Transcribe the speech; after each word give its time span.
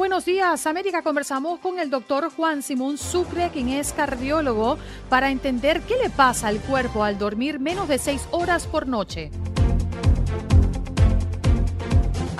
Buenos 0.00 0.24
Días 0.24 0.66
América 0.66 1.02
conversamos 1.02 1.60
con 1.60 1.78
el 1.78 1.90
doctor 1.90 2.30
Juan 2.34 2.62
Simón 2.62 2.96
Sucre, 2.96 3.50
quien 3.50 3.68
es 3.68 3.92
cardiólogo, 3.92 4.78
para 5.10 5.30
entender 5.30 5.82
qué 5.82 5.94
le 6.02 6.08
pasa 6.08 6.48
al 6.48 6.58
cuerpo 6.58 7.04
al 7.04 7.18
dormir 7.18 7.60
menos 7.60 7.86
de 7.86 7.98
seis 7.98 8.26
horas 8.30 8.66
por 8.66 8.86
noche. 8.86 9.30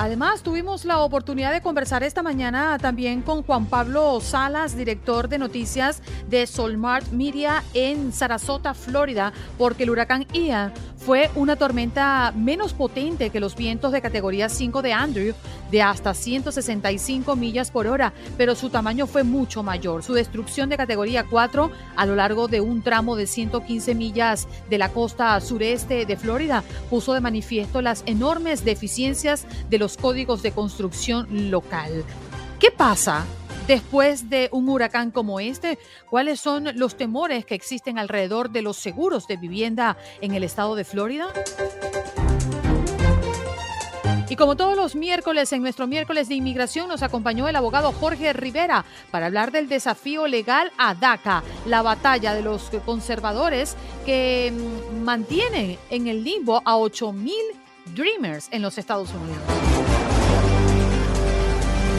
Además, 0.02 0.42
tuvimos 0.42 0.86
la 0.86 1.00
oportunidad 1.00 1.52
de 1.52 1.60
conversar 1.60 2.02
esta 2.02 2.22
mañana 2.22 2.78
también 2.78 3.20
con 3.20 3.42
Juan 3.42 3.66
Pablo 3.66 4.18
Salas, 4.22 4.74
director 4.74 5.28
de 5.28 5.36
noticias 5.36 6.00
de 6.26 6.46
Solmart 6.46 7.08
Media 7.12 7.62
en 7.74 8.10
Sarasota, 8.10 8.72
Florida, 8.72 9.34
porque 9.58 9.82
el 9.82 9.90
huracán 9.90 10.26
Ian 10.32 10.72
fue 10.96 11.30
una 11.34 11.56
tormenta 11.56 12.32
menos 12.36 12.74
potente 12.74 13.30
que 13.30 13.40
los 13.40 13.56
vientos 13.56 13.92
de 13.92 14.02
categoría 14.02 14.48
5 14.48 14.82
de 14.82 14.92
Andrew, 14.92 15.34
de 15.70 15.82
hasta 15.82 16.14
165 16.14 17.36
millas 17.36 17.70
por 17.70 17.86
hora, 17.86 18.12
pero 18.36 18.54
su 18.54 18.68
tamaño 18.70 19.06
fue 19.06 19.22
mucho 19.22 19.62
mayor. 19.62 20.02
Su 20.02 20.12
destrucción 20.12 20.68
de 20.68 20.76
categoría 20.76 21.24
4 21.28 21.70
a 21.96 22.06
lo 22.06 22.16
largo 22.16 22.48
de 22.48 22.60
un 22.60 22.82
tramo 22.82 23.16
de 23.16 23.26
115 23.26 23.94
millas 23.94 24.46
de 24.68 24.78
la 24.78 24.90
costa 24.90 25.40
sureste 25.40 26.04
de 26.04 26.16
Florida 26.16 26.62
puso 26.90 27.14
de 27.14 27.20
manifiesto 27.20 27.80
las 27.80 28.02
enormes 28.06 28.64
deficiencias 28.64 29.46
de 29.70 29.78
los 29.78 29.89
códigos 29.96 30.42
de 30.42 30.52
construcción 30.52 31.50
local. 31.50 32.04
¿Qué 32.58 32.70
pasa 32.70 33.24
después 33.66 34.28
de 34.28 34.48
un 34.52 34.68
huracán 34.68 35.10
como 35.10 35.40
este? 35.40 35.78
¿Cuáles 36.08 36.40
son 36.40 36.68
los 36.74 36.96
temores 36.96 37.44
que 37.44 37.54
existen 37.54 37.98
alrededor 37.98 38.50
de 38.50 38.62
los 38.62 38.76
seguros 38.76 39.26
de 39.26 39.36
vivienda 39.36 39.96
en 40.20 40.34
el 40.34 40.44
estado 40.44 40.74
de 40.74 40.84
Florida? 40.84 41.32
Y 44.30 44.36
como 44.36 44.56
todos 44.56 44.76
los 44.76 44.94
miércoles, 44.94 45.52
en 45.52 45.60
nuestro 45.60 45.88
miércoles 45.88 46.28
de 46.28 46.36
inmigración 46.36 46.86
nos 46.86 47.02
acompañó 47.02 47.48
el 47.48 47.56
abogado 47.56 47.90
Jorge 47.90 48.32
Rivera 48.32 48.84
para 49.10 49.26
hablar 49.26 49.50
del 49.50 49.68
desafío 49.68 50.28
legal 50.28 50.70
a 50.78 50.94
DACA, 50.94 51.42
la 51.66 51.82
batalla 51.82 52.32
de 52.32 52.42
los 52.42 52.70
conservadores 52.86 53.76
que 54.06 54.52
mm, 54.52 55.02
mantienen 55.02 55.78
en 55.90 56.06
el 56.06 56.22
limbo 56.22 56.62
a 56.64 56.76
8 56.76 57.12
mil 57.12 57.34
Dreamers 57.96 58.46
en 58.52 58.62
los 58.62 58.78
Estados 58.78 59.10
Unidos. 59.12 59.69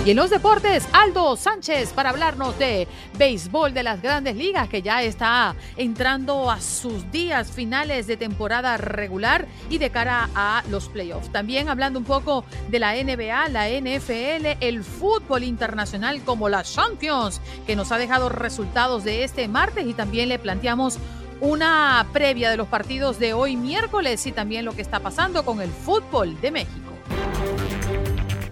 Y 0.03 0.09
en 0.09 0.17
los 0.17 0.31
deportes, 0.31 0.87
Aldo 0.93 1.35
Sánchez 1.35 1.93
para 1.93 2.09
hablarnos 2.09 2.57
de 2.57 2.87
béisbol 3.19 3.71
de 3.75 3.83
las 3.83 4.01
grandes 4.01 4.35
ligas 4.35 4.67
que 4.67 4.81
ya 4.81 5.03
está 5.03 5.55
entrando 5.77 6.49
a 6.49 6.59
sus 6.59 7.11
días 7.11 7.51
finales 7.51 8.07
de 8.07 8.17
temporada 8.17 8.77
regular 8.77 9.45
y 9.69 9.77
de 9.77 9.91
cara 9.91 10.27
a 10.33 10.63
los 10.71 10.89
playoffs. 10.89 11.31
También 11.31 11.69
hablando 11.69 11.99
un 11.99 12.05
poco 12.05 12.45
de 12.69 12.79
la 12.79 12.95
NBA, 12.95 13.49
la 13.49 13.69
NFL, 13.69 14.57
el 14.59 14.83
fútbol 14.83 15.43
internacional 15.43 16.23
como 16.23 16.49
la 16.49 16.63
Champions, 16.63 17.39
que 17.67 17.75
nos 17.75 17.91
ha 17.91 17.99
dejado 17.99 18.29
resultados 18.29 19.03
de 19.03 19.23
este 19.23 19.47
martes 19.47 19.85
y 19.85 19.93
también 19.93 20.29
le 20.29 20.39
planteamos 20.39 20.97
una 21.41 22.07
previa 22.11 22.49
de 22.49 22.57
los 22.57 22.67
partidos 22.67 23.19
de 23.19 23.33
hoy 23.33 23.55
miércoles 23.55 24.25
y 24.25 24.31
también 24.31 24.65
lo 24.65 24.73
que 24.73 24.81
está 24.81 24.99
pasando 24.99 25.45
con 25.45 25.61
el 25.61 25.69
fútbol 25.69 26.41
de 26.41 26.49
México. 26.49 26.91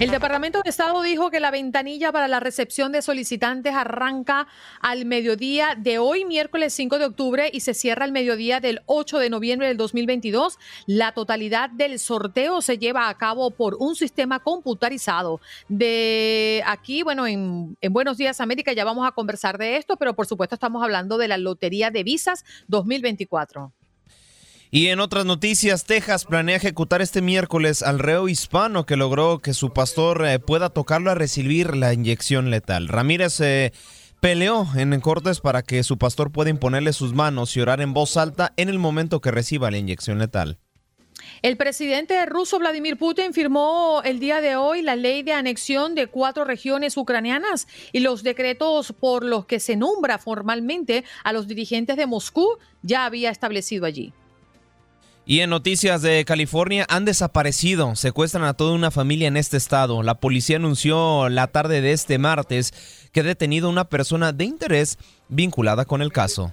El 0.00 0.10
Departamento 0.10 0.62
de 0.64 0.70
Estado 0.70 1.02
dijo 1.02 1.30
que 1.30 1.40
la 1.40 1.50
ventanilla 1.50 2.10
para 2.10 2.26
la 2.26 2.40
recepción 2.40 2.90
de 2.90 3.02
solicitantes 3.02 3.74
arranca 3.74 4.48
al 4.80 5.04
mediodía 5.04 5.74
de 5.76 5.98
hoy, 5.98 6.24
miércoles 6.24 6.72
5 6.72 6.98
de 6.98 7.04
octubre, 7.04 7.50
y 7.52 7.60
se 7.60 7.74
cierra 7.74 8.06
al 8.06 8.10
mediodía 8.10 8.60
del 8.60 8.80
8 8.86 9.18
de 9.18 9.28
noviembre 9.28 9.68
del 9.68 9.76
2022. 9.76 10.58
La 10.86 11.12
totalidad 11.12 11.68
del 11.68 11.98
sorteo 11.98 12.62
se 12.62 12.78
lleva 12.78 13.10
a 13.10 13.18
cabo 13.18 13.50
por 13.50 13.74
un 13.74 13.94
sistema 13.94 14.40
computarizado. 14.40 15.38
De 15.68 16.62
aquí, 16.64 17.02
bueno, 17.02 17.26
en, 17.26 17.76
en 17.82 17.92
Buenos 17.92 18.16
Días 18.16 18.40
América 18.40 18.72
ya 18.72 18.86
vamos 18.86 19.06
a 19.06 19.12
conversar 19.12 19.58
de 19.58 19.76
esto, 19.76 19.98
pero 19.98 20.14
por 20.14 20.26
supuesto 20.26 20.54
estamos 20.54 20.82
hablando 20.82 21.18
de 21.18 21.28
la 21.28 21.36
Lotería 21.36 21.90
de 21.90 22.04
Visas 22.04 22.46
2024. 22.68 23.70
Y 24.72 24.86
en 24.86 25.00
otras 25.00 25.24
noticias, 25.24 25.84
Texas 25.84 26.24
planea 26.24 26.54
ejecutar 26.54 27.02
este 27.02 27.22
miércoles 27.22 27.82
al 27.82 27.98
reo 27.98 28.28
hispano 28.28 28.86
que 28.86 28.94
logró 28.94 29.40
que 29.40 29.52
su 29.52 29.72
pastor 29.72 30.24
eh, 30.24 30.38
pueda 30.38 30.70
tocarlo 30.70 31.10
a 31.10 31.16
recibir 31.16 31.74
la 31.74 31.92
inyección 31.92 32.50
letal. 32.50 32.86
Ramírez 32.86 33.40
eh, 33.40 33.72
peleó 34.20 34.68
en 34.76 35.00
cortes 35.00 35.40
para 35.40 35.62
que 35.62 35.82
su 35.82 35.98
pastor 35.98 36.30
pueda 36.30 36.50
imponerle 36.50 36.92
sus 36.92 37.14
manos 37.14 37.56
y 37.56 37.60
orar 37.60 37.80
en 37.80 37.92
voz 37.92 38.16
alta 38.16 38.52
en 38.56 38.68
el 38.68 38.78
momento 38.78 39.20
que 39.20 39.32
reciba 39.32 39.72
la 39.72 39.78
inyección 39.78 40.20
letal. 40.20 40.58
El 41.42 41.56
presidente 41.56 42.24
ruso 42.26 42.60
Vladimir 42.60 42.96
Putin 42.96 43.34
firmó 43.34 44.02
el 44.04 44.20
día 44.20 44.40
de 44.40 44.54
hoy 44.54 44.82
la 44.82 44.94
ley 44.94 45.24
de 45.24 45.32
anexión 45.32 45.96
de 45.96 46.06
cuatro 46.06 46.44
regiones 46.44 46.96
ucranianas 46.96 47.66
y 47.90 48.00
los 48.00 48.22
decretos 48.22 48.92
por 48.92 49.24
los 49.24 49.46
que 49.46 49.58
se 49.58 49.74
nombra 49.74 50.18
formalmente 50.18 51.04
a 51.24 51.32
los 51.32 51.48
dirigentes 51.48 51.96
de 51.96 52.06
Moscú 52.06 52.56
ya 52.82 53.04
había 53.04 53.30
establecido 53.30 53.84
allí. 53.84 54.12
Y 55.26 55.40
en 55.40 55.50
noticias 55.50 56.02
de 56.02 56.24
California 56.24 56.86
han 56.88 57.04
desaparecido, 57.04 57.94
secuestran 57.94 58.44
a 58.44 58.54
toda 58.54 58.72
una 58.72 58.90
familia 58.90 59.28
en 59.28 59.36
este 59.36 59.56
estado. 59.56 60.02
La 60.02 60.18
policía 60.18 60.56
anunció 60.56 61.28
la 61.28 61.46
tarde 61.46 61.80
de 61.80 61.92
este 61.92 62.18
martes 62.18 62.72
que 63.12 63.20
ha 63.20 63.24
detenido 63.24 63.68
a 63.68 63.72
una 63.72 63.88
persona 63.88 64.32
de 64.32 64.44
interés 64.44 64.98
vinculada 65.28 65.84
con 65.84 66.02
el 66.02 66.12
caso. 66.12 66.52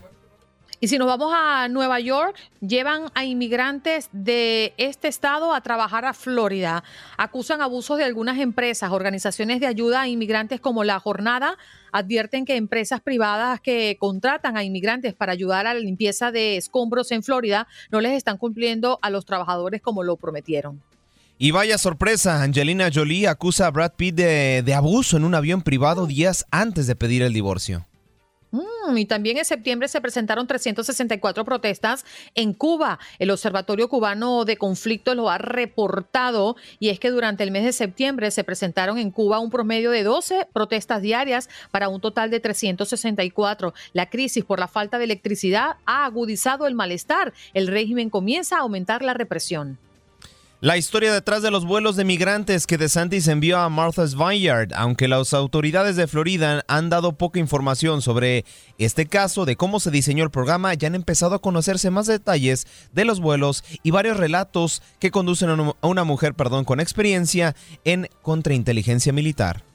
Y 0.79 0.89
si 0.89 0.99
nos 0.99 1.07
vamos 1.07 1.33
a 1.35 1.67
Nueva 1.69 1.99
York, 1.99 2.35
llevan 2.61 3.05
a 3.15 3.25
inmigrantes 3.25 4.09
de 4.11 4.75
este 4.77 5.07
estado 5.07 5.55
a 5.55 5.61
trabajar 5.61 6.05
a 6.05 6.13
Florida. 6.13 6.83
Acusan 7.17 7.63
abusos 7.63 7.97
de 7.97 8.03
algunas 8.03 8.37
empresas, 8.37 8.91
organizaciones 8.91 9.59
de 9.59 9.65
ayuda 9.65 10.01
a 10.01 10.07
inmigrantes 10.07 10.61
como 10.61 10.83
La 10.83 10.99
Jornada. 10.99 11.57
Advierten 11.91 12.45
que 12.45 12.57
empresas 12.57 13.01
privadas 13.01 13.59
que 13.59 13.97
contratan 13.99 14.55
a 14.55 14.63
inmigrantes 14.63 15.15
para 15.15 15.31
ayudar 15.31 15.65
a 15.65 15.73
la 15.73 15.79
limpieza 15.79 16.31
de 16.31 16.57
escombros 16.57 17.11
en 17.11 17.23
Florida 17.23 17.67
no 17.89 17.99
les 17.99 18.11
están 18.11 18.37
cumpliendo 18.37 18.99
a 19.01 19.09
los 19.09 19.25
trabajadores 19.25 19.81
como 19.81 20.03
lo 20.03 20.15
prometieron. 20.15 20.83
Y 21.39 21.49
vaya 21.51 21.79
sorpresa, 21.79 22.43
Angelina 22.43 22.89
Jolie 22.93 23.27
acusa 23.27 23.65
a 23.65 23.71
Brad 23.71 23.93
Pitt 23.95 24.15
de, 24.15 24.73
abuso 24.75 25.17
en 25.17 25.23
un 25.23 25.33
avión 25.33 25.63
privado 25.63 26.05
días 26.05 26.45
antes 26.51 26.85
de 26.85 26.95
pedir 26.95 27.23
el 27.23 27.33
divorcio. 27.33 27.86
Mm, 28.51 28.97
y 28.97 29.05
también 29.05 29.37
en 29.37 29.45
septiembre 29.45 29.87
se 29.87 29.99
presentaron 29.99 30.47
364 30.47 31.43
protestas 31.43 32.05
en 32.33 32.53
Cuba. 32.53 32.99
El 33.19 33.31
Observatorio 33.31 33.89
Cubano 33.89 34.45
de 34.45 34.57
Conflictos 34.57 35.15
lo 35.15 35.29
ha 35.29 35.37
reportado 35.37 36.55
y 36.79 36.89
es 36.89 36.99
que 36.99 37.11
durante 37.11 37.43
el 37.43 37.51
mes 37.51 37.65
de 37.65 37.73
septiembre 37.73 38.31
se 38.31 38.43
presentaron 38.43 38.97
en 38.97 39.11
Cuba 39.11 39.39
un 39.39 39.49
promedio 39.49 39.91
de 39.91 40.03
12 40.03 40.47
protestas 40.53 41.01
diarias 41.01 41.49
para 41.71 41.89
un 41.89 41.99
total 41.99 42.29
de 42.29 42.39
364. 42.39 43.73
La 43.93 44.09
crisis 44.09 44.45
por 44.45 44.59
la 44.59 44.67
falta 44.67 44.97
de 44.97 45.03
electricidad 45.03 45.75
ha 45.85 46.05
agudizado 46.05 46.67
el 46.67 46.75
malestar. 46.75 47.33
El 47.53 47.67
régimen 47.67 48.09
comienza 48.09 48.57
a 48.57 48.61
aumentar 48.61 49.01
la 49.01 49.13
represión. 49.13 49.77
La 50.59 50.75
historia 50.75 51.13
detrás 51.13 51.43
de 51.43 51.51
los 51.51 51.65
vuelos 51.65 51.95
de 51.97 52.03
migrantes 52.03 52.65
que 52.65 52.79
DeSantis 52.79 53.27
envió 53.27 53.59
a 53.59 53.69
Martha's 53.69 54.15
Vineyard, 54.15 54.73
aunque 54.73 55.07
las 55.07 55.35
autoridades 55.35 55.95
de 55.97 56.07
Florida 56.07 56.63
han 56.67 56.89
dado 56.89 57.11
poca 57.11 57.37
información 57.37 58.01
sobre 58.01 58.43
este 58.79 59.05
caso, 59.05 59.45
de 59.45 59.55
cómo 59.55 59.79
se 59.79 59.91
diseñó 59.91 60.23
el 60.23 60.31
programa, 60.31 60.73
ya 60.73 60.87
han 60.87 60.95
empezado 60.95 61.35
a 61.35 61.41
conocerse 61.43 61.91
más 61.91 62.07
detalles 62.07 62.65
de 62.91 63.05
los 63.05 63.19
vuelos 63.19 63.63
y 63.83 63.91
varios 63.91 64.17
relatos 64.17 64.81
que 64.97 65.11
conducen 65.11 65.51
a 65.51 65.87
una 65.87 66.03
mujer 66.03 66.33
perdón, 66.33 66.65
con 66.65 66.79
experiencia 66.79 67.55
en 67.85 68.09
contrainteligencia 68.23 69.13
militar. 69.13 69.66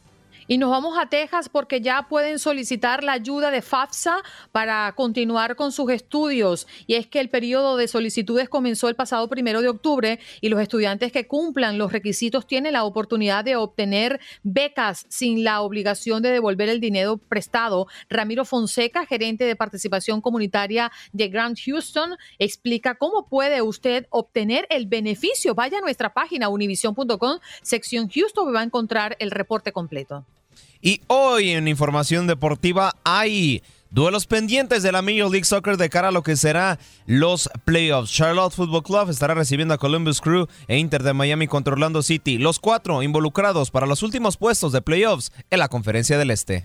Y 0.52 0.58
nos 0.58 0.69
vamos 0.69 0.99
a 0.99 1.06
Texas 1.06 1.49
porque 1.49 1.81
ya 1.81 2.08
pueden 2.10 2.38
solicitar 2.38 3.02
la 3.02 3.12
ayuda 3.12 3.50
de 3.50 3.62
FAFSA 3.62 4.22
para 4.50 4.93
continuar 4.94 5.56
con 5.56 5.72
sus 5.72 5.90
estudios. 5.90 6.66
Y 6.87 6.96
es 6.96 7.06
que 7.06 7.20
el 7.20 7.31
periodo 7.31 7.78
de 7.78 7.88
solicitudes 7.88 8.50
comenzó 8.50 8.90
el 8.90 8.94
pasado 8.94 9.31
primero 9.31 9.62
de 9.62 9.70
octubre 9.70 10.20
y 10.43 10.50
los 10.50 10.60
estudiantes 10.60 11.10
que 11.10 11.26
cumplan 11.26 11.78
los 11.78 11.90
requisitos 11.90 12.46
tienen 12.46 12.75
la 12.75 12.84
oportunidad 12.84 13.46
de 13.46 13.56
obtener 13.56 14.20
becas 14.43 15.06
sin 15.08 15.43
la 15.43 15.62
obligación 15.62 16.22
de 16.22 16.28
devolver 16.28 16.69
el 16.69 16.81
dinero 16.81 17.16
prestado. 17.16 17.87
Ramiro 18.10 18.44
Fonseca, 18.44 19.06
gerente 19.06 19.44
de 19.44 19.56
participación 19.56 20.20
comunitaria 20.20 20.93
de 21.14 21.28
Grand 21.28 21.56
Houston, 21.64 22.19
explica 22.38 22.96
cómo 22.96 23.26
puede 23.26 23.62
usted 23.62 24.06
obtener 24.10 24.66
el 24.69 24.87
beneficio. 24.87 25.55
Vaya 25.55 25.78
a 25.78 25.81
nuestra 25.81 26.12
página 26.12 26.50
univision.com, 26.50 27.38
sección 27.62 28.10
Houston, 28.10 28.55
va 28.55 28.60
a 28.60 28.64
encontrar 28.64 29.16
el 29.19 29.31
reporte 29.31 29.72
completo. 29.72 30.26
Y 30.81 31.00
hoy 31.06 31.50
en 31.50 31.69
información 31.69 32.26
deportiva 32.26 32.94
hay 33.04 33.62
duelos 33.90 34.26
pendientes 34.26 34.82
de 34.82 34.90
la 34.90 35.02
Major 35.02 35.31
League 35.31 35.44
Soccer 35.44 35.76
de 35.76 35.90
cara 35.90 36.08
a 36.08 36.12
lo 36.12 36.22
que 36.22 36.37
será 36.37 36.78
los 37.06 37.49
playoffs. 37.64 38.10
Charlotte 38.10 38.54
Football 38.54 38.82
Club 38.82 39.10
estará 39.10 39.34
recibiendo 39.34 39.75
a 39.75 39.78
Columbus 39.78 40.20
Crew 40.20 40.49
e 40.66 40.78
Inter 40.78 41.02
de 41.02 41.12
Miami 41.12 41.46
contra 41.46 41.75
Orlando 41.75 42.02
City, 42.02 42.38
los 42.38 42.58
cuatro 42.58 43.02
involucrados 43.02 43.70
para 43.70 43.87
los 43.87 44.02
últimos 44.02 44.37
puestos 44.37 44.72
de 44.72 44.82
playoffs 44.82 45.31
en 45.50 45.58
la 45.58 45.69
Conferencia 45.69 46.19
del 46.19 46.31
Este. 46.31 46.64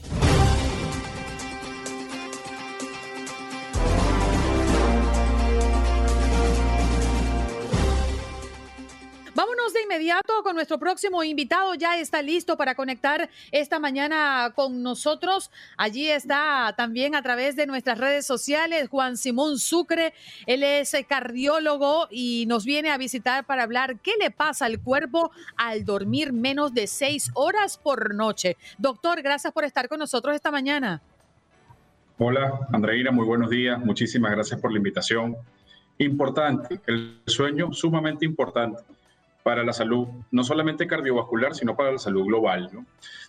Inmediato 9.97 10.43
con 10.43 10.53
nuestro 10.53 10.77
próximo 10.77 11.23
invitado. 11.23 11.73
Ya 11.73 11.99
está 11.99 12.21
listo 12.21 12.55
para 12.55 12.75
conectar 12.75 13.29
esta 13.51 13.79
mañana 13.79 14.53
con 14.53 14.83
nosotros. 14.83 15.49
Allí 15.75 16.07
está 16.07 16.75
también 16.77 17.15
a 17.15 17.23
través 17.23 17.55
de 17.55 17.65
nuestras 17.65 17.97
redes 17.97 18.25
sociales 18.25 18.89
Juan 18.89 19.17
Simón 19.17 19.57
Sucre. 19.57 20.13
Él 20.45 20.61
es 20.61 20.95
cardiólogo 21.09 22.07
y 22.11 22.45
nos 22.47 22.63
viene 22.63 22.91
a 22.91 22.97
visitar 22.97 23.45
para 23.45 23.63
hablar 23.63 23.99
qué 23.99 24.11
le 24.19 24.29
pasa 24.29 24.65
al 24.65 24.79
cuerpo 24.79 25.31
al 25.55 25.83
dormir 25.83 26.31
menos 26.31 26.75
de 26.75 26.85
seis 26.85 27.31
horas 27.33 27.79
por 27.79 28.13
noche. 28.13 28.55
Doctor, 28.77 29.23
gracias 29.23 29.51
por 29.51 29.63
estar 29.63 29.89
con 29.89 29.97
nosotros 29.97 30.35
esta 30.35 30.51
mañana. 30.51 31.01
Hola, 32.19 32.67
Andreina, 32.71 33.09
muy 33.09 33.25
buenos 33.25 33.49
días. 33.49 33.79
Muchísimas 33.79 34.31
gracias 34.31 34.59
por 34.59 34.71
la 34.71 34.77
invitación. 34.77 35.35
Importante, 35.97 36.79
el 36.85 37.21
sueño 37.25 37.73
sumamente 37.73 38.25
importante 38.25 38.96
para 39.47 39.63
la 39.63 39.71
salud, 39.71 40.09
no 40.29 40.43
solamente 40.43 40.87
cardiovascular, 40.87 41.55
sino 41.55 41.73
para 41.73 41.93
la 41.93 41.97
salud 41.97 42.25
global. 42.25 42.69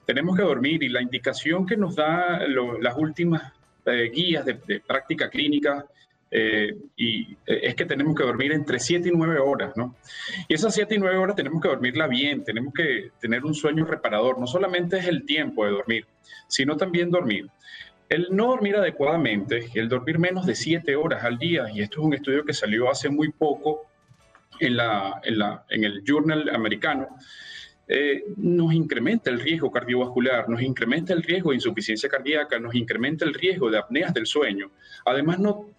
Tenemos 0.05 0.37
que 0.37 0.43
dormir 0.43 0.83
y 0.83 0.89
la 0.89 1.01
indicación 1.01 1.65
que 1.65 1.77
nos 1.77 1.95
da 1.95 2.41
las 2.81 2.97
últimas 2.97 3.53
eh, 3.87 4.11
guías 4.13 4.45
de, 4.45 4.81
práctica 4.81 5.31
clínica 5.31 5.87
eh, 6.29 6.77
y, 6.97 7.35
eh, 7.47 7.61
es 7.63 7.77
que 7.77 7.85
tenemos 7.85 8.17
que 8.17 8.25
dormir 8.25 8.51
entre 8.51 8.81
7 8.81 9.11
y 9.11 9.13
9 9.13 9.39
horas, 9.39 9.77
¿no? 9.77 9.95
Y 10.49 10.55
esas 10.55 10.75
7 10.75 10.97
y 10.97 10.99
9 10.99 11.17
horas 11.19 11.37
tenemos 11.37 11.63
que 11.63 11.69
dormirla 11.69 12.09
bien, 12.09 12.43
tenemos 12.43 12.75
que 12.75 13.13
tener 13.21 13.45
un 13.45 13.55
sueño 13.55 13.85
reparador. 13.85 14.41
No 14.41 14.49
solamente 14.49 14.99
es 14.99 15.07
el 15.07 15.25
tiempo 15.25 15.67
de 15.67 15.71
dormir, 15.71 16.05
sino 16.49 16.77
también 16.77 17.13
dormir. 17.13 17.49
El 18.09 18.27
no 18.33 18.49
dormir 18.49 18.75
adecuadamente, 18.75 19.69
el 19.73 19.89
dormir 19.89 20.19
menos 20.19 20.47
de 20.47 20.57
7 20.57 20.97
horas 20.97 21.23
al 21.23 21.39
día, 21.39 21.67
y 21.73 21.81
esto 21.81 22.01
es 22.01 22.07
un 22.07 22.15
estudio 22.15 22.45
que 22.45 22.55
salió 22.55 22.91
hace 22.91 23.09
muy 23.09 23.31
poco 23.31 23.87
en, 24.61 24.77
la, 24.77 25.21
en, 25.23 25.39
la, 25.39 25.65
en 25.69 25.85
el 25.85 26.03
journal 26.05 26.49
americano, 26.55 27.09
eh, 27.87 28.25
nos 28.37 28.75
incrementa 28.75 29.31
el 29.31 29.41
riesgo 29.41 29.71
cardiovascular, 29.71 30.49
nos 30.49 30.61
incrementa 30.61 31.15
el 31.15 31.23
riesgo 31.23 31.51
de 31.51 31.57
insuficiencia 31.57 32.09
cardíaca, 32.09 32.59
nos 32.59 32.75
incrementa 32.75 33.25
el 33.25 33.33
riesgo 33.33 33.71
de 33.71 33.79
apneas 33.79 34.13
del 34.13 34.27
sueño. 34.27 34.71
Además, 35.07 35.39
no, 35.39 35.71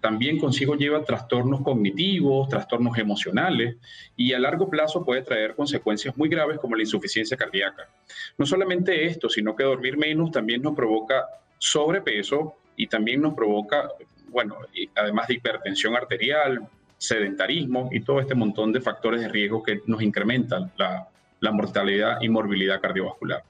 también 0.00 0.38
consigo 0.38 0.74
lleva 0.74 1.02
trastornos 1.02 1.62
cognitivos, 1.62 2.48
trastornos 2.48 2.98
emocionales 2.98 3.76
y 4.16 4.34
a 4.34 4.38
largo 4.38 4.68
plazo 4.68 5.02
puede 5.02 5.22
traer 5.22 5.54
consecuencias 5.54 6.14
muy 6.18 6.28
graves 6.28 6.58
como 6.58 6.76
la 6.76 6.82
insuficiencia 6.82 7.38
cardíaca. 7.38 7.88
No 8.36 8.44
solamente 8.44 9.06
esto, 9.06 9.30
sino 9.30 9.56
que 9.56 9.64
dormir 9.64 9.96
menos 9.96 10.30
también 10.30 10.60
nos 10.60 10.74
provoca 10.74 11.24
sobrepeso 11.56 12.56
y 12.76 12.86
también 12.88 13.22
nos 13.22 13.32
provoca, 13.32 13.88
bueno, 14.28 14.58
además 14.94 15.28
de 15.28 15.34
hipertensión 15.34 15.96
arterial, 15.96 16.68
sedentarismo 17.06 17.90
y 17.92 18.00
todo 18.00 18.20
este 18.20 18.34
montón 18.34 18.72
de 18.72 18.80
factores 18.80 19.20
de 19.20 19.28
riesgo 19.28 19.62
que 19.62 19.80
nos 19.86 20.02
incrementan 20.02 20.72
la, 20.76 21.08
mortalidad 21.52 22.22
y 22.22 22.28
morbilidad 22.30 22.80
cardiovascular. 22.80 23.44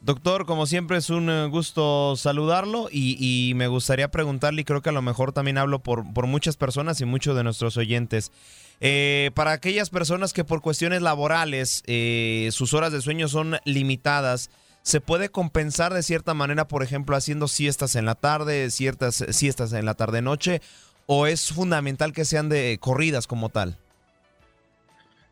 Doctor, 0.00 0.44
como 0.44 0.66
siempre 0.66 0.98
es 0.98 1.08
un 1.08 1.30
eh, 1.30 1.46
gusto 1.46 2.16
saludarlo 2.16 2.88
y, 2.90 3.52
me 3.54 3.68
gustaría 3.68 4.10
preguntarle, 4.10 4.62
y 4.62 4.64
creo 4.64 4.82
que 4.82 4.88
a 4.88 4.92
lo 4.92 5.02
mejor 5.02 5.32
también 5.32 5.56
hablo 5.56 5.78
por, 5.78 6.04
muchas 6.26 6.56
personas 6.56 7.00
y 7.00 7.04
muchos 7.04 7.36
de 7.36 7.44
nuestros 7.44 7.76
oyentes, 7.76 8.32
eh, 8.80 9.30
para 9.34 9.52
aquellas 9.52 9.88
personas 9.88 10.32
que 10.32 10.44
por 10.44 10.62
cuestiones 10.62 11.00
laborales 11.00 11.84
eh, 11.86 12.48
sus 12.50 12.74
horas 12.74 12.92
de 12.92 13.00
sueño 13.00 13.28
son 13.28 13.58
limitadas, 13.64 14.50
¿se 14.82 15.00
puede 15.00 15.28
compensar 15.28 15.94
de 15.94 16.02
cierta 16.02 16.34
manera, 16.34 16.66
por 16.66 16.82
ejemplo, 16.82 17.16
haciendo 17.16 17.46
siestas 17.46 17.94
en 17.94 18.04
la 18.04 18.16
tarde, 18.16 18.70
ciertas 18.70 19.24
siestas 19.30 19.72
en 19.72 19.86
la 19.86 19.94
tarde-noche? 19.94 20.60
O 21.06 21.26
es 21.26 21.52
fundamental 21.52 22.12
que 22.12 22.24
sean 22.24 22.48
de 22.48 22.78
corridas 22.80 23.26
como 23.26 23.48
tal? 23.48 23.78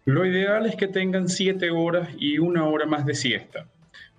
Lo 0.04 0.26
ideal 0.26 0.66
es 0.66 0.76
que 0.76 0.86
tengan 0.86 1.28
siete 1.28 1.70
horas 1.70 2.10
y 2.18 2.38
una 2.38 2.66
hora 2.66 2.86
más 2.86 3.06
de 3.06 3.14
siesta, 3.14 3.66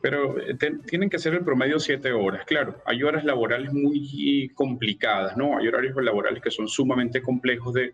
pero 0.02 0.40
eh, 0.40 0.57
tienen 0.88 1.10
que 1.10 1.19
ser 1.19 1.36
el 1.36 1.44
promedio 1.44 1.80
siete 1.80 2.12
horas. 2.12 2.44
Claro, 2.46 2.81
hay 2.86 3.04
horas 3.04 3.24
laborales 3.24 3.72
muy 3.72 4.52
complicadas, 4.56 5.38
¿no? 5.38 5.57
Hay 5.57 5.68
horarios 5.68 5.96
laborales 6.04 6.42
que 6.42 6.50
son 6.50 6.68
sumamente 6.68 7.22
complejos 7.22 7.74
de, 7.75 7.94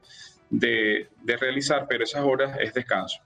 de, 0.52 1.38
realizar, 1.38 1.86
pero 1.90 2.06
esas 2.06 2.24
horas 2.24 2.58
es 2.62 2.74
descanso. 2.74 3.22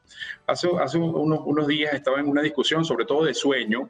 Hace, 0.48 0.68
hace 0.80 0.98
unos, 0.98 1.42
unos, 1.46 1.68
días 1.68 1.94
estaba 1.94 2.20
en 2.20 2.28
una 2.28 2.42
discusión, 2.42 2.84
sobre 2.86 3.06
todo 3.06 3.26
de 3.26 3.36
sueño, 3.36 3.90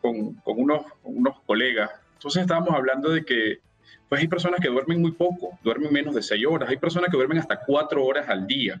con, 0.00 0.34
con 0.34 0.60
unos, 0.60 0.86
unos 1.02 1.40
colegas. 1.46 1.90
Entonces 2.14 2.42
estábamos 2.42 2.74
hablando 2.74 3.10
de 3.10 3.24
que 3.24 3.60
pues 4.12 4.20
hay 4.20 4.28
personas 4.28 4.60
que 4.60 4.68
duermen 4.68 5.00
muy 5.00 5.12
poco, 5.12 5.58
duermen 5.64 5.90
menos 5.90 6.14
de 6.14 6.20
seis 6.20 6.44
horas, 6.44 6.68
hay 6.68 6.76
personas 6.76 7.08
que 7.10 7.16
duermen 7.16 7.38
hasta 7.38 7.58
cuatro 7.64 8.04
horas 8.04 8.28
al 8.28 8.46
día. 8.46 8.78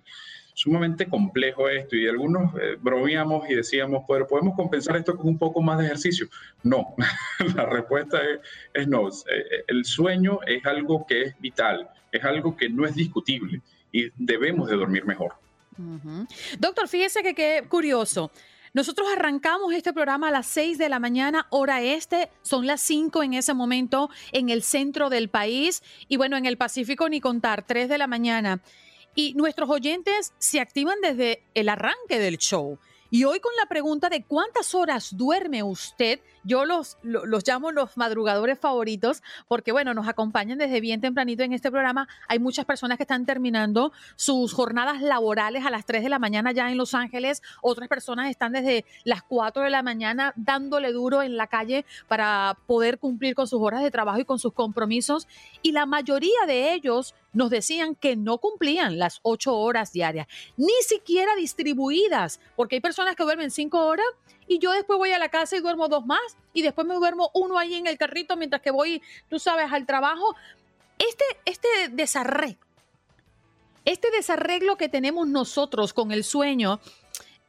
Sumamente 0.52 1.08
complejo 1.08 1.70
esto 1.70 1.96
y 1.96 2.06
algunos 2.06 2.54
eh, 2.60 2.76
bromeamos 2.78 3.48
y 3.48 3.54
decíamos, 3.54 4.04
pero 4.06 4.28
¿podemos 4.28 4.54
compensar 4.54 4.94
esto 4.94 5.16
con 5.16 5.28
un 5.28 5.38
poco 5.38 5.62
más 5.62 5.78
de 5.78 5.86
ejercicio? 5.86 6.28
No, 6.62 6.94
la 7.56 7.64
respuesta 7.64 8.20
es, 8.74 8.86
no. 8.86 9.08
Eh, 9.08 9.12
eh, 9.30 9.64
el 9.68 9.86
sueño 9.86 10.40
es 10.46 10.66
algo 10.66 11.06
que 11.06 11.22
es 11.22 11.40
vital, 11.40 11.88
es 12.12 12.22
algo 12.24 12.54
que 12.54 12.68
no 12.68 12.84
es 12.84 12.94
discutible 12.94 13.62
y 13.90 14.10
debemos 14.16 14.68
de 14.68 14.76
dormir 14.76 15.06
mejor. 15.06 15.32
Doctor, 16.58 16.88
fíjese 16.88 17.22
que 17.22 17.34
qué 17.34 17.64
curioso. 17.66 18.30
Nosotros 18.74 19.06
arrancamos 19.14 19.74
este 19.74 19.92
programa 19.92 20.28
a 20.28 20.30
las 20.30 20.46
6 20.46 20.78
de 20.78 20.88
la 20.88 20.98
mañana, 20.98 21.46
hora 21.50 21.82
este, 21.82 22.30
son 22.40 22.66
las 22.66 22.80
5 22.80 23.22
en 23.22 23.34
ese 23.34 23.52
momento 23.52 24.08
en 24.32 24.48
el 24.48 24.62
centro 24.62 25.10
del 25.10 25.28
país 25.28 25.82
y 26.08 26.16
bueno, 26.16 26.38
en 26.38 26.46
el 26.46 26.56
Pacífico 26.56 27.06
ni 27.10 27.20
contar, 27.20 27.66
3 27.66 27.90
de 27.90 27.98
la 27.98 28.06
mañana. 28.06 28.62
Y 29.14 29.34
nuestros 29.34 29.68
oyentes 29.68 30.32
se 30.38 30.58
activan 30.58 30.98
desde 31.02 31.42
el 31.52 31.68
arranque 31.68 32.18
del 32.18 32.38
show. 32.38 32.78
Y 33.14 33.24
hoy 33.24 33.40
con 33.40 33.52
la 33.60 33.66
pregunta 33.66 34.08
de 34.08 34.24
cuántas 34.24 34.74
horas 34.74 35.14
duerme 35.14 35.62
usted, 35.62 36.20
yo 36.44 36.64
los, 36.64 36.96
los, 37.02 37.46
llamo 37.46 37.70
los 37.70 37.98
madrugadores 37.98 38.58
favoritos 38.58 39.22
porque, 39.48 39.70
bueno, 39.70 39.92
nos 39.92 40.08
acompañan 40.08 40.56
desde 40.56 40.80
bien 40.80 41.02
tempranito 41.02 41.42
en 41.42 41.52
este 41.52 41.70
programa. 41.70 42.08
Hay 42.26 42.38
muchas 42.38 42.64
personas 42.64 42.96
que 42.96 43.02
están 43.02 43.26
terminando 43.26 43.92
sus 44.16 44.54
jornadas 44.54 45.02
laborales 45.02 45.66
a 45.66 45.70
las 45.70 45.84
3 45.84 46.02
de 46.02 46.08
la 46.08 46.18
mañana 46.18 46.52
ya 46.52 46.70
en 46.70 46.78
Los 46.78 46.94
Ángeles. 46.94 47.42
Otras 47.60 47.86
personas 47.86 48.30
están 48.30 48.52
desde 48.52 48.86
las 49.04 49.22
4 49.22 49.62
de 49.62 49.68
la 49.68 49.82
mañana 49.82 50.32
dándole 50.36 50.90
duro 50.90 51.22
en 51.22 51.36
la 51.36 51.48
calle 51.48 51.84
para 52.08 52.56
poder 52.66 52.98
cumplir 52.98 53.34
con 53.34 53.46
sus 53.46 53.60
horas 53.60 53.82
de 53.82 53.90
trabajo 53.90 54.20
y 54.20 54.24
con 54.24 54.38
sus 54.38 54.54
compromisos. 54.54 55.28
Y 55.60 55.72
la 55.72 55.84
mayoría 55.84 56.46
de 56.46 56.72
ellos 56.72 57.14
nos 57.32 57.50
decían 57.50 57.94
que 57.94 58.16
no 58.16 58.38
cumplían 58.38 58.98
las 58.98 59.20
ocho 59.22 59.56
horas 59.56 59.92
diarias, 59.92 60.26
ni 60.56 60.74
siquiera 60.86 61.34
distribuidas, 61.34 62.40
porque 62.56 62.76
hay 62.76 62.80
personas 62.80 63.16
que 63.16 63.22
duermen 63.22 63.50
cinco 63.50 63.86
horas 63.86 64.06
y 64.46 64.58
yo 64.58 64.72
después 64.72 64.98
voy 64.98 65.12
a 65.12 65.18
la 65.18 65.28
casa 65.28 65.56
y 65.56 65.60
duermo 65.60 65.88
dos 65.88 66.04
más 66.06 66.36
y 66.52 66.62
después 66.62 66.86
me 66.86 66.94
duermo 66.94 67.30
uno 67.34 67.58
ahí 67.58 67.74
en 67.74 67.86
el 67.86 67.98
carrito 67.98 68.36
mientras 68.36 68.62
que 68.62 68.70
voy, 68.70 69.02
tú 69.28 69.38
sabes, 69.38 69.72
al 69.72 69.86
trabajo. 69.86 70.34
Este, 70.98 71.24
este 71.46 71.68
desarrollo 71.90 72.56
Este 73.84 74.10
desarreglo 74.10 74.76
que 74.76 74.88
tenemos 74.88 75.26
nosotros 75.26 75.92
con 75.92 76.12
el 76.12 76.22
sueño, 76.22 76.80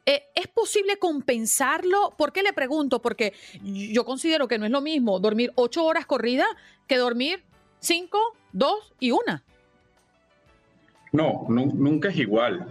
eh, 0.06 0.24
¿Es 0.36 0.48
posible 0.48 0.98
compensarlo? 0.98 2.14
¿Por 2.18 2.34
qué 2.34 2.44
le 2.44 2.52
pregunto? 2.52 3.02
Porque 3.02 3.34
yo 3.64 4.04
considero 4.04 4.50
que 4.50 4.58
no 4.58 4.66
es 4.66 4.72
lo 4.72 4.82
mismo 4.82 5.20
dormir 5.20 5.54
ocho 5.56 5.86
horas 5.86 6.06
corrida 6.06 6.46
que 6.88 6.98
dormir 6.98 7.44
cinco, 7.80 8.20
dos 8.52 8.94
y 9.00 9.12
una. 9.12 9.46
No, 11.14 11.46
nunca 11.48 12.10
es 12.10 12.18
igual 12.18 12.68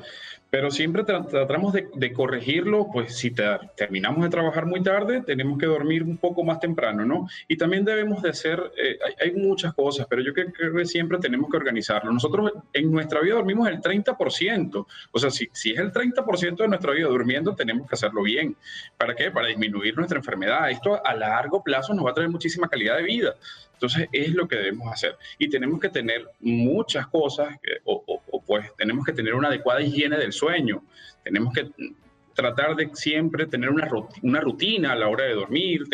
pero 0.52 0.70
siempre 0.70 1.02
tratamos 1.02 1.72
de, 1.72 2.12
corregirlo, 2.12 2.88
pues 2.92 3.16
si 3.16 3.30
terminamos 3.30 4.22
de 4.22 4.28
trabajar 4.28 4.66
muy 4.66 4.82
tarde, 4.82 5.22
tenemos 5.22 5.58
que 5.58 5.64
dormir 5.64 6.02
un 6.02 6.18
poco 6.18 6.44
más 6.44 6.60
temprano, 6.60 7.06
¿no? 7.06 7.26
Y 7.48 7.56
también 7.56 7.86
debemos 7.86 8.20
de 8.20 8.28
hacer, 8.28 8.62
eh, 8.76 8.98
hay, 9.18 9.32
muchas 9.32 9.72
cosas, 9.72 10.06
pero 10.10 10.20
yo 10.20 10.34
creo 10.34 10.52
que 10.52 10.84
siempre 10.84 11.16
tenemos 11.20 11.50
que 11.50 11.56
organizarlo. 11.56 12.12
Nosotros 12.12 12.52
en 12.74 12.92
nuestra 12.92 13.22
vida 13.22 13.36
dormimos 13.36 13.66
el 13.66 13.80
30%, 13.80 14.86
o 15.10 15.18
sea, 15.18 15.30
si, 15.30 15.48
si 15.54 15.70
es 15.70 15.78
el 15.78 15.90
30% 15.90 16.56
de 16.56 16.68
nuestra 16.68 16.92
vida 16.92 17.08
durmiendo, 17.08 17.54
tenemos 17.54 17.88
que 17.88 17.94
hacerlo 17.94 18.22
bien. 18.22 18.54
¿Para 18.98 19.14
qué? 19.14 19.30
Para 19.30 19.46
disminuir 19.46 19.96
nuestra 19.96 20.18
enfermedad. 20.18 20.70
Esto 20.70 21.00
a 21.02 21.14
largo 21.14 21.64
plazo 21.64 21.94
nos 21.94 22.04
va 22.04 22.10
a 22.10 22.14
traer 22.14 22.28
muchísima 22.28 22.68
calidad 22.68 22.98
de 22.98 23.04
vida. 23.04 23.36
Entonces, 23.82 24.08
es 24.12 24.32
lo 24.34 24.46
que 24.46 24.56
debemos 24.56 24.92
hacer. 24.92 25.16
Y 25.38 25.48
tenemos 25.48 25.80
que 25.80 25.88
tener 25.88 26.24
muchas 26.38 27.08
cosas, 27.08 27.56
o, 27.84 28.22
pues 28.46 28.70
tenemos 28.76 29.04
que 29.04 29.12
tener 29.12 29.34
una 29.34 29.48
adecuada 29.48 29.80
higiene 29.80 30.18
del 30.18 30.32
sueño. 30.32 30.41
Tenemos 31.22 31.52
que 31.54 31.70
tratar 32.34 32.74
de 32.76 32.90
siempre 32.94 33.46
tener 33.46 33.70
una, 33.70 33.88
una 34.22 34.40
rutina 34.40 34.92
a 34.92 34.96
la 34.96 35.08
hora 35.08 35.24
de 35.24 35.34
dormir, 35.34 35.84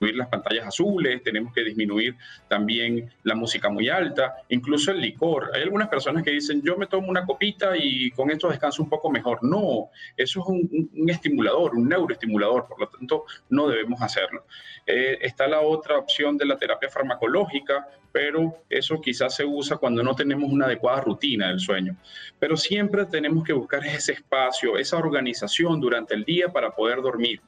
las 0.00 0.28
pantallas 0.28 0.66
azules, 0.66 1.22
tenemos 1.22 1.52
que 1.52 1.62
disminuir 1.62 2.16
también 2.48 3.10
la 3.22 3.34
música 3.34 3.68
muy 3.68 3.88
alta, 3.88 4.36
incluso 4.48 4.90
el 4.90 5.00
licor. 5.00 5.50
Hay 5.54 5.62
algunas 5.62 5.88
personas 5.88 6.22
que 6.22 6.30
dicen, 6.30 6.62
yo 6.62 6.76
me 6.76 6.86
tomo 6.86 7.08
una 7.08 7.26
copita 7.26 7.76
y 7.76 8.10
con 8.12 8.30
esto 8.30 8.48
descanso 8.48 8.82
un 8.82 8.88
poco 8.88 9.10
mejor. 9.10 9.40
No, 9.42 9.90
eso 10.16 10.40
es 10.40 10.46
un, 10.46 11.10
estimulador, 11.10 11.74
un 11.74 11.88
neuroestimulador, 11.88 12.66
por 12.66 12.80
lo 12.80 12.88
tanto 12.88 13.24
no 13.50 13.68
debemos 13.68 14.00
hacerlo. 14.00 14.46
Eh, 14.86 15.18
está 15.20 15.46
la 15.46 15.60
otra 15.60 15.98
opción 15.98 16.38
de 16.38 16.46
la 16.46 16.56
terapia 16.56 16.88
farmacológica, 16.88 17.86
pero 18.10 18.64
eso 18.70 19.00
quizás 19.00 19.36
se 19.36 19.44
usa 19.44 19.76
cuando 19.76 20.02
no 20.02 20.14
tenemos 20.14 20.50
una 20.50 20.64
adecuada 20.64 21.02
rutina 21.02 21.48
del 21.48 21.60
sueño. 21.60 21.96
Pero 22.38 22.56
siempre 22.56 23.04
tenemos 23.04 23.44
que 23.44 23.52
buscar 23.52 23.84
ese 23.84 24.12
espacio, 24.12 24.78
esa 24.78 24.96
organización 24.96 25.78
durante 25.78 26.14
el 26.14 26.24
día 26.24 26.48
para 26.48 26.74
poder 26.74 27.02
dormir 27.02 27.40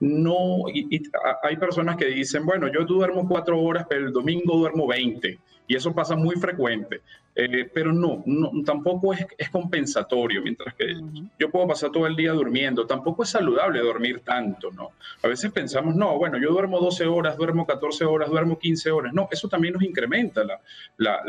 no, 0.00 0.64
y, 0.72 1.02
hay 1.42 1.56
personas 1.56 1.96
que 1.96 2.06
dicen, 2.06 2.44
bueno, 2.44 2.68
yo 2.68 2.84
duermo 2.84 3.26
cuatro 3.26 3.60
horas, 3.60 3.86
pero 3.88 4.06
el 4.06 4.12
domingo 4.12 4.58
duermo 4.58 4.86
20, 4.86 5.38
y 5.68 5.76
eso 5.76 5.94
pasa 5.94 6.16
muy 6.16 6.36
frecuente. 6.36 7.00
Eh, 7.38 7.70
pero 7.70 7.92
no, 7.92 8.22
no, 8.24 8.50
tampoco 8.64 9.12
es, 9.12 9.26
es, 9.36 9.50
compensatorio, 9.50 10.40
mientras 10.40 10.74
que 10.74 10.98
yo 11.38 11.50
puedo 11.50 11.68
pasar 11.68 11.92
todo 11.92 12.06
el 12.06 12.16
día 12.16 12.32
durmiendo, 12.32 12.86
tampoco 12.86 13.24
es 13.24 13.28
saludable 13.28 13.80
dormir 13.80 14.22
tanto, 14.24 14.70
¿no? 14.70 14.92
A 15.22 15.28
veces 15.28 15.52
pensamos, 15.52 15.94
no, 15.94 16.16
bueno, 16.16 16.38
yo 16.38 16.50
duermo 16.50 16.80
12 16.80 17.04
horas, 17.04 17.36
duermo 17.36 17.66
14 17.66 18.06
horas, 18.06 18.30
duermo 18.30 18.58
15 18.58 18.90
horas, 18.90 19.12
no, 19.12 19.28
eso 19.30 19.50
también 19.50 19.74
nos 19.74 19.82
incrementa 19.82 20.44
la, 20.44 20.62
la, 20.96 21.20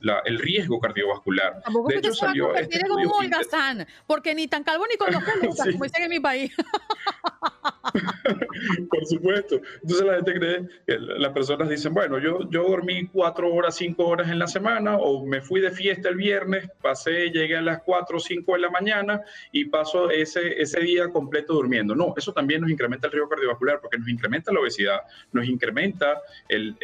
la, 0.00 0.18
el 0.24 0.40
riesgo 0.40 0.80
cardiovascular. 0.80 1.62
Tampoco 1.62 1.88
de 1.88 1.98
hecho, 1.98 2.14
se 2.14 2.26
salió 2.26 2.50
a 2.50 2.58
este 2.58 2.80
como 2.88 3.12
holgazán, 3.12 3.86
porque 4.08 4.34
ni 4.34 4.48
tan 4.48 4.64
calvo 4.64 4.86
ni 4.90 4.96
con 4.96 5.12
los 5.12 5.22
pelos, 5.40 5.56
como 5.56 5.84
dicen 5.84 6.02
en 6.02 6.10
mi 6.10 6.18
país. 6.18 6.52
Por 8.90 9.06
supuesto. 9.06 9.60
Entonces 9.82 10.06
la 10.06 10.14
gente 10.16 10.34
cree 10.34 10.68
que 10.86 10.98
las 10.98 11.32
personas 11.32 11.68
dicen, 11.68 11.94
bueno, 11.94 12.18
yo, 12.18 12.40
yo 12.50 12.64
dormí 12.64 13.06
cuatro 13.06 13.52
horas, 13.54 13.76
cinco 13.76 14.06
horas 14.06 14.30
en 14.30 14.38
la 14.38 14.46
semana 14.46 14.96
o 14.96 15.24
me 15.24 15.43
fui 15.44 15.60
de 15.60 15.70
fiesta 15.70 16.08
el 16.08 16.16
viernes, 16.16 16.68
pasé, 16.82 17.30
llegué 17.30 17.56
a 17.56 17.62
las 17.62 17.82
4 17.82 18.16
o 18.16 18.20
5 18.20 18.52
de 18.54 18.58
la 18.58 18.70
mañana 18.70 19.22
y 19.52 19.66
paso 19.66 20.10
ese, 20.10 20.60
ese 20.60 20.80
día 20.80 21.08
completo 21.08 21.54
durmiendo. 21.54 21.94
No, 21.94 22.14
eso 22.16 22.32
también 22.32 22.60
nos 22.62 22.70
incrementa 22.70 23.06
el 23.06 23.12
riesgo 23.12 23.28
cardiovascular 23.28 23.80
porque 23.80 23.98
nos 23.98 24.08
incrementa 24.08 24.52
la 24.52 24.60
obesidad, 24.60 25.00
nos 25.32 25.46
incrementa 25.46 26.20
el, 26.48 26.76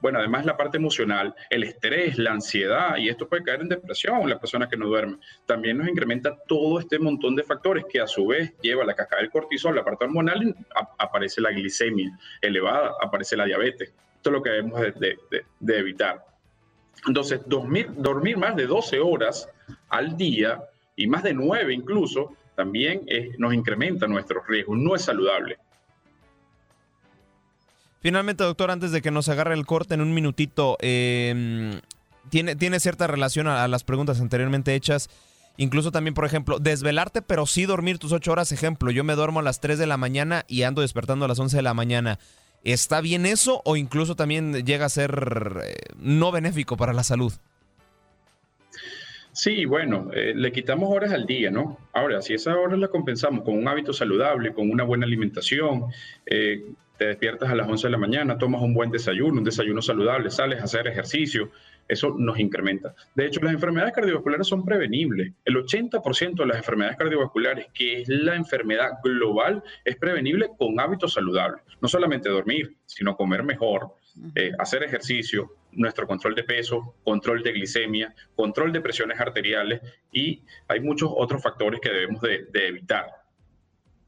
bueno, 0.00 0.18
además 0.18 0.44
la 0.44 0.56
parte 0.56 0.76
emocional, 0.76 1.34
el 1.50 1.64
estrés, 1.64 2.18
la 2.18 2.32
ansiedad, 2.32 2.96
y 2.96 3.08
esto 3.08 3.28
puede 3.28 3.42
caer 3.42 3.62
en 3.62 3.68
depresión 3.68 4.28
la 4.28 4.38
persona 4.38 4.68
que 4.68 4.76
no 4.76 4.86
duerme. 4.86 5.18
También 5.46 5.78
nos 5.78 5.88
incrementa 5.88 6.36
todo 6.46 6.78
este 6.78 6.98
montón 6.98 7.34
de 7.34 7.42
factores 7.42 7.84
que 7.88 8.00
a 8.00 8.06
su 8.06 8.26
vez 8.26 8.54
lleva 8.60 8.84
la 8.84 8.94
cascada 8.94 9.22
del 9.22 9.30
cortisol, 9.30 9.74
la 9.74 9.84
parte 9.84 10.04
hormonal, 10.04 10.54
aparece 10.98 11.40
la 11.40 11.50
glicemia 11.50 12.16
elevada, 12.40 12.92
aparece 13.00 13.36
la 13.36 13.46
diabetes. 13.46 13.92
Esto 14.16 14.30
es 14.30 14.32
lo 14.32 14.42
que 14.42 14.50
debemos 14.50 14.80
de, 14.80 15.18
de 15.60 15.78
evitar. 15.78 16.35
Entonces, 17.06 17.40
dormir, 17.46 17.90
dormir 17.96 18.36
más 18.36 18.56
de 18.56 18.66
12 18.66 19.00
horas 19.00 19.48
al 19.88 20.16
día 20.16 20.62
y 20.96 21.06
más 21.06 21.22
de 21.22 21.34
9 21.34 21.74
incluso, 21.74 22.34
también 22.56 23.02
nos 23.38 23.52
incrementa 23.54 24.06
nuestros 24.06 24.46
riesgos, 24.46 24.78
no 24.78 24.94
es 24.94 25.02
saludable. 25.02 25.58
Finalmente, 28.00 28.44
doctor, 28.44 28.70
antes 28.70 28.92
de 28.92 29.02
que 29.02 29.10
nos 29.10 29.28
agarre 29.28 29.54
el 29.54 29.66
corte 29.66 29.94
en 29.94 30.00
un 30.00 30.14
minutito, 30.14 30.76
em, 30.80 31.80
tiene, 32.30 32.56
tiene 32.56 32.80
cierta 32.80 33.06
relación 33.06 33.46
a, 33.46 33.66
las 33.68 33.84
preguntas 33.84 34.20
anteriormente 34.20 34.74
hechas. 34.74 35.10
Incluso 35.56 35.90
también, 35.90 36.14
por 36.14 36.24
ejemplo, 36.24 36.58
desvelarte, 36.58 37.22
pero 37.22 37.46
sí 37.46 37.64
dormir 37.64 37.98
tus 37.98 38.12
8 38.12 38.30
horas. 38.30 38.52
Ejemplo, 38.52 38.90
yo 38.90 39.04
me 39.04 39.14
duermo 39.14 39.40
a 39.40 39.42
las 39.42 39.60
3 39.60 39.78
de 39.78 39.86
la 39.86 39.96
mañana 39.96 40.44
y 40.46 40.62
ando 40.62 40.82
despertando 40.82 41.24
a 41.24 41.28
las 41.28 41.38
11 41.38 41.56
de 41.56 41.62
la 41.62 41.74
mañana. 41.74 42.18
¿Está 42.66 43.00
bien 43.00 43.26
eso 43.26 43.62
o 43.64 43.76
incluso 43.76 44.16
también 44.16 44.52
llega 44.64 44.86
a 44.86 44.88
ser 44.88 45.62
eh, 45.64 45.74
no 46.00 46.32
benéfico 46.32 46.76
para 46.76 46.92
la 46.92 47.04
salud? 47.04 47.32
Sí, 49.30 49.66
bueno, 49.66 50.10
eh, 50.12 50.32
le 50.34 50.50
quitamos 50.50 50.90
horas 50.90 51.12
al 51.12 51.26
día, 51.26 51.52
¿no? 51.52 51.78
Ahora, 51.92 52.20
si 52.22 52.34
esas 52.34 52.56
horas 52.56 52.80
las 52.80 52.90
compensamos 52.90 53.44
con 53.44 53.56
un 53.56 53.68
hábito 53.68 53.92
saludable, 53.92 54.52
con 54.52 54.68
una 54.68 54.82
buena 54.82 55.06
alimentación, 55.06 55.84
eh, 56.26 56.64
te 56.98 57.06
despiertas 57.06 57.50
a 57.50 57.54
las 57.54 57.68
11 57.68 57.86
de 57.86 57.90
la 57.92 57.98
mañana, 57.98 58.36
tomas 58.36 58.60
un 58.62 58.74
buen 58.74 58.90
desayuno, 58.90 59.38
un 59.38 59.44
desayuno 59.44 59.80
saludable, 59.80 60.28
sales 60.30 60.60
a 60.60 60.64
hacer 60.64 60.88
ejercicio, 60.88 61.52
eso 61.88 62.14
nos 62.18 62.38
incrementa. 62.38 62.94
De 63.14 63.26
hecho, 63.26 63.40
las 63.40 63.52
enfermedades 63.52 63.94
cardiovasculares 63.94 64.46
son 64.46 64.64
prevenibles. 64.64 65.32
El 65.44 65.56
80% 65.56 66.34
de 66.34 66.46
las 66.46 66.56
enfermedades 66.56 66.96
cardiovasculares, 66.96 67.66
que 67.72 68.02
es 68.02 68.08
la 68.08 68.34
enfermedad 68.34 68.98
global, 69.02 69.62
es 69.84 69.96
prevenible 69.96 70.50
con 70.58 70.78
hábitos 70.80 71.14
saludables. 71.14 71.62
No 71.80 71.88
solamente 71.88 72.28
dormir, 72.28 72.76
sino 72.86 73.16
comer 73.16 73.42
mejor, 73.42 73.92
eh, 74.34 74.52
hacer 74.58 74.82
ejercicio, 74.82 75.52
nuestro 75.72 76.06
control 76.06 76.34
de 76.34 76.44
peso, 76.44 76.94
control 77.04 77.42
de 77.42 77.52
glicemia, 77.52 78.14
control 78.34 78.72
de 78.72 78.80
presiones 78.80 79.20
arteriales 79.20 79.80
y 80.10 80.42
hay 80.68 80.80
muchos 80.80 81.10
otros 81.14 81.42
factores 81.42 81.80
que 81.80 81.90
debemos 81.90 82.22
de 82.22 82.48
evitar. 82.66 83.25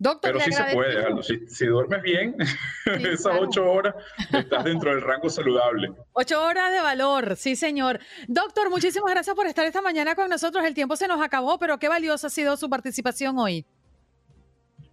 Doctor, 0.00 0.33
Pero 0.33 0.45
sí 0.45 0.52
se 0.52 0.64
puede, 0.73 1.05
Aldo. 1.05 1.23
Si, 1.23 1.67
duermes 1.67 2.02
bien, 2.02 2.37
esas 2.87 3.37
ocho 3.40 3.69
horas 3.69 3.97
estás 4.33 4.64
dentro 4.64 4.90
del 4.90 5.02
rango 5.02 5.28
saludable. 5.28 5.90
Ocho 6.12 6.40
horas 6.40 6.73
de 6.73 6.81
valor, 6.81 7.37
sí, 7.37 7.57
señor. 7.57 7.99
Doctor, 8.28 8.71
muchísimas 8.71 9.11
gracias 9.11 9.35
por 9.35 9.47
estar 9.47 9.67
esta 9.67 9.83
mañana 9.83 10.14
con 10.14 10.31
nosotros. 10.31 10.64
El 10.64 10.75
tiempo 10.75 10.95
se 10.95 11.09
nos 11.09 11.21
acabó, 11.21 11.59
pero 11.59 11.78
qué 11.78 11.88
valiosa 11.88 12.28
ha 12.28 12.31
sido 12.31 12.57
su 12.57 12.71
participación 12.71 13.38
hoy. 13.38 13.67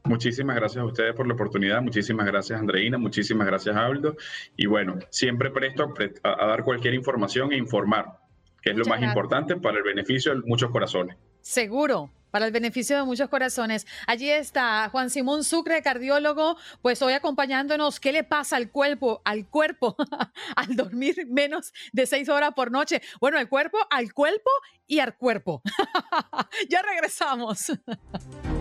Muchísimas 0.06 0.56
gracias 0.56 0.82
a 0.82 0.86
ustedes 0.86 1.16
por 1.16 1.28
la 1.28 1.34
oportunidad, 1.34 1.82
muchísimas 1.82 2.28
gracias 2.28 2.60
Andreina, 2.60 2.98
muchísimas 3.00 3.48
gracias 3.48 3.76
Aldo. 3.76 4.16
Y 4.56 4.68
bueno, 4.68 5.00
siempre 5.10 5.50
presto 5.50 5.92
a, 6.22 6.46
dar 6.46 6.64
cualquier 6.64 6.94
información 6.94 7.52
e 7.52 7.58
informar, 7.58 8.20
que 8.62 8.70
es 8.70 8.78
lo 8.78 8.86
más 8.86 9.02
importante 9.02 9.56
para 9.56 9.80
el 9.80 9.84
beneficio 9.84 10.36
de 10.36 10.42
muchos 10.46 10.70
corazones. 10.70 11.18
Seguro, 11.42 12.12
para 12.36 12.48
el 12.48 12.52
beneficio 12.52 12.98
de 12.98 13.04
muchos 13.04 13.30
corazones. 13.30 13.88
Allí 14.08 14.30
está 14.30 14.90
Juan 14.90 15.10
Simón 15.10 15.46
Sucre, 15.46 15.82
cardiólogo, 15.82 16.58
pues 16.82 17.02
hoy 17.02 17.14
acompañándonos. 17.14 18.02
¿Qué 18.02 18.12
le 18.12 18.26
pasa 18.26 18.58
al 18.58 18.72
cuerpo, 18.72 19.22
al 19.24 19.48
cuerpo, 19.48 19.96
al 20.58 20.76
dormir 20.76 21.26
menos 21.30 21.74
de 21.94 22.06
seis 22.06 22.28
horas 22.28 22.52
por 22.54 22.72
noche? 22.72 23.02
Bueno, 23.22 23.38
al 23.38 23.48
cuerpo, 23.48 23.78
al 23.90 24.12
cuerpo 24.12 24.52
y 24.86 25.00
al 25.00 25.16
cuerpo. 25.16 25.62
ya 26.70 26.82
regresamos. 26.82 27.72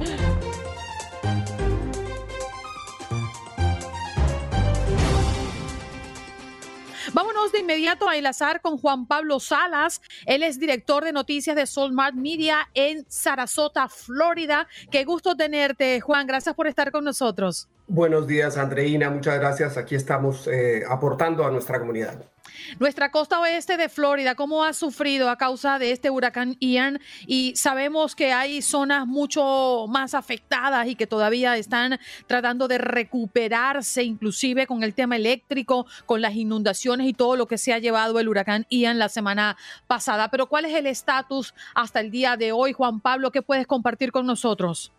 Vámonos 7.24 7.52
de 7.52 7.60
inmediato 7.60 8.06
a 8.06 8.18
enlazar 8.18 8.60
con 8.60 8.76
Juan 8.76 9.06
Pablo 9.06 9.40
Salas. 9.40 10.02
Él 10.26 10.42
es 10.42 10.60
director 10.60 11.06
de 11.06 11.12
noticias 11.12 11.56
de 11.56 11.64
Solmart 11.64 12.14
Media 12.14 12.68
en 12.74 13.06
Sarasota, 13.08 13.88
Florida. 13.88 14.68
Qué 14.90 15.04
gusto 15.04 15.34
tenerte, 15.34 16.02
Juan. 16.02 16.26
Gracias 16.26 16.54
por 16.54 16.66
estar 16.66 16.92
con 16.92 17.02
nosotros. 17.02 17.66
Buenos 17.86 18.26
días, 18.26 18.58
Andreina. 18.58 19.08
Muchas 19.08 19.38
gracias. 19.38 19.78
Aquí 19.78 19.94
estamos 19.94 20.46
eh, 20.48 20.82
aportando 20.86 21.46
a 21.46 21.50
nuestra 21.50 21.78
comunidad. 21.78 22.26
Nuestra 22.78 23.10
costa 23.10 23.40
oeste 23.40 23.76
de 23.76 23.88
Florida, 23.88 24.34
¿cómo 24.34 24.64
ha 24.64 24.72
sufrido 24.72 25.30
a 25.30 25.36
causa 25.36 25.78
de 25.78 25.92
este 25.92 26.10
huracán 26.10 26.56
Ian? 26.60 27.00
Y 27.26 27.54
sabemos 27.56 28.14
que 28.14 28.32
hay 28.32 28.62
zonas 28.62 29.06
mucho 29.06 29.86
más 29.88 30.14
afectadas 30.14 30.86
y 30.88 30.94
que 30.94 31.06
todavía 31.06 31.56
están 31.56 31.98
tratando 32.26 32.68
de 32.68 32.78
recuperarse, 32.78 34.02
inclusive 34.02 34.66
con 34.66 34.82
el 34.82 34.94
tema 34.94 35.16
eléctrico, 35.16 35.86
con 36.06 36.20
las 36.20 36.34
inundaciones 36.34 37.06
y 37.06 37.12
todo 37.12 37.36
lo 37.36 37.46
que 37.46 37.58
se 37.58 37.72
ha 37.72 37.78
llevado 37.78 38.18
el 38.18 38.28
huracán 38.28 38.66
Ian 38.70 38.98
la 38.98 39.08
semana 39.08 39.56
pasada. 39.86 40.28
Pero 40.30 40.48
¿cuál 40.48 40.64
es 40.64 40.74
el 40.74 40.86
estatus 40.86 41.54
hasta 41.74 42.00
el 42.00 42.10
día 42.10 42.36
de 42.36 42.52
hoy, 42.52 42.72
Juan 42.72 43.00
Pablo? 43.00 43.30
¿Qué 43.30 43.42
puedes 43.42 43.66
compartir 43.66 44.12
con 44.12 44.26
nosotros? 44.26 44.92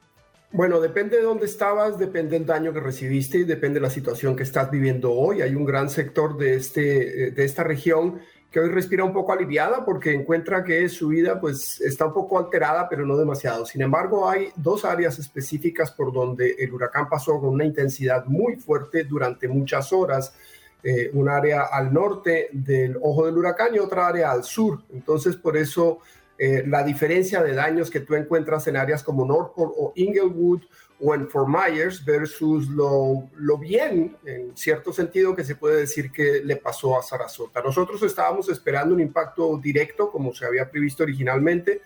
Bueno, 0.56 0.80
depende 0.80 1.18
de 1.18 1.24
dónde 1.24 1.48
estabas, 1.48 2.00
depende 2.00 2.40
del 2.40 2.46
daño 2.46 2.72
que 2.72 2.80
recibiste 2.80 3.40
y 3.40 3.44
depende 3.44 3.82
de 3.82 3.84
la 3.84 3.90
situación 3.90 4.38
que 4.38 4.44
estás 4.44 4.72
viviendo 4.72 5.12
hoy. 5.12 5.42
Hay 5.42 5.54
un 5.54 5.66
gran 5.66 5.90
sector 5.90 6.38
de, 6.38 6.56
este, 6.56 7.32
de 7.32 7.44
esta 7.44 7.62
región 7.62 8.22
que 8.50 8.62
hoy 8.62 8.70
respira 8.70 9.04
un 9.04 9.12
poco 9.12 9.34
aliviada 9.34 9.84
porque 9.84 10.14
encuentra 10.14 10.64
que 10.64 10.88
su 10.88 11.10
vida 11.10 11.42
pues 11.42 11.82
está 11.82 12.06
un 12.06 12.14
poco 12.14 12.40
alterada, 12.40 12.88
pero 12.88 13.06
no 13.06 13.18
demasiado. 13.18 13.66
Sin 13.66 13.82
embargo, 13.82 14.30
hay 14.30 14.48
dos 14.56 14.86
áreas 14.86 15.20
específicas 15.20 15.92
por 15.92 16.14
donde 16.14 16.56
el 16.58 16.74
huracán 16.74 17.10
pasó 17.10 17.38
con 17.38 17.50
una 17.50 17.66
intensidad 17.66 18.24
muy 18.24 18.56
fuerte 18.56 19.04
durante 19.04 19.50
muchas 19.50 19.92
horas. 19.92 20.34
Eh, 20.82 21.10
un 21.12 21.28
área 21.28 21.64
al 21.64 21.94
norte 21.94 22.48
del 22.54 22.96
ojo 23.02 23.26
del 23.26 23.38
huracán 23.38 23.76
y 23.76 23.80
otra 23.80 24.08
área 24.08 24.32
al 24.32 24.46
sur. 24.46 24.84
Entonces, 24.94 25.36
por 25.36 25.58
eso 25.58 26.00
eh, 26.38 26.64
la 26.68 26.84
diferencia 26.84 27.42
de 27.42 27.54
daños 27.54 27.90
que 27.90 28.02
tú 28.02 28.14
encuentras 28.16 28.68
en 28.68 28.76
áreas 28.76 29.04
como 29.04 29.26
Northport 29.26 29.74
o 29.78 29.94
Inglewood 29.96 30.64
o 31.00 31.16
en 31.16 31.30
Fort 31.30 31.48
Myers 31.48 32.04
versus 32.04 32.68
lo, 32.70 33.30
lo, 33.36 33.58
bien, 33.58 34.18
en 34.26 34.56
cierto 34.56 34.92
sentido, 34.92 35.36
que 35.36 35.46
se 35.46 35.56
puede 35.56 35.78
decir 35.78 36.12
que 36.12 36.42
le 36.44 36.58
pasó 36.58 36.98
a 36.98 37.04
Sarasota. 37.04 37.62
Nosotros 37.62 38.02
estábamos 38.04 38.50
esperando 38.50 38.94
un 38.94 39.02
impacto 39.02 39.58
directo, 39.58 40.12
como 40.12 40.34
se 40.34 40.46
había 40.46 40.70
previsto 40.70 41.04
originalmente, 41.04 41.82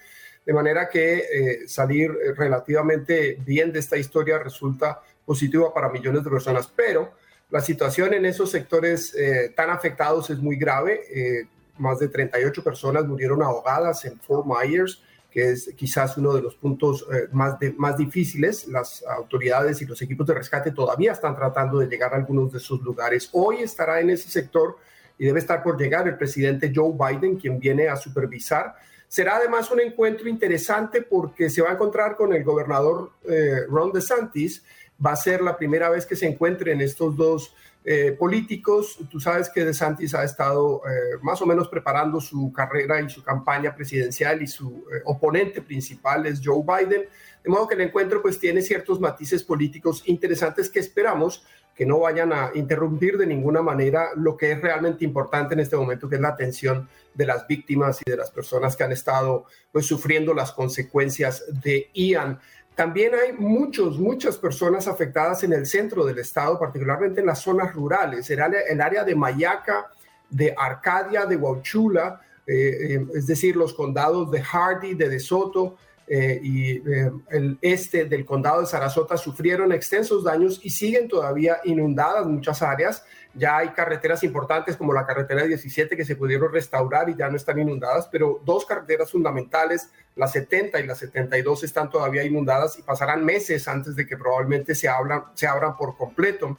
de 0.46 0.53
manera 0.53 0.89
que 0.89 1.18
eh, 1.18 1.68
salir 1.68 2.12
relativamente 2.36 3.38
bien 3.46 3.72
de 3.72 3.79
esta 3.79 3.98
historia 3.98 4.39
resulta 4.39 5.01
positiva 5.25 5.72
para 5.74 5.89
millones 5.89 6.24
de 6.24 6.29
personas, 6.29 6.72
pero 6.75 7.13
la 7.51 7.62
situación 7.62 8.13
en 8.13 8.25
esos 8.25 8.50
sectores 8.50 9.13
eh, 9.15 9.53
tan 9.56 9.70
afectados 9.70 10.29
es 10.32 10.39
muy 10.39 10.56
grave 10.56 11.48
más 11.79 12.00
de 12.00 12.07
38 12.07 12.63
personas 12.63 13.05
murieron 13.05 13.41
ahogadas 13.41 14.05
en 14.05 14.19
Fort 14.19 14.45
Myers, 14.45 15.01
que 15.31 15.51
es 15.51 15.74
quizás 15.75 16.17
uno 16.17 16.33
de 16.33 16.41
los 16.41 16.55
puntos 16.55 17.05
eh, 17.13 17.27
más, 17.31 17.55
más 17.77 17.98
difíciles. 17.98 18.67
Las 18.67 19.03
autoridades 19.03 19.81
y 19.81 19.86
los 19.86 20.01
equipos 20.01 20.25
de 20.27 20.33
rescate 20.33 20.71
todavía 20.71 21.12
están 21.12 21.36
tratando 21.36 21.79
de 21.79 21.88
llegar 21.88 22.13
a 22.13 22.17
algunos 22.17 22.51
de 22.51 22.57
esos 22.57 22.81
lugares. 22.81 23.29
Hoy 23.33 23.57
estará 23.57 24.00
en 24.00 24.09
ese 24.09 24.29
sector 24.29 24.77
y 25.17 25.25
debe 25.25 25.39
estar 25.39 25.62
por 25.62 25.79
llegar 25.79 26.07
el 26.07 26.17
presidente 26.17 26.71
Joe 26.74 26.93
Biden, 26.93 27.38
quien 27.38 27.59
viene 27.59 27.89
a 27.89 27.95
supervisar. 27.95 28.75
Será 29.07 29.36
además 29.36 29.69
un 29.71 29.81
encuentro 29.81 30.29
interesante 30.29 31.01
porque 31.01 31.50
se 31.50 31.62
va 31.62 31.69
a 31.69 31.74
encontrar 31.74 32.15
con 32.15 32.33
el 32.33 32.43
gobernador 32.43 33.12
eh, 33.27 33.65
Ron 33.67 33.91
DeSantis. 33.91 34.63
Va 35.03 35.12
a 35.12 35.15
ser 35.15 35.41
la 35.41 35.57
primera 35.57 35.89
vez 35.89 36.05
que 36.05 36.15
se 36.15 36.27
encuentren 36.27 36.79
estos 36.81 37.15
dos 37.15 37.55
eh, 37.91 38.12
políticos. 38.12 39.00
Tú 39.10 39.19
sabes 39.19 39.50
que 39.50 39.65
DeSantis 39.65 40.13
ha 40.13 40.24
estado 40.24 40.84
eh, 40.86 41.17
más 41.24 41.41
o 41.41 41.48
menos 41.48 41.69
preparando 41.69 42.22
su 42.22 42.53
carrera 42.53 43.01
y 43.01 43.10
su 43.10 43.24
campaña 43.24 43.74
presidencial 43.75 44.43
y 44.43 44.48
su 44.48 44.86
eh, 44.93 45.01
oponente 45.05 45.60
principal 45.63 46.27
es 46.27 46.39
Joe 46.43 46.62
Biden. 46.63 47.08
De 47.43 47.50
modo 47.50 47.67
que 47.67 47.74
el 47.74 47.81
encuentro 47.81 48.22
pues 48.22 48.38
tiene 48.38 48.62
ciertos 48.62 49.00
matices 49.00 49.43
políticos 49.43 50.03
interesantes 50.05 50.69
que 50.69 50.77
esperamos 50.77 51.43
que 51.74 51.86
no 51.88 52.01
vayan 52.01 52.31
a 52.31 52.51
interrumpir 52.53 53.17
de 53.17 53.25
ninguna 53.25 53.63
manera 53.63 54.10
lo 54.15 54.38
que 54.38 54.51
es 54.51 54.62
realmente 54.62 55.03
importante 55.03 55.55
en 55.55 55.62
este 55.62 55.75
momento, 55.75 56.08
que 56.08 56.17
es 56.17 56.22
la 56.22 56.27
atención 56.27 56.88
de 57.15 57.25
las 57.25 57.48
víctimas 57.48 58.01
y 58.05 58.12
de 58.12 58.17
las 58.17 58.29
personas 58.29 58.75
que 58.75 58.84
han 58.84 58.91
estado 58.91 59.46
pues 59.72 59.88
sufriendo 59.88 60.36
las 60.36 60.51
consecuencias 60.51 61.43
de 61.63 61.89
Ian. 61.93 62.39
También 62.79 63.12
hay 63.13 63.33
muchos, 63.33 64.00
muchas 64.00 64.38
personas 64.38 64.88
afectadas 64.88 65.43
en 65.43 65.51
el 65.51 65.65
centro 65.65 66.05
del 66.05 66.17
estado, 66.17 66.57
particularmente 66.57 67.19
en 67.19 67.25
las 67.25 67.39
zonas 67.39 67.74
rurales, 67.74 68.29
el 68.29 68.39
área, 68.39 68.62
el 68.69 68.79
área 68.79 69.03
de 69.03 69.15
Mayaca, 69.15 69.91
de 70.29 70.55
Arcadia, 70.57 71.25
de 71.25 71.36
Huachula, 71.36 72.21
eh, 72.48 72.95
eh, 72.95 73.05
es 73.15 73.27
decir, 73.27 73.57
los 73.57 73.74
condados 73.74 74.31
de 74.31 74.41
Hardy, 74.41 74.93
de 74.93 75.09
De 75.09 75.19
Soto, 75.19 75.75
eh, 76.12 76.39
y 76.41 76.71
eh, 76.89 77.12
el 77.29 77.59
este 77.62 78.05
del 78.05 78.25
condado 78.25 78.62
de 78.62 78.65
Sarasota 78.65 79.15
sufrieron 79.15 79.71
extensos 79.71 80.24
daños 80.24 80.59
y 80.63 80.71
siguen 80.71 81.07
todavía 81.07 81.57
inundadas 81.65 82.25
muchas 82.25 82.63
áreas. 82.63 83.03
Ya 83.36 83.57
hay 83.57 83.69
carreteras 83.69 84.24
importantes 84.24 84.75
como 84.75 84.91
la 84.91 85.05
carretera 85.05 85.43
17 85.43 85.95
que 85.95 86.03
se 86.03 86.15
pudieron 86.15 86.51
restaurar 86.51 87.09
y 87.09 87.15
ya 87.15 87.29
no 87.29 87.38
están 87.38 87.59
inundadas, 87.59 88.09
pero 88.12 88.41
dos 88.43 88.65
carreteras 88.65 89.12
fundamentales, 89.12 89.91
la 90.15 90.27
70 90.27 90.79
y 90.79 90.88
la 90.88 90.95
72, 90.95 91.63
están 91.63 91.89
todavía 91.89 92.24
inundadas 92.24 92.79
y 92.79 92.81
pasarán 92.81 93.24
meses 93.24 93.67
antes 93.67 93.95
de 93.95 94.07
que 94.07 94.17
probablemente 94.17 94.73
se, 94.73 94.89
abran, 94.89 95.25
se 95.36 95.47
abran 95.47 95.77
por 95.77 95.95
completo, 95.95 96.58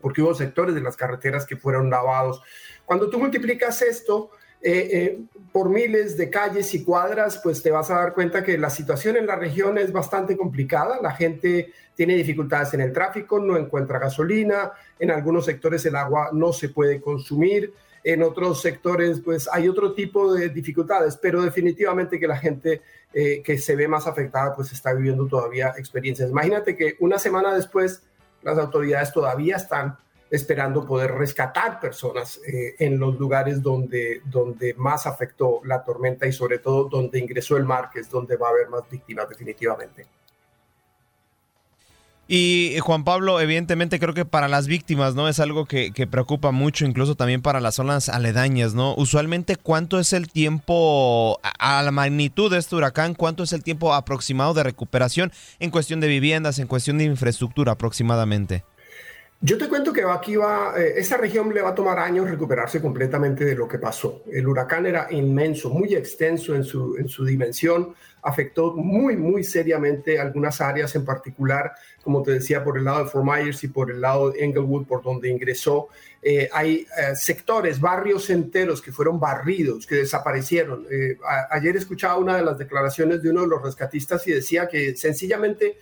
porque 0.00 0.22
hubo 0.22 0.34
sectores 0.34 0.74
de 0.74 0.80
las 0.80 0.96
carreteras 0.96 1.44
que 1.44 1.56
fueron 1.56 1.90
lavados. 1.90 2.40
Cuando 2.84 3.10
tú 3.10 3.18
multiplicas 3.18 3.82
esto, 3.82 4.30
eh, 4.68 4.88
eh, 4.90 5.20
por 5.52 5.68
miles 5.68 6.16
de 6.16 6.28
calles 6.28 6.74
y 6.74 6.82
cuadras, 6.82 7.38
pues 7.40 7.62
te 7.62 7.70
vas 7.70 7.88
a 7.88 7.94
dar 7.94 8.14
cuenta 8.14 8.42
que 8.42 8.58
la 8.58 8.68
situación 8.68 9.16
en 9.16 9.28
la 9.28 9.36
región 9.36 9.78
es 9.78 9.92
bastante 9.92 10.36
complicada. 10.36 11.00
La 11.00 11.12
gente 11.12 11.72
tiene 11.94 12.16
dificultades 12.16 12.74
en 12.74 12.80
el 12.80 12.92
tráfico, 12.92 13.38
no 13.38 13.56
encuentra 13.56 14.00
gasolina, 14.00 14.72
en 14.98 15.12
algunos 15.12 15.44
sectores 15.44 15.86
el 15.86 15.94
agua 15.94 16.30
no 16.32 16.52
se 16.52 16.70
puede 16.70 17.00
consumir, 17.00 17.72
en 18.02 18.24
otros 18.24 18.60
sectores 18.60 19.20
pues 19.20 19.48
hay 19.52 19.68
otro 19.68 19.94
tipo 19.94 20.34
de 20.34 20.48
dificultades, 20.48 21.16
pero 21.16 21.42
definitivamente 21.42 22.18
que 22.18 22.26
la 22.26 22.36
gente 22.36 22.82
eh, 23.14 23.42
que 23.44 23.58
se 23.58 23.76
ve 23.76 23.86
más 23.86 24.08
afectada 24.08 24.52
pues 24.52 24.72
está 24.72 24.92
viviendo 24.94 25.28
todavía 25.28 25.74
experiencias. 25.78 26.28
Imagínate 26.28 26.76
que 26.76 26.96
una 26.98 27.20
semana 27.20 27.54
después 27.54 28.02
las 28.42 28.58
autoridades 28.58 29.12
todavía 29.12 29.54
están 29.54 29.96
esperando 30.30 30.84
poder 30.84 31.12
rescatar 31.12 31.80
personas 31.80 32.40
eh, 32.46 32.74
en 32.78 32.98
los 32.98 33.18
lugares 33.18 33.62
donde, 33.62 34.22
donde 34.24 34.74
más 34.74 35.06
afectó 35.06 35.60
la 35.64 35.84
tormenta 35.84 36.26
y 36.26 36.32
sobre 36.32 36.58
todo 36.58 36.84
donde 36.84 37.18
ingresó 37.18 37.56
el 37.56 37.64
mar, 37.64 37.90
que 37.92 38.00
es 38.00 38.10
donde 38.10 38.36
va 38.36 38.48
a 38.48 38.50
haber 38.50 38.68
más 38.68 38.88
víctimas 38.90 39.28
definitivamente. 39.28 40.06
Y 42.28 42.76
Juan 42.80 43.04
Pablo, 43.04 43.40
evidentemente 43.40 44.00
creo 44.00 44.12
que 44.12 44.24
para 44.24 44.48
las 44.48 44.66
víctimas, 44.66 45.14
¿no? 45.14 45.28
Es 45.28 45.38
algo 45.38 45.66
que, 45.66 45.92
preocupa 46.10 46.50
mucho, 46.50 46.84
incluso 46.84 47.14
también 47.14 47.40
para 47.40 47.60
las 47.60 47.76
zonas 47.76 48.08
aledañas, 48.08 48.74
¿no? 48.74 48.96
Usualmente, 48.96 49.54
¿cuánto 49.54 50.00
es 50.00 50.12
el 50.12 50.26
tiempo, 50.28 51.38
a 51.42 51.82
la 51.84 51.92
magnitud 51.92 52.50
de 52.50 52.58
este 52.58 52.74
huracán, 52.74 53.14
cuánto 53.14 53.44
es 53.44 53.52
el 53.52 53.62
tiempo 53.62 53.94
aproximado 53.94 54.54
de 54.54 54.64
recuperación 54.64 55.30
en 55.60 55.70
cuestión 55.70 56.00
de 56.00 56.08
viviendas, 56.08 56.58
en 56.58 56.66
cuestión 56.66 56.98
de 56.98 57.04
infraestructura 57.04 57.72
aproximadamente? 57.72 58.64
Yo 59.42 59.58
te 59.58 59.68
cuento 59.68 59.92
que 59.92 60.02
aquí 60.02 60.34
va, 60.34 60.72
eh, 60.78 60.94
esa 60.96 61.18
región 61.18 61.52
le 61.52 61.60
va 61.60 61.68
a 61.68 61.74
tomar 61.74 61.98
años 61.98 62.28
recuperarse 62.28 62.80
completamente 62.80 63.44
de 63.44 63.54
lo 63.54 63.68
que 63.68 63.78
pasó. 63.78 64.22
El 64.32 64.48
huracán 64.48 64.86
era 64.86 65.08
inmenso, 65.10 65.68
muy 65.68 65.94
extenso 65.94 66.54
en 66.54 66.64
su, 66.64 66.96
en 66.96 67.06
su 67.06 67.22
dimensión, 67.22 67.94
afectó 68.22 68.72
muy, 68.72 69.14
muy 69.14 69.44
seriamente 69.44 70.18
algunas 70.18 70.62
áreas 70.62 70.94
en 70.96 71.04
particular, 71.04 71.72
como 72.02 72.22
te 72.22 72.32
decía, 72.32 72.64
por 72.64 72.78
el 72.78 72.84
lado 72.84 73.04
de 73.04 73.10
Fort 73.10 73.26
Myers 73.26 73.62
y 73.62 73.68
por 73.68 73.90
el 73.90 74.00
lado 74.00 74.30
de 74.30 74.42
Englewood, 74.42 74.86
por 74.86 75.02
donde 75.02 75.28
ingresó. 75.28 75.88
Eh, 76.22 76.48
hay 76.50 76.86
eh, 76.98 77.14
sectores, 77.14 77.78
barrios 77.78 78.30
enteros 78.30 78.80
que 78.80 78.90
fueron 78.90 79.20
barridos, 79.20 79.86
que 79.86 79.96
desaparecieron. 79.96 80.86
ayer 81.50 81.76
escuchaba 81.76 82.16
una 82.16 82.38
de 82.38 82.42
las 82.42 82.56
declaraciones 82.56 83.22
de 83.22 83.30
uno 83.30 83.42
de 83.42 83.48
los 83.48 83.62
rescatistas 83.62 84.26
y 84.26 84.32
decía 84.32 84.66
que 84.66 84.96
sencillamente 84.96 85.76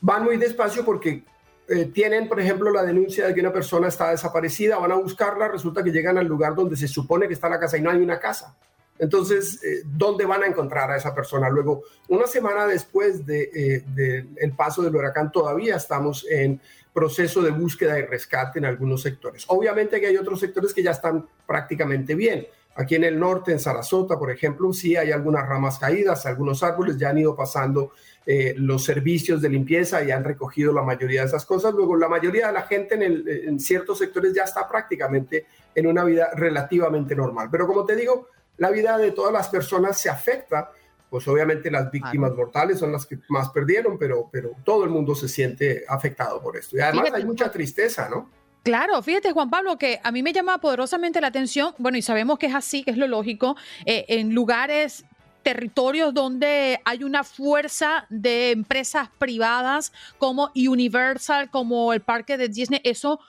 van 0.00 0.22
muy 0.22 0.36
despacio 0.36 0.84
porque 0.84 1.24
eh, 1.70 1.84
tienen, 1.86 2.28
por 2.28 2.40
ejemplo, 2.40 2.72
la 2.72 2.82
denuncia 2.82 3.28
de 3.28 3.32
que 3.32 3.40
una 3.40 3.52
persona 3.52 3.86
está 3.86 4.10
desaparecida, 4.10 4.76
van 4.78 4.90
a 4.90 4.96
buscarla, 4.96 5.46
resulta 5.46 5.84
que 5.84 5.92
llegan 5.92 6.18
al 6.18 6.26
lugar 6.26 6.56
donde 6.56 6.76
se 6.76 6.88
supone 6.88 7.28
que 7.28 7.34
está 7.34 7.48
la 7.48 7.60
casa 7.60 7.78
y 7.78 7.80
no 7.80 7.90
hay 7.90 7.98
una 7.98 8.18
casa. 8.18 8.56
Entonces, 8.98 9.62
eh, 9.62 9.84
¿dónde 9.84 10.26
van 10.26 10.42
a 10.42 10.46
encontrar 10.46 10.90
a 10.90 10.96
esa 10.96 11.14
persona? 11.14 11.48
Luego, 11.48 11.84
una 12.08 12.26
semana 12.26 12.66
después 12.66 13.24
del 13.24 13.52
de, 13.54 13.76
eh, 13.76 14.26
el 14.38 14.52
paso 14.52 14.82
del 14.82 14.96
huracán, 14.96 15.30
todavía 15.30 15.76
estamos 15.76 16.26
en 16.28 16.60
proceso 16.92 17.40
de 17.40 17.52
búsqueda 17.52 18.00
y 18.00 18.02
rescate 18.02 18.58
en 18.58 18.64
algunos 18.64 19.02
sectores. 19.02 19.44
Obviamente 19.46 20.00
que 20.00 20.08
hay 20.08 20.16
otros 20.16 20.40
sectores 20.40 20.74
que 20.74 20.82
ya 20.82 20.90
están 20.90 21.24
prácticamente 21.46 22.16
bien. 22.16 22.48
Aquí 22.74 22.96
en 22.96 23.04
el 23.04 23.16
norte, 23.16 23.52
en 23.52 23.60
Sarasota, 23.60 24.18
por 24.18 24.30
ejemplo, 24.32 24.72
sí 24.72 24.96
hay 24.96 25.12
algunas 25.12 25.48
ramas 25.48 25.78
caídas, 25.78 26.26
algunos 26.26 26.64
árboles 26.64 26.98
ya 26.98 27.10
han 27.10 27.18
ido 27.18 27.36
pasando 27.36 27.92
eh, 28.26 28.54
los 28.56 28.84
servicios 28.84 29.40
de 29.42 29.48
limpieza 29.48 30.02
y 30.02 30.10
han 30.10 30.24
recogido 30.24 30.72
la 30.72 30.82
mayoría 30.82 31.22
de 31.22 31.28
esas 31.28 31.44
cosas. 31.46 31.74
Luego, 31.74 31.96
la 31.96 32.08
mayoría 32.08 32.48
de 32.48 32.52
la 32.52 32.62
gente 32.62 32.94
en, 32.94 33.24
en 33.26 33.60
ciertos 33.60 33.98
sectores 33.98 34.34
ya 34.34 34.44
está 34.44 34.68
prácticamente 34.68 35.46
en 35.74 35.86
una 35.86 36.04
vida 36.04 36.30
relativamente 36.34 37.14
normal. 37.14 37.48
Pero 37.50 37.66
como 37.66 37.84
te 37.84 37.96
digo, 37.96 38.28
la 38.58 38.70
vida 38.70 38.98
de 38.98 39.12
todas 39.12 39.32
las 39.32 39.48
personas 39.48 39.98
se 39.98 40.10
afecta 40.10 40.70
pues 41.10 41.26
obviamente 41.26 41.70
las 41.70 41.90
víctimas 41.90 42.32
mortales 42.34 42.78
son 42.78 42.92
las 42.92 43.04
que 43.04 43.18
más 43.28 43.50
perdieron, 43.50 43.98
pero, 43.98 44.28
pero 44.30 44.52
todo 44.64 44.84
el 44.84 44.90
mundo 44.90 45.14
se 45.16 45.28
siente 45.28 45.84
afectado 45.88 46.40
por 46.40 46.56
esto. 46.56 46.76
Y 46.76 46.80
además 46.80 47.10
hay 47.12 47.24
mucha 47.24 47.50
tristeza, 47.50 48.08
¿no? 48.08 48.30
Claro, 48.62 49.02
fíjate 49.02 49.32
Juan 49.32 49.50
Pablo, 49.50 49.76
que 49.76 50.00
a 50.02 50.12
mí 50.12 50.22
me 50.22 50.32
llama 50.32 50.58
poderosamente 50.58 51.20
la 51.20 51.28
atención, 51.28 51.74
bueno, 51.78 51.98
y 51.98 52.02
sabemos 52.02 52.38
que 52.38 52.46
es 52.46 52.54
así, 52.54 52.84
que 52.84 52.90
es 52.90 52.98
lo 52.98 53.08
lógico, 53.08 53.56
eh, 53.86 54.04
en 54.08 54.34
lugares 54.34 55.04
territorios 55.42 56.14
donde 56.14 56.80
hay 56.84 57.04
una 57.04 57.24
fuerza 57.24 58.06
de 58.10 58.50
empresas 58.50 59.08
privadas 59.18 59.92
como 60.18 60.50
Universal, 60.54 61.50
como 61.50 61.92
el 61.92 62.00
parque 62.00 62.36
de 62.36 62.48
Disney, 62.48 62.80
eso 62.84 63.20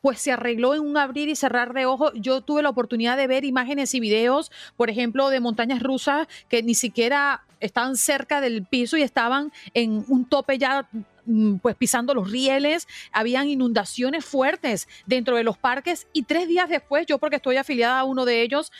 pues 0.00 0.20
se 0.20 0.32
arregló 0.32 0.74
en 0.74 0.80
un 0.80 0.96
abrir 0.96 1.28
y 1.28 1.36
cerrar 1.36 1.74
de 1.74 1.86
ojos. 1.86 2.12
Yo 2.14 2.40
tuve 2.40 2.62
la 2.62 2.68
oportunidad 2.68 3.16
de 3.16 3.26
ver 3.26 3.44
imágenes 3.44 3.94
y 3.94 4.00
videos, 4.00 4.50
por 4.76 4.90
ejemplo, 4.90 5.28
de 5.28 5.40
montañas 5.40 5.82
rusas 5.82 6.26
que 6.48 6.62
ni 6.62 6.74
siquiera 6.74 7.44
estaban 7.60 7.96
cerca 7.96 8.40
del 8.40 8.66
piso 8.66 8.96
y 8.96 9.02
estaban 9.02 9.52
en 9.74 10.04
un 10.08 10.24
tope 10.24 10.58
ya 10.58 10.88
pues 11.60 11.76
pisando 11.76 12.14
los 12.14 12.30
rieles, 12.30 12.88
habían 13.12 13.48
inundaciones 13.48 14.24
fuertes 14.24 14.88
dentro 15.06 15.36
de 15.36 15.44
los 15.44 15.56
parques 15.58 16.06
y 16.12 16.24
tres 16.24 16.48
días 16.48 16.68
después, 16.68 17.06
yo 17.06 17.18
porque 17.18 17.36
estoy 17.36 17.56
afiliada 17.56 18.00
a 18.00 18.04
uno 18.04 18.24
de 18.24 18.42
ellos 18.42 18.72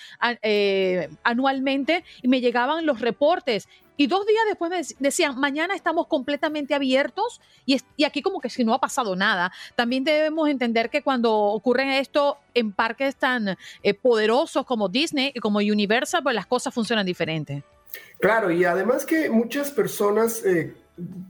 eh, 0.43 1.09
anualmente, 1.23 2.05
y 2.23 2.29
me 2.29 2.41
llegaban 2.41 2.87
los 2.87 3.01
reportes 3.01 3.69
y 3.97 4.07
dos 4.07 4.27
días 4.27 4.43
después 4.49 4.71
me 4.71 4.83
decían, 4.99 5.39
mañana 5.39 5.75
estamos 5.75 6.07
completamente 6.07 6.75
abiertos 6.75 7.41
y, 7.67 7.81
y, 7.97 8.05
aquí 8.05 8.23
como 8.23 8.41
que 8.41 8.49
si 8.49 8.65
no 8.65 8.73
ha 8.75 8.81
pasado 8.81 9.15
nada. 9.15 9.53
También 9.77 10.03
debemos 10.03 10.49
entender 10.49 10.89
que 10.89 11.03
cuando 11.03 11.33
ocurre 11.33 11.99
esto 11.99 12.39
en 12.55 12.73
parques 12.73 13.17
tan 13.17 13.57
eh, 13.83 13.95
poderosos 13.95 14.65
como 14.65 14.89
Disney 14.89 15.31
y 15.35 15.41
como 15.41 15.59
Universal, 15.59 16.23
pues 16.23 16.35
las 16.35 16.47
cosas 16.47 16.73
funcionan 16.73 17.05
diferente. 17.05 17.63
Claro, 18.19 18.51
y 18.51 18.65
además 18.65 19.05
que 19.05 19.29
muchas 19.29 19.71
personas 19.71 20.45
eh, 20.45 20.75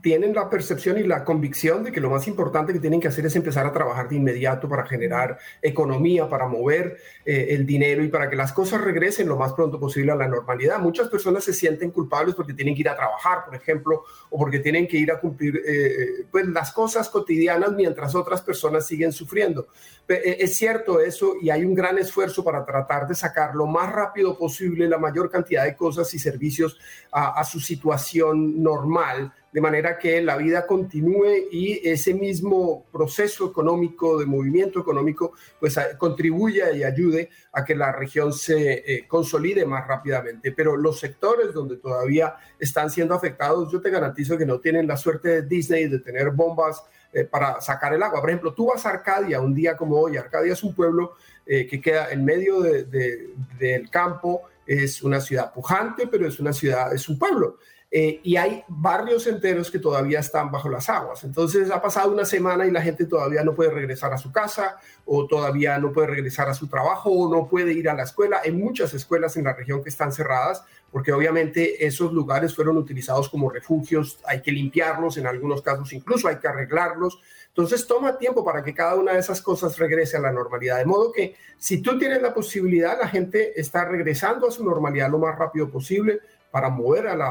tienen 0.01 0.33
la 0.33 0.49
percepción 0.49 0.97
y 0.97 1.03
la 1.03 1.23
convicción 1.23 1.85
de 1.85 1.91
que 1.93 2.01
lo 2.01 2.09
más 2.09 2.27
importante 2.27 2.73
que 2.73 2.79
tienen 2.79 2.99
que 2.99 3.07
hacer 3.07 3.25
es 3.25 3.35
empezar 3.37 3.65
a 3.65 3.71
trabajar 3.71 4.09
de 4.09 4.17
inmediato 4.17 4.67
para 4.67 4.85
generar 4.85 5.37
economía, 5.61 6.27
para 6.27 6.47
mover 6.47 6.97
eh, 7.25 7.47
el 7.51 7.65
dinero 7.65 8.03
y 8.03 8.09
para 8.09 8.29
que 8.29 8.35
las 8.35 8.51
cosas 8.51 8.81
regresen 8.81 9.29
lo 9.29 9.37
más 9.37 9.53
pronto 9.53 9.79
posible 9.79 10.11
a 10.11 10.15
la 10.15 10.27
normalidad. 10.27 10.79
Muchas 10.79 11.07
personas 11.07 11.45
se 11.45 11.53
sienten 11.53 11.91
culpables 11.91 12.35
porque 12.35 12.53
tienen 12.53 12.75
que 12.75 12.81
ir 12.81 12.89
a 12.89 12.95
trabajar, 12.95 13.45
por 13.45 13.55
ejemplo, 13.55 14.03
o 14.29 14.37
porque 14.37 14.59
tienen 14.59 14.85
que 14.85 14.97
ir 14.97 15.09
a 15.11 15.19
cumplir 15.19 15.61
eh, 15.65 16.25
pues, 16.29 16.45
las 16.47 16.73
cosas 16.73 17.07
cotidianas 17.07 17.71
mientras 17.71 18.13
otras 18.15 18.41
personas 18.41 18.85
siguen 18.85 19.13
sufriendo. 19.13 19.67
Eh, 20.09 20.37
es 20.41 20.57
cierto 20.57 20.99
eso 20.99 21.35
y 21.41 21.49
hay 21.49 21.63
un 21.63 21.73
gran 21.73 21.97
esfuerzo 21.97 22.43
para 22.43 22.65
tratar 22.65 23.07
de 23.07 23.15
sacar 23.15 23.55
lo 23.55 23.65
más 23.65 23.89
rápido 23.93 24.37
posible 24.37 24.89
la 24.89 24.97
mayor 24.97 25.29
cantidad 25.29 25.63
de 25.63 25.77
cosas 25.77 26.13
y 26.13 26.19
servicios 26.19 26.77
a, 27.13 27.39
a 27.39 27.45
su 27.45 27.61
situación 27.61 28.61
normal 28.61 29.31
de 29.53 29.61
manera 29.61 29.99
que 29.99 30.19
la 30.21 30.35
vida 30.35 30.65
continúe 30.65 31.47
y 31.51 31.87
ese 31.87 32.15
mismo 32.15 32.85
proceso 32.91 33.47
económico, 33.47 34.17
de 34.17 34.25
movimiento 34.25 34.79
económico, 34.79 35.33
pues 35.59 35.77
contribuya 35.99 36.71
y 36.71 36.83
ayude 36.83 37.29
a 37.51 37.63
que 37.63 37.75
la 37.75 37.91
región 37.91 38.33
se 38.33 38.83
eh, 38.85 39.07
consolide 39.07 39.63
más 39.65 39.87
rápidamente. 39.87 40.51
Pero 40.51 40.75
los 40.75 40.99
sectores 40.99 41.53
donde 41.53 41.77
todavía 41.77 42.35
están 42.57 42.89
siendo 42.89 43.13
afectados, 43.13 43.71
yo 43.71 43.79
te 43.79 43.91
garantizo 43.91 44.39
que 44.39 44.45
no 44.45 44.59
tienen 44.59 44.87
la 44.87 44.97
suerte 44.97 45.29
de 45.29 45.41
Disney 45.43 45.87
de 45.87 45.99
tener 45.99 46.31
bombas 46.31 46.83
eh, 47.13 47.23
para 47.23 47.61
sacar 47.61 47.93
el 47.93 48.01
agua. 48.01 48.21
Por 48.21 48.31
ejemplo, 48.31 48.55
tú 48.55 48.71
vas 48.73 48.83
a 48.87 48.89
Arcadia 48.89 49.39
un 49.39 49.53
día 49.53 49.77
como 49.77 49.99
hoy. 49.99 50.17
Arcadia 50.17 50.53
es 50.53 50.63
un 50.63 50.73
pueblo 50.73 51.13
eh, 51.45 51.67
que 51.67 51.79
queda 51.79 52.09
en 52.09 52.25
medio 52.25 52.59
del 52.61 53.89
campo, 53.91 54.49
es 54.65 55.03
una 55.03 55.21
ciudad 55.21 55.53
pujante, 55.53 56.07
pero 56.07 56.27
es 56.27 56.39
una 56.39 56.53
ciudad, 56.53 56.91
es 56.91 57.07
un 57.07 57.19
pueblo. 57.19 57.59
Eh, 57.95 58.21
y 58.23 58.37
hay 58.37 58.63
barrios 58.67 59.27
enteros 59.27 59.69
que 59.69 59.77
todavía 59.77 60.19
están 60.19 60.49
bajo 60.49 60.67
las 60.67 60.89
aguas. 60.89 61.23
Entonces 61.23 61.69
ha 61.69 61.79
pasado 61.79 62.11
una 62.11 62.25
semana 62.25 62.65
y 62.65 62.71
la 62.71 62.81
gente 62.81 63.05
todavía 63.05 63.43
no 63.43 63.53
puede 63.53 63.69
regresar 63.69 64.11
a 64.11 64.17
su 64.17 64.31
casa 64.31 64.77
o 65.05 65.27
todavía 65.27 65.77
no 65.77 65.93
puede 65.93 66.07
regresar 66.07 66.49
a 66.49 66.55
su 66.55 66.67
trabajo 66.67 67.11
o 67.11 67.31
no 67.31 67.47
puede 67.47 67.71
ir 67.71 67.87
a 67.87 67.93
la 67.93 68.01
escuela. 68.01 68.41
Hay 68.43 68.51
muchas 68.51 68.95
escuelas 68.95 69.37
en 69.37 69.43
la 69.43 69.53
región 69.53 69.83
que 69.83 69.89
están 69.89 70.11
cerradas 70.11 70.63
porque 70.91 71.11
obviamente 71.11 71.85
esos 71.85 72.11
lugares 72.11 72.55
fueron 72.55 72.77
utilizados 72.77 73.29
como 73.29 73.51
refugios, 73.51 74.17
hay 74.25 74.41
que 74.41 74.51
limpiarlos, 74.51 75.17
en 75.17 75.27
algunos 75.27 75.61
casos 75.61 75.93
incluso 75.93 76.27
hay 76.27 76.37
que 76.37 76.47
arreglarlos. 76.47 77.19
Entonces 77.49 77.85
toma 77.85 78.17
tiempo 78.17 78.43
para 78.43 78.63
que 78.63 78.73
cada 78.73 78.95
una 78.95 79.13
de 79.13 79.19
esas 79.19 79.39
cosas 79.39 79.77
regrese 79.77 80.17
a 80.17 80.19
la 80.19 80.31
normalidad. 80.31 80.79
De 80.79 80.85
modo 80.85 81.11
que 81.11 81.35
si 81.59 81.83
tú 81.83 81.99
tienes 81.99 82.23
la 82.23 82.33
posibilidad, 82.33 82.97
la 82.97 83.07
gente 83.07 83.59
está 83.59 83.85
regresando 83.85 84.47
a 84.47 84.51
su 84.51 84.63
normalidad 84.63 85.11
lo 85.11 85.19
más 85.19 85.37
rápido 85.37 85.69
posible 85.69 86.21
para 86.53 86.69
mover 86.69 87.07
a 87.07 87.15
la, 87.15 87.29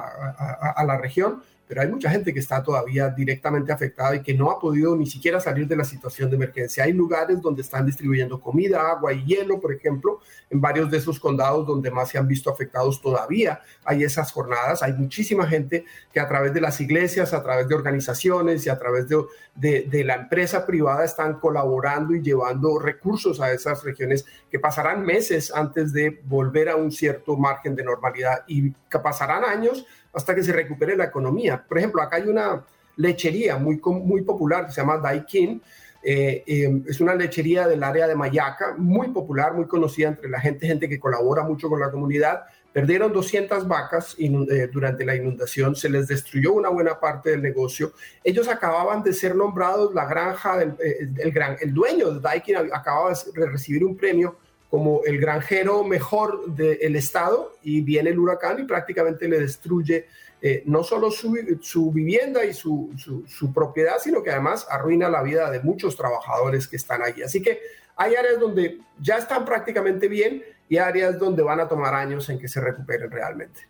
a, 0.77 0.85
la 0.85 0.99
región, 0.99 1.45
pero 1.73 1.81
hay 1.81 1.89
mucha 1.89 2.11
gente 2.11 2.35
que 2.35 2.39
está 2.41 2.63
todavía 2.63 3.09
directamente 3.09 3.73
afectada 3.73 4.15
y 4.15 4.23
que 4.23 4.35
no 4.35 4.51
ha 4.51 4.61
podido 4.61 4.95
ni 4.95 5.07
siquiera 5.07 5.41
salir 5.41 5.67
de 5.67 5.75
la 5.75 5.85
situación 5.85 6.29
de 6.29 6.37
emergencia. 6.37 6.85
Hay 6.85 6.93
lugares 6.93 7.41
donde 7.41 7.63
están 7.63 7.87
distribuyendo 7.87 8.39
comida, 8.43 8.91
agua 8.91 9.15
y 9.15 9.25
hielo, 9.25 9.59
por 9.59 9.73
ejemplo, 9.73 10.21
en 10.51 10.61
varios 10.61 10.91
de 10.91 10.99
esos 10.99 11.19
condados 11.19 11.67
donde 11.67 11.91
más 11.91 12.11
se 12.11 12.19
han 12.19 12.29
visto 12.29 12.51
afectados 12.51 13.01
todavía 13.01 13.63
hay 13.87 14.05
esas 14.05 14.33
jornadas. 14.33 14.83
Hay 14.83 14.93
muchísima 14.93 15.47
gente 15.47 15.87
que 16.13 16.21
a 16.21 16.29
través 16.29 16.53
de 16.53 16.61
las 16.61 16.79
iglesias, 16.79 17.33
a 17.33 17.43
través 17.43 17.67
de 17.67 17.75
organizaciones 17.75 18.67
y 18.67 18.69
a 18.69 18.79
través 18.79 19.09
de, 19.09 19.23
de, 19.55 19.89
de 19.91 20.05
la 20.05 20.17
empresa 20.17 20.67
privada 20.67 21.07
están 21.07 21.41
colaborando 21.41 22.15
y 22.15 22.21
llevando 22.21 22.79
recursos 22.79 23.41
a 23.41 23.51
esas 23.51 23.83
regiones 23.83 24.27
que 24.51 24.59
pasarán 24.59 25.07
meses 25.07 25.51
antes 25.55 25.95
de 25.95 26.21
volver 26.25 26.69
a 26.69 26.77
un 26.77 26.93
cierto 26.93 27.35
margen 27.39 27.75
de 27.75 27.83
normalidad 27.83 28.45
y 28.47 28.73
que 28.73 28.99
pasarán 28.99 29.45
años 29.45 29.87
hasta 30.13 30.35
que 30.35 30.43
se 30.43 30.53
recupere 30.53 30.97
la 30.97 31.05
economía. 31.05 31.65
Por 31.67 31.79
ejemplo, 31.79 32.03
acá 32.03 32.17
hay 32.17 32.29
una 32.29 32.65
lechería 32.97 33.57
muy, 33.57 33.81
muy 33.85 34.23
popular 34.23 34.67
que 34.67 34.73
se 34.73 34.81
llama 34.81 34.99
Daikin, 34.99 35.63
eh, 36.05 36.43
eh, 36.47 36.83
es 36.89 37.01
una 37.01 37.15
lechería 37.15 37.69
del 37.69 37.83
área 37.85 38.09
de 38.09 38.17
Mayaca, 38.17 38.75
muy 38.77 39.09
popular, 39.09 39.55
muy 39.55 39.67
conocida 39.67 40.09
entre 40.09 40.29
la 40.29 40.41
gente, 40.41 40.67
gente 40.67 40.89
que 40.89 40.99
colabora 40.99 41.45
mucho 41.45 41.69
con 41.69 41.81
la 41.81 41.91
comunidad. 41.91 42.43
Perdieron 42.73 43.13
200 43.13 43.69
vacas 43.69 44.17
eh, 44.19 44.69
durante 44.73 45.05
la 45.05 45.15
inundación, 45.15 45.77
se 45.77 45.89
les 45.89 46.09
destruyó 46.09 46.55
una 46.55 46.71
buena 46.71 46.99
parte 46.99 47.31
del 47.31 47.43
negocio. 47.43 47.93
Ellos 48.25 48.49
acababan 48.49 49.03
de 49.03 49.13
ser 49.13 49.37
nombrados 49.37 49.95
la 49.95 50.07
granja, 50.07 50.57
del, 50.57 50.75
el, 51.19 51.31
gran, 51.31 51.57
el 51.61 51.73
dueño 51.73 52.15
de 52.15 52.21
Daikin 52.21 52.57
acababa 52.73 53.13
de 53.13 53.47
recibir 53.47 53.85
un 53.85 53.97
premio 53.97 54.37
como 54.73 55.03
el 55.05 55.21
granjero 55.21 55.85
mejor 55.85 56.47
del 56.55 56.97
estado 56.97 57.59
y 57.63 57.83
viene 57.83 58.09
el 58.09 58.19
huracán 58.19 58.59
y 58.59 58.65
prácticamente 58.65 59.29
le 59.29 59.39
destruye 59.39 60.07
eh, 60.41 60.63
no 60.65 60.83
solo 60.83 61.11
su, 61.11 61.93
vivienda 61.93 62.43
y 62.47 62.55
su, 62.55 62.91
su, 62.97 63.53
propiedad, 63.53 63.97
sino 64.01 64.23
que 64.23 64.31
además 64.31 64.67
arruina 64.71 65.11
la 65.11 65.23
vida 65.23 65.51
de 65.51 65.61
muchos 65.61 65.95
trabajadores 65.95 66.67
que 66.67 66.77
están 66.77 67.03
allí. 67.03 67.23
Así 67.23 67.43
que 67.43 67.61
hay 67.97 68.15
áreas 68.15 68.41
donde 68.41 68.79
ya 68.99 69.19
están 69.19 69.45
prácticamente 69.45 70.09
bien 70.09 70.43
y 70.71 70.79
áreas 70.79 71.19
donde 71.19 71.43
van 71.43 71.61
a 71.61 71.69
tomar 71.69 71.95
años 71.95 72.31
en 72.31 72.39
que 72.39 72.49
se 72.49 72.59
recuperen 72.59 73.11
realmente. 73.11 73.69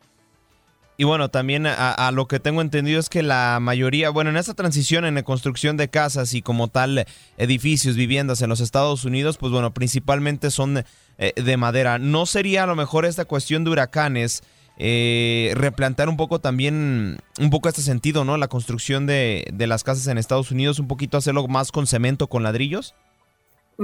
Y 0.98 1.04
bueno, 1.04 1.30
también 1.30 1.66
a, 1.66 2.10
lo 2.12 2.28
que 2.28 2.38
tengo 2.38 2.60
entendido 2.60 3.00
es 3.00 3.08
que 3.08 3.22
la 3.22 3.58
mayoría, 3.60 4.10
bueno, 4.10 4.30
en 4.30 4.36
esta 4.36 4.54
transición 4.54 5.04
en 5.04 5.14
la 5.14 5.22
construcción 5.22 5.76
de 5.76 5.88
casas 5.88 6.34
y 6.34 6.42
como 6.42 6.68
tal 6.68 7.06
edificios, 7.38 7.96
viviendas 7.96 8.42
en 8.42 8.50
los 8.50 8.60
Estados 8.60 9.04
Unidos, 9.04 9.38
pues 9.38 9.52
bueno, 9.52 9.72
principalmente 9.72 10.50
son 10.50 10.84
eh, 11.18 11.32
de 11.34 11.56
madera. 11.56 11.98
¿No 11.98 12.26
sería 12.26 12.64
a 12.64 12.66
lo 12.66 12.76
mejor 12.76 13.06
esta 13.06 13.24
cuestión 13.24 13.64
de 13.64 13.70
huracanes 13.70 14.42
eh, 14.78 15.52
replantear 15.56 16.08
un 16.08 16.16
poco 16.16 16.40
también, 16.40 17.18
un 17.38 17.50
poco 17.50 17.68
este 17.68 17.82
sentido, 17.82 18.24
¿no? 18.24 18.36
La 18.36 18.48
construcción 18.48 19.06
de, 19.06 19.46
de 19.52 19.66
las 19.66 19.84
casas 19.84 20.06
en 20.08 20.18
Estados 20.18 20.50
Unidos, 20.50 20.78
un 20.78 20.88
poquito 20.88 21.16
hacerlo 21.16 21.48
más 21.48 21.72
con 21.72 21.86
cemento, 21.86 22.28
con 22.28 22.42
ladrillos? 22.42 22.94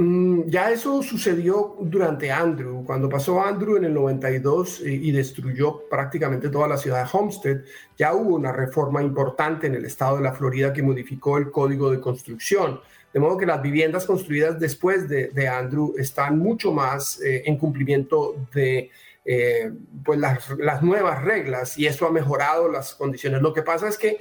Mm, 0.00 0.48
ya 0.48 0.70
eso 0.70 1.02
sucedió 1.02 1.74
durante 1.80 2.30
Andrew, 2.30 2.84
cuando 2.84 3.08
pasó 3.08 3.42
Andrew 3.42 3.76
en 3.78 3.84
el 3.84 3.94
92 3.94 4.82
eh, 4.82 4.92
y, 4.92 5.10
destruyó 5.10 5.88
prácticamente 5.90 6.50
toda 6.50 6.68
la 6.68 6.76
ciudad 6.76 7.02
de 7.02 7.10
Homestead, 7.12 7.62
ya 7.96 8.14
hubo 8.14 8.36
una 8.36 8.52
reforma 8.52 9.02
importante 9.02 9.66
en 9.66 9.74
el 9.74 9.84
estado 9.84 10.18
de 10.18 10.22
la 10.22 10.32
Florida 10.32 10.72
que 10.72 10.84
modificó 10.84 11.36
el 11.36 11.50
código 11.50 11.90
de 11.90 11.98
construcción. 12.00 12.80
De 13.12 13.18
modo 13.18 13.36
que 13.36 13.46
las 13.46 13.60
viviendas 13.60 14.06
construidas 14.06 14.60
después 14.60 15.08
de, 15.08 15.48
Andrew 15.48 15.94
están 15.98 16.38
mucho 16.38 16.70
más 16.72 17.20
eh, 17.20 17.42
en 17.46 17.58
cumplimiento 17.58 18.36
de 18.54 18.92
eh, 19.24 19.72
pues 20.04 20.20
las, 20.20 20.48
las 20.60 20.80
nuevas 20.80 21.24
reglas 21.24 21.76
y 21.76 21.86
eso 21.86 22.06
ha 22.06 22.12
mejorado 22.12 22.70
las 22.70 22.94
condiciones. 22.94 23.42
Lo 23.42 23.52
que 23.52 23.62
pasa 23.62 23.88
es 23.88 23.98
que 23.98 24.18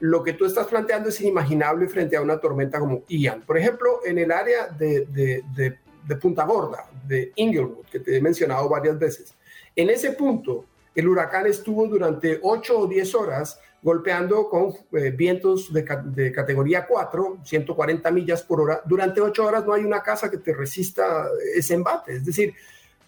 lo 0.00 0.22
que 0.22 0.32
tú 0.32 0.44
estás 0.44 0.66
planteando 0.66 1.08
es 1.08 1.20
inimaginable 1.20 1.88
frente 1.88 2.16
a 2.16 2.22
una 2.22 2.38
tormenta 2.38 2.78
como 2.78 3.02
Ian. 3.08 3.42
Por 3.42 3.58
ejemplo, 3.58 4.00
en 4.04 4.18
el 4.18 4.30
área 4.30 4.68
de, 4.68 5.78
Punta 6.20 6.44
Gorda, 6.44 6.88
de 7.06 7.32
Inglewood, 7.36 7.86
que 7.86 8.00
te 8.00 8.16
he 8.16 8.20
mencionado 8.20 8.68
varias 8.68 8.98
veces, 8.98 9.34
en 9.74 9.90
ese 9.90 10.12
punto 10.12 10.64
el 10.94 11.06
huracán 11.06 11.46
estuvo 11.46 11.86
durante 11.86 12.40
8 12.42 12.78
o 12.78 12.86
10 12.86 13.14
horas 13.14 13.60
golpeando 13.80 14.48
con 14.48 14.72
eh, 14.92 15.10
vientos 15.10 15.72
de, 15.72 15.86
de, 16.06 16.32
categoría 16.32 16.86
4, 16.86 17.38
140 17.44 18.10
millas 18.10 18.42
por 18.42 18.60
hora. 18.60 18.82
Durante 18.84 19.20
8 19.20 19.44
horas 19.44 19.64
no 19.64 19.72
hay 19.72 19.84
una 19.84 20.02
casa 20.02 20.28
que 20.28 20.38
te 20.38 20.52
resista 20.52 21.28
ese 21.54 21.74
embate. 21.74 22.16
Es 22.16 22.24
decir, 22.24 22.52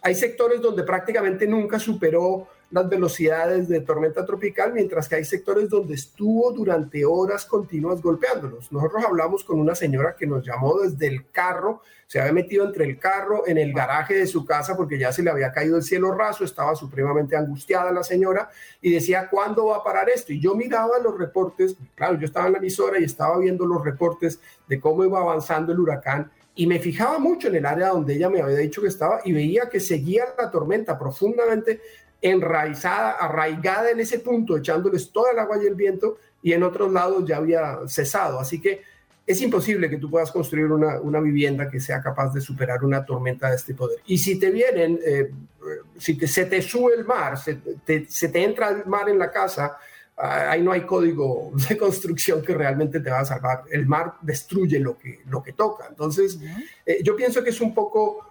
hay 0.03 0.15
sectores 0.15 0.61
donde 0.61 0.85
prácticamente 0.85 1.47
nunca 1.47 1.81
superó 1.81 2.47
las 2.71 2.89
velocidades 2.89 3.69
de 3.69 3.81
tormenta 3.81 4.25
tropical, 4.25 4.73
mientras 4.73 5.09
que 5.09 5.17
hay 5.17 5.25
sectores 5.25 5.69
donde 5.69 5.95
estuvo 5.95 6.53
durante 6.53 7.05
horas 7.05 7.45
continuas 7.45 8.01
golpeándolos. 8.01 8.71
Nosotros 8.71 9.05
hablamos 9.05 9.43
con 9.43 9.59
una 9.59 9.75
señora 9.75 10.15
que 10.17 10.27
nos 10.27 10.45
llamó 10.47 10.79
desde 10.79 11.09
el 11.09 11.31
carro, 11.31 11.83
se 12.07 12.21
había 12.21 12.33
metido 12.33 12.65
entre 12.65 12.85
el 12.85 12.99
carro 12.99 13.47
en 13.47 13.59
el 13.59 13.73
garaje 13.73 14.15
de 14.15 14.27
su 14.27 14.45
casa 14.45 14.77
porque 14.77 14.99
ya 14.99 15.13
se 15.13 15.23
le 15.23 15.31
había 15.31 15.53
caído 15.53 15.77
el 15.77 15.83
cielo 15.83 16.13
raso, 16.13 16.45
estaba 16.45 16.75
supremamente 16.77 17.37
angustiada 17.37 17.91
la 17.93 18.05
señora 18.05 18.51
y 18.81 18.93
decía, 18.93 19.29
¿cuándo 19.29 19.67
va 19.67 19.79
a 19.79 19.85
parar 19.85 20.09
esto? 20.09 20.33
Y 20.33 20.41
yo 20.41 20.55
miraba 20.55 20.99
los 20.99 21.19
reportes, 21.19 21.77
claro, 21.95 22.19
yo 22.19 22.27
estaba 22.27 22.47
en 22.47 22.53
la 22.53 22.59
emisora 22.59 23.01
y 23.01 23.05
estaba 23.05 23.39
viendo 23.39 23.67
los 23.67 23.85
reportes 23.85 24.41
de 24.69 24.81
cómo 24.81 25.05
iba 25.05 25.21
avanzando 25.21 25.73
el 25.73 25.81
huracán 25.81 26.31
y 26.55 26.67
me 26.67 26.79
fijaba 26.79 27.19
mucho 27.19 27.49
en 27.49 27.57
el 27.57 27.67
área 27.67 27.89
donde 27.89 28.15
ella 28.15 28.29
me 28.29 28.41
había 28.41 28.59
dicho 28.59 28.83
que 28.83 28.89
estaba 28.89 29.21
y 29.25 29.33
veía 29.33 29.69
que 29.69 29.81
seguía 29.81 30.25
la 30.37 30.51
tormenta 30.51 30.99
profundamente 30.99 31.81
enraizada, 32.23 33.13
arraigada 33.13 33.91
en 33.91 34.01
ese 34.01 34.19
punto, 34.19 34.57
echándoles 34.57 35.11
toda 35.11 35.33
el 35.33 35.39
agua 35.39 35.59
y 35.63 35.67
el 35.67 35.75
viento, 35.75 36.19
y 36.43 36.53
en 36.53 36.63
otros 36.63 36.93
lados 36.93 37.25
ya 37.27 37.37
había 37.37 37.79
cesado. 37.87 38.41
Así 38.41 38.61
que 38.61 38.83
es 39.27 39.41
imposible 39.41 39.89
que 39.89 39.99
tú 39.99 40.11
puedas 40.11 40.33
construir 40.33 40.67
una, 40.67 41.21
vivienda 41.21 41.69
que 41.69 41.81
sea 41.81 42.03
capaz 42.03 42.33
de 42.33 42.41
superar 42.41 42.85
una 42.85 43.05
tormenta 43.05 43.49
de 43.51 43.57
este 43.57 43.75
poder. 43.75 43.99
Y 44.07 44.19
si 44.19 44.39
te 44.39 44.51
vienen, 44.51 44.99
eh, 45.05 45.31
si 45.99 46.19
se 46.27 46.47
te 46.47 46.61
sube 46.63 46.95
el 46.95 47.05
mar, 47.05 47.39
se 47.39 47.55
te, 47.55 48.07
se 48.07 48.29
te 48.29 48.43
entra 48.43 48.71
el 48.71 48.87
mar 48.87 49.09
en 49.09 49.19
la 49.19 49.31
casa, 49.31 49.79
Ah, 50.23 50.51
ahí 50.51 50.63
no 50.63 50.73
hay 50.73 50.83
código 50.83 51.51
de 51.69 51.79
construcción 51.79 52.43
que 52.43 52.55
realmente 52.55 53.01
te 53.01 53.11
va 53.11 53.21
a 53.21 53.25
salvar. 53.25 53.65
El 53.71 53.87
mar 53.87 54.15
destruye 54.21 54.79
lo 54.79 54.99
que, 54.99 55.21
lo 55.27 55.43
que 55.43 55.55
toca. 55.55 55.87
Entonces, 55.89 56.39
eh, 56.85 57.01
yo 57.03 57.17
pienso 57.17 57.43
que 57.43 57.51
es 57.51 57.61
un 57.61 57.75
poco 57.75 58.30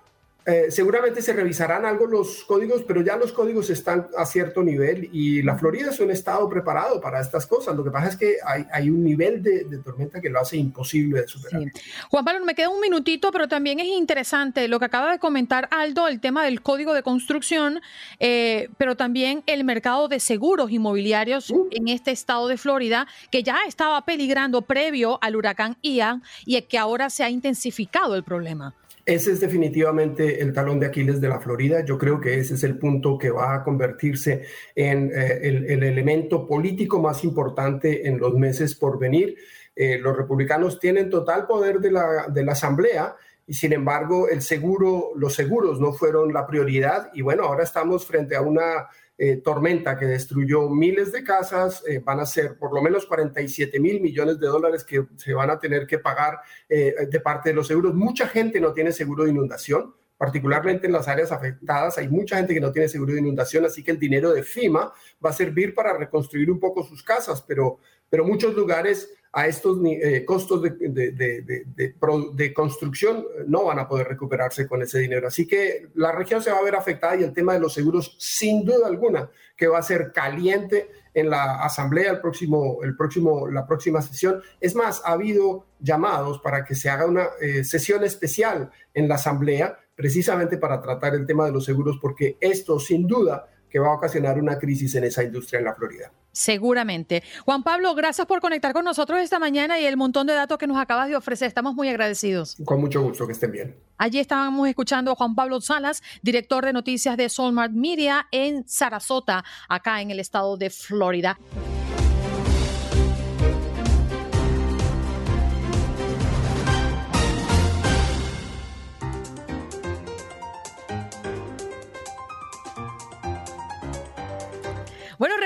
eh, 0.49 0.71
seguramente 0.71 1.21
se 1.21 1.31
revisarán 1.31 1.85
algo 1.85 2.07
los 2.07 2.43
códigos, 2.43 2.81
pero 2.81 3.03
ya 3.03 3.15
los 3.17 3.31
códigos 3.31 3.69
están 3.69 4.07
a 4.17 4.25
cierto 4.25 4.63
nivel 4.63 5.07
y 5.13 5.43
la 5.43 5.55
Florida 5.55 5.91
es 5.91 5.99
un 5.99 6.09
estado 6.09 6.49
preparado 6.49 6.99
para 6.99 7.21
estas 7.21 7.45
cosas. 7.45 7.75
Lo 7.75 7.83
que 7.83 7.91
pasa 7.91 8.07
es 8.07 8.17
que 8.17 8.37
hay, 8.71 8.89
un 8.89 9.03
nivel 9.03 9.43
de, 9.43 9.65
tormenta 9.83 10.19
que 10.19 10.29
lo 10.29 10.39
hace 10.39 10.57
imposible 10.57 11.21
de 11.21 11.27
superar. 11.27 11.61
Juan 12.09 12.25
Pablo, 12.25 12.45
me 12.45 12.55
queda 12.55 12.69
un 12.69 12.81
minutito, 12.81 13.31
pero 13.31 13.47
también 13.47 13.79
es 13.79 13.85
interesante 13.85 14.67
lo 14.67 14.79
que 14.79 14.85
acaba 14.85 15.11
de 15.11 15.19
comentar 15.19 15.67
Aldo, 15.69 16.07
el 16.07 16.19
tema 16.19 16.43
del 16.45 16.63
código 16.63 16.95
de 16.95 17.03
construcción, 17.03 17.79
eh, 18.19 18.69
pero 18.79 18.97
también 18.97 19.43
el 19.45 19.63
mercado 19.63 20.07
de 20.07 20.19
seguros 20.19 20.71
inmobiliarios 20.71 21.51
uh. 21.51 21.67
en 21.69 21.89
este 21.89 22.09
estado 22.09 22.47
de 22.47 22.57
Florida, 22.57 23.07
que 23.29 23.43
ya 23.43 23.59
estaba 23.67 24.03
peligrando 24.03 24.63
previo 24.63 25.19
al 25.21 25.35
huracán 25.35 25.77
Ian 25.83 26.23
y 26.43 26.59
que 26.63 26.79
ahora 26.79 27.11
se 27.11 27.23
ha 27.23 27.29
intensificado 27.29 28.15
el 28.15 28.23
problema. 28.23 28.73
Ese 29.09 29.31
es 29.31 29.39
definitivamente 29.39 30.39
el 30.39 30.53
talón 30.53 30.79
de 30.79 30.85
Aquiles 30.85 31.19
de 31.19 31.29
la 31.29 31.39
Florida. 31.39 31.83
Yo 31.83 31.97
creo 31.97 32.21
que 32.21 32.37
ese 32.37 32.53
es 32.53 32.63
el 32.63 32.77
punto 32.77 33.17
que 33.17 33.31
va 33.31 33.55
a 33.55 33.63
convertirse 33.63 34.43
en 34.75 35.11
eh, 35.11 35.39
el, 35.41 35.83
elemento 35.83 36.45
político 36.45 37.01
más 37.01 37.23
importante 37.23 38.07
en 38.07 38.19
los 38.19 38.35
meses 38.35 38.75
por 38.75 38.99
venir. 38.99 39.35
Eh, 39.75 39.97
los 39.97 40.15
republicanos 40.15 40.79
tienen 40.79 41.09
total 41.09 41.47
poder 41.47 41.79
de 41.79 41.89
la, 41.89 42.27
de 42.27 42.45
la 42.45 42.51
Asamblea 42.51 43.15
y 43.47 43.55
sin 43.55 43.73
embargo 43.73 44.29
el 44.29 44.43
seguro, 44.43 45.09
los 45.15 45.33
seguros 45.33 45.79
no 45.79 45.91
fueron 45.91 46.31
la 46.31 46.45
prioridad 46.45 47.09
y 47.11 47.23
bueno, 47.23 47.45
ahora 47.45 47.63
estamos 47.63 48.05
frente 48.05 48.35
a 48.35 48.41
una 48.41 48.89
eh, 49.21 49.41
tormenta 49.43 49.97
que 49.97 50.05
destruyó 50.05 50.69
miles 50.69 51.11
de 51.11 51.25
casas, 51.25 51.83
eh, 51.85 51.99
van 51.99 52.21
a 52.21 52.25
ser 52.25 52.57
por 52.57 52.73
lo 52.73 52.81
menos 52.81 53.05
47 53.05 53.77
mil 53.77 53.99
millones 53.99 54.39
de 54.39 54.47
dólares 54.47 54.85
que 54.85 55.07
se 55.17 55.33
van 55.33 55.49
a 55.49 55.59
tener 55.59 55.85
que 55.85 55.99
pagar 55.99 56.39
eh, 56.69 56.95
de 57.11 57.19
parte 57.19 57.49
de 57.49 57.55
los 57.55 57.67
seguros. 57.67 57.93
Mucha 57.93 58.29
gente 58.29 58.61
no 58.61 58.71
tiene 58.71 58.93
seguro 58.93 59.25
de 59.25 59.31
inundación, 59.31 59.93
particularmente 60.19 60.85
en 60.85 60.91
las 60.91 61.07
áreas 61.07 61.31
afectadas. 61.31 61.97
Hay 61.97 62.09
mucha 62.09 62.35
gente 62.35 62.53
que 62.53 62.59
no 62.59 62.73
tiene 62.73 62.89
seguro 62.89 63.13
de 63.13 63.21
inundación, 63.21 63.63
así 63.63 63.81
que 63.81 63.91
el 63.91 63.99
dinero 63.99 64.33
de 64.33 64.43
FIMA 64.43 64.91
va 65.25 65.29
a 65.29 65.33
servir 65.33 65.73
para 65.73 65.97
reconstruir 65.97 66.51
un 66.51 66.59
poco 66.59 66.83
sus 66.83 67.01
casas, 67.01 67.41
pero, 67.41 67.79
pero 68.09 68.25
muchos 68.25 68.53
lugares 68.53 69.09
a 69.31 69.47
estos 69.47 69.77
eh, 69.85 70.25
costos 70.25 70.61
de, 70.61 72.53
construcción 72.53 73.25
no 73.47 73.63
van 73.63 73.79
a 73.79 73.87
poder 73.87 74.07
recuperarse 74.07 74.67
con 74.67 74.81
ese 74.81 74.99
dinero. 74.99 75.25
Así 75.29 75.47
que 75.47 75.87
la 75.95 76.11
región 76.11 76.41
se 76.41 76.51
va 76.51 76.57
a 76.57 76.63
ver 76.63 76.75
afectada 76.75 77.15
y 77.15 77.23
el 77.23 77.31
tema 77.31 77.53
de 77.53 77.61
los 77.61 77.73
seguros, 77.73 78.17
sin 78.19 78.65
duda 78.65 78.87
alguna, 78.87 79.29
que 79.55 79.67
va 79.67 79.79
a 79.79 79.83
ser 79.83 80.11
caliente 80.11 80.89
en 81.13 81.29
la 81.29 81.63
asamblea 81.63 82.11
el 82.11 82.19
próximo, 82.19 82.79
el 82.83 82.97
próximo, 82.97 83.47
la 83.47 83.65
próxima 83.65 84.01
sesión. 84.01 84.41
Es 84.59 84.75
más, 84.75 85.01
ha 85.05 85.13
habido 85.13 85.67
llamados 85.79 86.39
para 86.39 86.65
que 86.65 86.75
se 86.75 86.89
haga 86.89 87.05
una 87.05 87.29
eh, 87.39 87.63
sesión 87.63 88.03
especial 88.03 88.69
en 88.93 89.07
la 89.07 89.15
asamblea 89.15 89.79
precisamente 89.99 90.57
para 90.57 90.79
tratar 90.79 91.13
el 91.13 91.25
tema 91.25 91.45
de 91.45 91.51
los 91.51 91.65
seguros, 91.65 91.97
porque 92.01 92.37
esto 92.39 92.79
sin 92.79 93.05
duda 93.05 93.49
que 93.69 93.79
va 93.79 93.89
a 93.89 93.95
ocasionar 93.95 94.39
una 94.39 94.57
crisis 94.57 94.95
en 94.95 95.03
esa 95.03 95.25
industria 95.25 95.59
en 95.59 95.65
la 95.65 95.75
Florida. 95.75 96.09
Seguramente. 96.31 97.21
Juan 97.43 97.63
Pablo, 97.63 97.93
gracias 97.95 98.25
por 98.25 98.39
conectar 98.39 98.71
con 98.71 98.85
nosotros 98.85 99.19
esta 99.19 99.39
mañana 99.39 99.77
y 99.77 99.85
el 99.85 99.97
montón 99.97 100.25
de 100.25 100.35
datos 100.35 100.57
que 100.57 100.67
nos 100.67 100.77
acabas 100.77 101.09
de 101.09 101.17
ofrecer. 101.17 101.49
Estamos 101.49 101.75
muy 101.75 101.89
agradecidos. 101.89 102.55
Con 102.63 102.79
mucho 102.79 103.01
gusto, 103.01 103.27
que 103.27 103.33
estén 103.33 103.51
bien. 103.51 103.75
Allí 103.97 104.19
estábamos 104.19 104.69
escuchando 104.69 105.11
a 105.11 105.15
Juan 105.15 105.35
Pablo 105.35 105.59
Salas, 105.59 106.01
director 106.21 106.63
de 106.63 106.71
noticias 106.71 107.17
de 107.17 107.27
Solmart 107.27 107.73
Media 107.73 108.27
en 108.31 108.65
Sarasota, 108.69 109.43
acá 109.67 110.01
en 110.01 110.11
el 110.11 110.21
estado 110.21 110.55
de 110.55 110.69
Florida. 110.69 111.37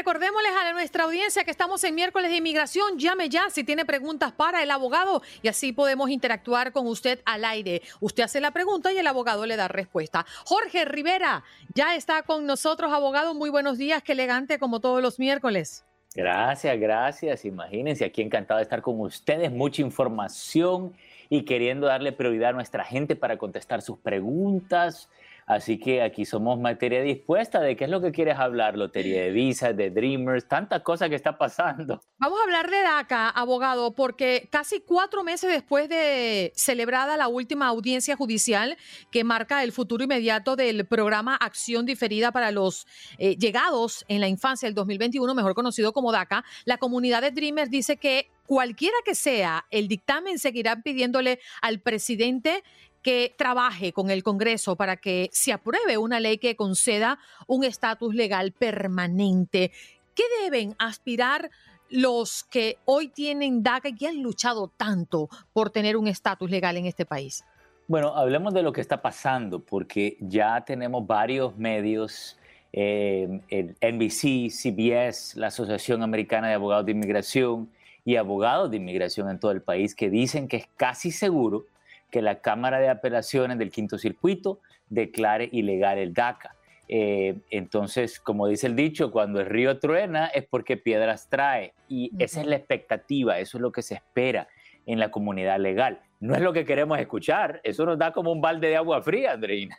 Recordémosles 0.04 0.52
a 0.52 0.74
nuestra 0.74 1.06
audiencia 1.06 1.46
que 1.46 1.52
estamos 1.52 1.82
en 1.86 1.96
miércoles 1.96 2.30
de 2.30 2.36
inmigración. 2.36 3.00
Llame 3.00 3.30
ya 3.30 3.50
si 3.50 3.64
tiene 3.64 3.86
preguntas 3.86 4.34
para 4.34 4.62
el 4.62 4.70
abogado 4.70 5.22
y 5.42 5.48
así 5.48 5.72
podemos 5.72 6.10
interactuar 6.10 6.74
con 6.74 6.88
usted 6.88 7.22
al 7.24 7.46
aire. 7.46 7.82
Usted 8.02 8.24
hace 8.24 8.42
la 8.42 8.52
pregunta 8.52 8.92
y 8.92 8.98
el 8.98 9.08
abogado 9.08 9.46
le 9.46 9.56
da 9.56 9.70
respuesta. 9.70 10.26
Jorge 10.44 10.84
Rivera 10.84 11.46
ya 11.74 11.96
está 11.96 12.24
con 12.24 12.46
nosotros, 12.46 12.92
abogado. 12.92 13.34
Muy 13.34 13.50
buenos 13.50 13.78
días, 13.78 14.04
qué 14.04 14.12
elegante 14.12 14.60
como 14.60 14.82
todos 14.82 15.02
los 15.02 15.20
miércoles. 15.20 15.86
Gracias, 16.14 16.78
gracias. 16.78 17.46
Imagínense, 17.46 18.04
aquí 18.04 18.22
encantado 18.22 18.58
de 18.58 18.64
estar 18.64 18.82
con 18.82 19.00
ustedes. 19.00 19.54
Mucha 19.54 19.82
información 19.84 20.94
y 21.30 21.44
queriendo 21.44 21.88
darle 21.88 22.12
prioridad 22.12 22.50
a 22.50 22.54
nuestra 22.54 22.84
gente 22.84 23.16
para 23.16 23.38
contestar 23.38 23.82
sus 23.82 23.98
preguntas. 24.00 25.08
Así 25.46 25.80
que 25.80 26.02
aquí 26.02 26.26
somos 26.26 26.60
materia 26.60 27.02
dispuesta 27.02 27.60
de 27.60 27.76
qué 27.76 27.86
es 27.86 27.90
lo 27.90 28.02
que 28.02 28.12
quieres 28.12 28.38
hablar, 28.38 28.78
lotería 28.78 29.24
de 29.24 29.32
visas, 29.32 29.76
de 29.76 29.90
Dreamers, 29.90 30.48
tantas 30.48 30.82
cosas 30.82 31.10
que 31.10 31.16
está 31.16 31.38
pasando. 31.38 32.02
Vamos 32.18 32.40
a 32.40 32.44
hablar 32.44 32.70
de 32.70 32.82
DACA, 32.82 33.30
abogado, 33.30 33.94
porque 33.94 34.48
casi 34.52 34.80
cuatro 34.82 35.24
meses 35.24 35.52
después 35.52 35.90
de 35.90 36.54
celebrada 36.56 37.18
la 37.18 37.28
última 37.28 37.68
audiencia 37.68 38.16
judicial 38.16 38.78
que 39.12 39.24
marca 39.24 39.64
el 39.64 39.72
futuro 39.72 40.04
inmediato 40.04 40.56
del 40.56 40.86
programa 40.86 41.36
Acción 41.36 41.86
Diferida 41.86 42.32
para 42.32 42.52
los 42.52 42.88
eh, 43.18 43.36
Llegados 43.36 44.06
en 44.08 44.22
la 44.22 44.28
Infancia 44.28 44.68
del 44.68 44.76
2021, 44.76 45.34
mejor 45.36 45.54
conocido 45.54 45.94
como 45.94 46.12
DACA, 46.12 46.44
la 46.66 46.78
comunidad 46.78 47.22
de 47.22 47.32
Dreamers 47.32 47.70
dice 47.70 47.98
que 47.98 48.30
cualquiera 48.46 48.98
que 49.06 49.16
sea 49.16 49.66
el 49.72 49.88
dictamen, 49.88 50.40
seguirá 50.40 50.82
pidiéndole 50.82 51.40
al 51.62 51.80
presidente 51.80 52.64
que 53.04 53.36
trabaje 53.38 53.92
con 53.92 54.10
el 54.10 54.24
Congreso 54.24 54.76
para 54.76 54.98
que 54.98 55.30
se 55.32 55.54
apruebe 55.54 55.98
una 55.98 56.20
ley 56.20 56.38
que 56.38 56.56
conceda 56.56 57.20
un 57.46 57.64
estatus 57.64 58.16
legal 58.16 58.54
permanente. 58.54 59.72
¿Qué 60.16 60.24
deben 60.42 60.76
aspirar 60.80 61.52
los 61.90 62.44
que 62.46 62.78
hoy 62.86 63.10
tienen 63.10 63.62
DACA 63.62 63.90
y 63.90 63.96
que 63.96 64.08
han 64.08 64.24
luchado 64.24 64.72
tanto 64.76 65.30
por 65.52 65.70
tener 65.70 65.98
un 65.98 66.08
estatus 66.08 66.50
legal 66.50 66.78
en 66.78 66.86
este 66.86 67.06
país? 67.06 67.44
Bueno, 67.88 68.16
hablemos 68.16 68.54
de 68.54 68.64
lo 68.64 68.72
que 68.72 68.82
está 68.82 69.02
pasando, 69.02 69.60
porque 69.60 70.18
ya 70.22 70.64
tenemos 70.66 71.06
varios 71.06 71.58
medios, 71.58 72.38
eh, 72.72 73.42
NBC, 73.82 74.50
CBS, 74.50 75.38
la 75.38 75.48
Asociación 75.48 76.02
Americana 76.02 76.48
de 76.48 76.54
Abogados 76.54 76.86
de 76.86 76.94
Inmigración 76.94 77.70
y 78.06 78.16
abogados 78.16 78.72
de 78.72 78.78
inmigración 78.78 79.30
en 79.30 79.40
todo 79.40 79.52
el 79.52 79.62
país, 79.62 79.96
que 79.96 80.10
dicen 80.10 80.48
que 80.48 80.58
es 80.58 80.68
casi 80.76 81.12
seguro 81.12 81.66
que 82.14 82.22
la 82.22 82.42
Cámara 82.42 82.80
de 82.80 82.90
Apelaciones 82.90 83.58
del 83.58 83.72
Quinto 83.72 83.98
Circuito 83.98 84.60
declare 84.88 85.50
ilegal 85.52 85.98
el 85.98 86.14
DACA. 86.14 86.56
Eh, 86.88 87.40
entonces, 87.50 88.20
como 88.20 88.48
dice 88.48 88.68
el 88.68 88.76
dicho, 88.76 89.10
cuando 89.10 89.40
el 89.40 89.48
río 89.48 89.80
truena 89.80 90.28
es 90.28 90.46
porque 90.46 90.78
piedras 90.78 91.28
trae. 91.28 91.74
Y 91.90 92.12
esa 92.20 92.42
es 92.42 92.46
la 92.46 92.56
expectativa, 92.56 93.40
eso 93.40 93.58
es 93.58 93.64
lo 93.64 93.72
que 93.72 93.82
se 93.82 93.96
espera 93.96 94.48
en 94.86 95.00
la 95.00 95.10
comunidad 95.10 95.60
legal. 95.60 96.02
No 96.20 96.36
es 96.36 96.42
lo 96.42 96.54
que 96.54 96.66
queremos 96.66 97.00
escuchar, 97.00 97.60
eso 97.64 97.84
nos 97.84 97.98
da 97.98 98.14
como 98.14 98.32
un 98.32 98.42
balde 98.42 98.68
de 98.68 98.76
agua 98.76 99.02
fría, 99.02 99.32
Andreina. 99.32 99.76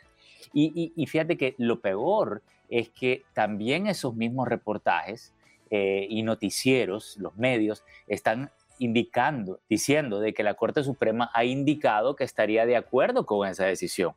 Y, 0.53 1.05
fíjate 1.07 1.37
que 1.37 1.55
lo 1.57 1.79
peor 1.79 2.41
es 2.69 2.89
que 2.89 3.23
también 3.33 3.87
esos 3.87 4.13
mismos 4.13 4.49
reportajes 4.49 5.33
eh, 5.69 6.05
y 6.09 6.21
noticieros, 6.23 7.15
los 7.17 7.37
medios, 7.37 7.85
están 8.07 8.51
indicando, 8.79 9.59
diciendo 9.69 10.19
de 10.19 10.33
que 10.33 10.43
la 10.43 10.55
Corte 10.55 10.83
Suprema 10.83 11.31
ha 11.33 11.43
indicado 11.43 12.15
que 12.15 12.23
estaría 12.23 12.65
de 12.65 12.75
acuerdo 12.75 13.25
con 13.25 13.47
esa 13.47 13.65
decisión. 13.65 14.13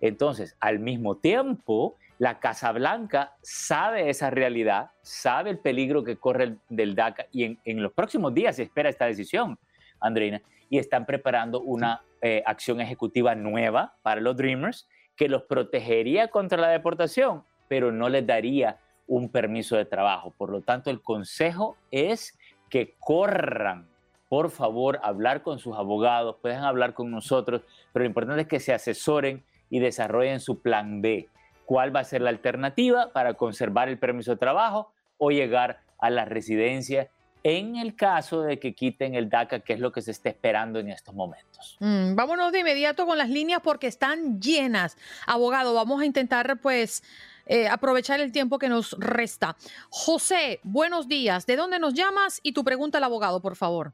Entonces, 0.00 0.56
al 0.60 0.78
mismo 0.78 1.16
tiempo, 1.16 1.96
La 2.18 2.38
Casa 2.38 2.72
Blanca 2.72 3.34
sabe 3.42 4.10
esa 4.10 4.30
realidad, 4.30 4.90
sabe 5.02 5.50
el 5.50 5.58
peligro 5.58 6.04
que 6.04 6.16
corre 6.16 6.56
del 6.68 6.94
DACA 6.94 7.26
y 7.32 7.58
en, 7.64 7.82
los 7.82 7.92
próximos 7.92 8.34
días 8.34 8.56
se 8.56 8.64
espera 8.64 8.88
esta 8.88 9.06
decisión, 9.06 9.58
Andreina, 10.00 10.42
y 10.70 10.78
están 10.78 11.06
preparando 11.06 11.60
una 11.60 12.02
eh, 12.22 12.42
acción 12.46 12.80
ejecutiva 12.80 13.34
nueva 13.34 13.94
para 14.02 14.20
los 14.20 14.36
Dreamers 14.36 14.88
que 15.14 15.28
los 15.28 15.42
protegería 15.42 16.28
contra 16.28 16.58
la 16.58 16.68
deportación, 16.68 17.44
pero 17.68 17.92
no 17.92 18.08
les 18.08 18.26
daría 18.26 18.78
un 19.06 19.28
permiso 19.30 19.76
de 19.76 19.84
trabajo. 19.84 20.32
Por 20.36 20.50
lo 20.50 20.60
tanto, 20.60 20.90
el 20.90 21.00
consejo 21.00 21.76
es 21.90 22.38
que 22.68 22.94
corran, 22.98 23.88
por 24.28 24.50
favor, 24.50 24.98
hablar 25.02 25.42
con 25.42 25.58
sus 25.58 25.76
abogados, 25.76 26.36
pueden 26.42 26.60
hablar 26.60 26.94
con 26.94 27.10
nosotros, 27.10 27.62
pero 27.92 28.04
lo 28.04 28.08
importante 28.08 28.42
es 28.42 28.48
que 28.48 28.60
se 28.60 28.72
asesoren 28.72 29.44
y 29.70 29.78
desarrollen 29.78 30.40
su 30.40 30.60
plan 30.60 31.00
B. 31.02 31.28
¿Cuál 31.64 31.94
va 31.94 32.00
a 32.00 32.04
ser 32.04 32.22
la 32.22 32.30
alternativa 32.30 33.12
para 33.12 33.34
conservar 33.34 33.88
el 33.88 33.98
permiso 33.98 34.32
de 34.32 34.36
trabajo 34.36 34.92
o 35.18 35.30
llegar 35.30 35.80
a 35.98 36.10
la 36.10 36.24
residencia 36.24 37.08
en 37.42 37.76
el 37.76 37.94
caso 37.94 38.42
de 38.42 38.58
que 38.58 38.74
quiten 38.74 39.14
el 39.14 39.28
DACA, 39.28 39.60
que 39.60 39.74
es 39.74 39.80
lo 39.80 39.92
que 39.92 40.02
se 40.02 40.10
está 40.10 40.28
esperando 40.28 40.80
en 40.80 40.90
estos 40.90 41.14
momentos. 41.14 41.76
Mm, 41.78 42.16
vámonos 42.16 42.50
de 42.50 42.60
inmediato 42.60 43.06
con 43.06 43.18
las 43.18 43.28
líneas 43.28 43.60
porque 43.62 43.86
están 43.86 44.40
llenas. 44.40 44.96
Abogado, 45.26 45.72
vamos 45.72 46.00
a 46.00 46.06
intentar 46.06 46.58
pues 46.60 47.04
eh, 47.46 47.68
aprovechar 47.68 48.20
el 48.20 48.32
tiempo 48.32 48.58
que 48.58 48.68
nos 48.68 48.96
resta. 48.98 49.56
José, 49.90 50.58
buenos 50.64 51.06
días. 51.06 51.46
¿De 51.46 51.54
dónde 51.54 51.78
nos 51.78 51.94
llamas? 51.94 52.40
Y 52.42 52.50
tu 52.50 52.64
pregunta 52.64 52.98
al 52.98 53.04
abogado, 53.04 53.40
por 53.40 53.54
favor. 53.54 53.92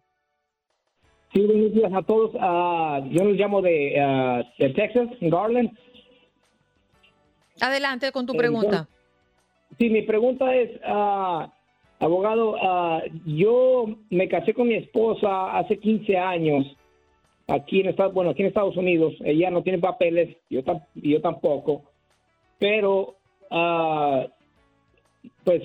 Sí, 1.33 1.41
buenos 1.41 1.73
días 1.73 1.93
a 1.95 2.03
todos. 2.03 2.35
Uh, 2.35 3.09
yo 3.09 3.25
los 3.25 3.37
llamo 3.37 3.63
de, 3.63 3.95
uh, 3.97 4.63
de, 4.63 4.69
Texas, 4.71 5.09
Garland. 5.21 5.71
Adelante 7.61 8.13
con 8.13 8.27
tu 8.27 8.35
pregunta. 8.35 8.87
sí, 9.79 9.89
mi 9.89 10.03
pregunta 10.03 10.55
es, 10.55 10.79
uh, 10.83 11.49
abogado, 12.01 12.57
yo 13.25 13.87
me 14.11 14.29
casé 14.29 14.53
con 14.53 14.69
mi 14.69 14.75
esposa 14.75 15.57
hace 15.57 15.79
15 15.79 16.19
años 16.19 16.67
aquí 17.47 17.81
en 17.81 17.89
Estados, 17.89 18.13
bueno, 18.13 18.31
aquí 18.31 18.43
en 18.43 18.49
Estados 18.49 18.77
Unidos. 18.77 19.15
Ella 19.25 19.51
no 19.51 19.63
tiene 19.63 19.79
papeles, 19.79 20.37
yo, 20.51 20.61
yo 20.95 21.21
tampoco. 21.23 21.85
Pero 22.59 23.17
uh, 23.51 24.29
pues 25.45 25.63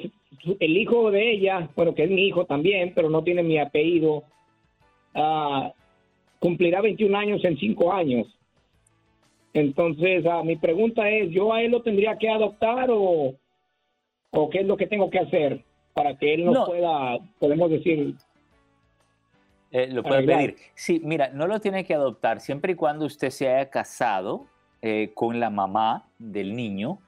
el 0.60 0.78
hijo 0.78 1.12
de 1.12 1.32
ella, 1.32 1.70
bueno, 1.76 1.94
que 1.94 2.04
es 2.06 2.10
mi 2.10 2.26
hijo 2.26 2.46
también, 2.46 2.94
pero 2.96 3.10
no 3.10 3.24
tiene 3.24 3.44
mi 3.44 3.58
apellido, 3.58 4.24
uh, 5.16 5.72
cumplirá 6.40 6.82
21 6.82 7.18
años 7.18 7.44
en 7.44 7.58
5 7.58 7.94
años. 7.94 8.28
Entonces, 9.54 10.26
uh, 10.26 10.44
mi 10.44 10.56
pregunta 10.56 11.10
es, 11.10 11.32
¿yo 11.32 11.54
a 11.54 11.62
él 11.62 11.72
lo 11.72 11.82
tendría 11.82 12.18
que 12.18 12.30
adoptar 12.30 12.90
o, 12.92 13.36
o 14.32 14.50
qué 14.50 14.60
es 14.60 14.66
lo 14.66 14.78
que 14.78 14.88
tengo 14.88 15.10
que 15.10 15.20
hacer 15.20 15.64
para 15.94 16.16
que 16.16 16.36
él 16.36 16.46
no, 16.46 16.66
pueda, 16.66 17.18
podemos 17.40 17.72
decir... 17.72 18.14
Eh, 19.72 19.88
lo 19.88 20.04
puede 20.04 20.24
pedir. 20.24 20.56
Sí, 20.76 21.02
mira, 21.04 21.30
no 21.30 21.48
lo 21.48 21.60
tiene 21.60 21.84
que 21.84 21.94
adoptar 21.94 22.40
siempre 22.40 22.74
y 22.74 22.76
cuando 22.76 23.06
usted 23.06 23.32
se 23.32 23.50
haya 23.50 23.70
casado 23.70 24.46
eh, 24.82 25.12
con 25.14 25.40
la 25.40 25.50
mamá 25.50 26.08
del 26.20 26.56
niño 26.56 27.00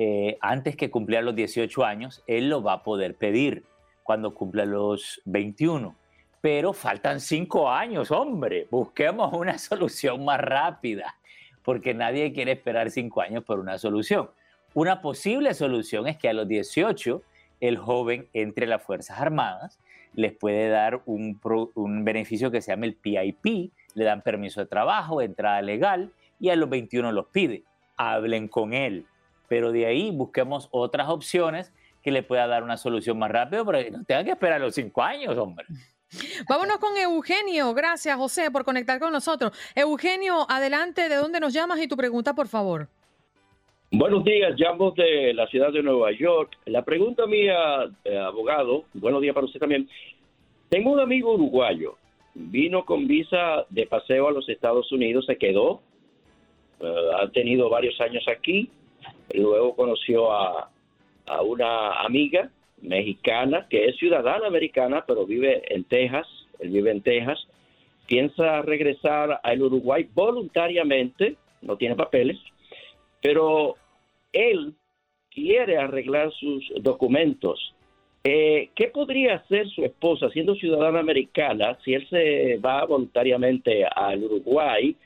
eh, 0.00 0.38
antes 0.40 0.76
que 0.76 0.90
cumplir 0.90 1.22
los 1.24 1.34
18 1.34 1.84
años, 1.84 2.22
él 2.26 2.48
lo 2.48 2.62
va 2.62 2.74
a 2.74 2.82
poder 2.84 3.16
pedir 3.16 3.64
cuando 4.02 4.32
cumpla 4.32 4.64
los 4.64 5.20
21. 5.24 5.94
Pero 6.40 6.72
faltan 6.72 7.20
5 7.20 7.70
años, 7.70 8.10
hombre. 8.10 8.66
Busquemos 8.70 9.32
una 9.32 9.58
solución 9.58 10.24
más 10.24 10.40
rápida, 10.40 11.16
porque 11.62 11.94
nadie 11.94 12.32
quiere 12.32 12.52
esperar 12.52 12.90
5 12.90 13.20
años 13.20 13.44
por 13.44 13.58
una 13.58 13.78
solución. 13.78 14.30
Una 14.74 15.00
posible 15.00 15.54
solución 15.54 16.06
es 16.06 16.16
que 16.16 16.28
a 16.28 16.32
los 16.32 16.46
18 16.46 17.22
el 17.60 17.76
joven 17.76 18.28
entre 18.32 18.66
las 18.66 18.82
Fuerzas 18.82 19.18
Armadas, 19.20 19.78
les 20.14 20.32
puede 20.32 20.68
dar 20.68 21.02
un, 21.06 21.40
un 21.74 22.04
beneficio 22.04 22.50
que 22.50 22.60
se 22.60 22.72
llama 22.72 22.86
el 22.86 22.94
PIP, 22.94 23.72
le 23.94 24.04
dan 24.04 24.22
permiso 24.22 24.60
de 24.60 24.66
trabajo, 24.66 25.22
entrada 25.22 25.62
legal, 25.62 26.12
y 26.40 26.50
a 26.50 26.56
los 26.56 26.68
21 26.68 27.12
los 27.12 27.26
pide. 27.26 27.64
Hablen 27.96 28.48
con 28.48 28.72
él, 28.72 29.06
pero 29.48 29.72
de 29.72 29.86
ahí 29.86 30.10
busquemos 30.10 30.68
otras 30.70 31.08
opciones 31.08 31.72
que 32.02 32.12
le 32.12 32.22
pueda 32.22 32.46
dar 32.46 32.62
una 32.62 32.76
solución 32.76 33.18
más 33.18 33.30
rápido, 33.30 33.66
pero 33.66 33.78
no 33.90 34.04
tengan 34.04 34.24
que 34.24 34.30
esperar 34.32 34.60
los 34.60 34.74
cinco 34.74 35.02
años, 35.02 35.36
hombre. 35.36 35.66
Vámonos 36.48 36.78
con 36.78 36.96
Eugenio. 36.96 37.74
Gracias, 37.74 38.16
José, 38.16 38.50
por 38.50 38.64
conectar 38.64 38.98
con 38.98 39.12
nosotros. 39.12 39.52
Eugenio, 39.74 40.46
adelante, 40.48 41.08
¿de 41.08 41.16
dónde 41.16 41.40
nos 41.40 41.52
llamas 41.52 41.80
y 41.80 41.88
tu 41.88 41.96
pregunta, 41.96 42.34
por 42.34 42.48
favor? 42.48 42.88
Buenos 43.90 44.22
días, 44.24 44.54
llamo 44.58 44.90
de 44.90 45.32
la 45.32 45.46
ciudad 45.46 45.72
de 45.72 45.82
Nueva 45.82 46.12
York. 46.12 46.56
La 46.66 46.82
pregunta 46.84 47.26
mía, 47.26 47.90
eh, 48.04 48.18
abogado, 48.18 48.84
buenos 48.94 49.22
días 49.22 49.34
para 49.34 49.46
usted 49.46 49.60
también. 49.60 49.88
Tengo 50.68 50.92
un 50.92 51.00
amigo 51.00 51.32
uruguayo, 51.32 51.96
vino 52.34 52.84
con 52.84 53.06
visa 53.06 53.64
de 53.70 53.86
paseo 53.86 54.28
a 54.28 54.32
los 54.32 54.46
Estados 54.48 54.92
Unidos, 54.92 55.24
se 55.24 55.38
quedó, 55.38 55.80
eh, 56.80 57.10
ha 57.18 57.28
tenido 57.30 57.70
varios 57.70 57.98
años 58.02 58.24
aquí, 58.28 58.70
Luego 59.34 59.74
conoció 59.74 60.32
a, 60.32 60.70
una 61.44 62.00
amiga 62.00 62.50
mexicana 62.82 63.66
que 63.68 63.86
es 63.86 63.96
ciudadana 63.96 64.46
americana, 64.46 65.04
pero 65.06 65.26
vive 65.26 65.62
en 65.74 65.84
Texas. 65.84 66.26
Él 66.60 66.70
vive 66.70 66.90
en 66.90 67.02
Texas. 67.02 67.46
Piensa 68.06 68.62
regresar 68.62 69.40
al 69.42 69.62
Uruguay 69.62 70.08
voluntariamente, 70.14 71.36
no 71.60 71.76
tiene 71.76 71.94
papeles, 71.94 72.38
pero 73.20 73.76
él 74.32 74.74
quiere 75.30 75.76
arreglar 75.76 76.32
sus 76.32 76.72
documentos. 76.80 77.74
Eh, 78.24 78.70
¿Qué 78.74 78.88
podría 78.88 79.36
hacer 79.36 79.68
su 79.68 79.84
esposa 79.84 80.28
siendo 80.30 80.54
ciudadana 80.54 81.00
americana 81.00 81.78
si 81.84 81.94
él 81.94 82.06
se 82.08 82.56
va 82.58 82.84
voluntariamente 82.84 83.84
al 83.84 84.24
Uruguay 84.24 84.96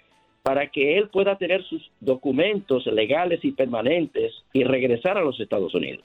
para 0.42 0.68
que 0.68 0.98
él 0.98 1.08
pueda 1.08 1.36
tener 1.36 1.62
sus 1.64 1.90
documentos 2.00 2.86
legales 2.86 3.44
y 3.44 3.52
permanentes 3.52 4.32
y 4.52 4.64
regresar 4.64 5.18
a 5.18 5.22
los 5.22 5.38
Estados 5.38 5.74
Unidos. 5.74 6.04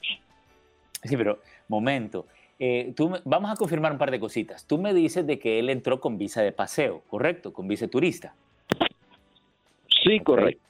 Sí, 1.02 1.16
pero 1.16 1.40
momento. 1.68 2.26
Eh, 2.58 2.92
tú, 2.96 3.16
vamos 3.24 3.50
a 3.50 3.56
confirmar 3.56 3.92
un 3.92 3.98
par 3.98 4.10
de 4.10 4.18
cositas. 4.18 4.66
Tú 4.66 4.78
me 4.78 4.92
dices 4.92 5.26
de 5.26 5.38
que 5.38 5.58
él 5.58 5.70
entró 5.70 6.00
con 6.00 6.18
visa 6.18 6.42
de 6.42 6.52
paseo, 6.52 7.02
¿correcto? 7.08 7.52
Con 7.52 7.68
visa 7.68 7.86
turista. 7.88 8.34
Sí, 10.02 10.20
correcto. 10.20 10.62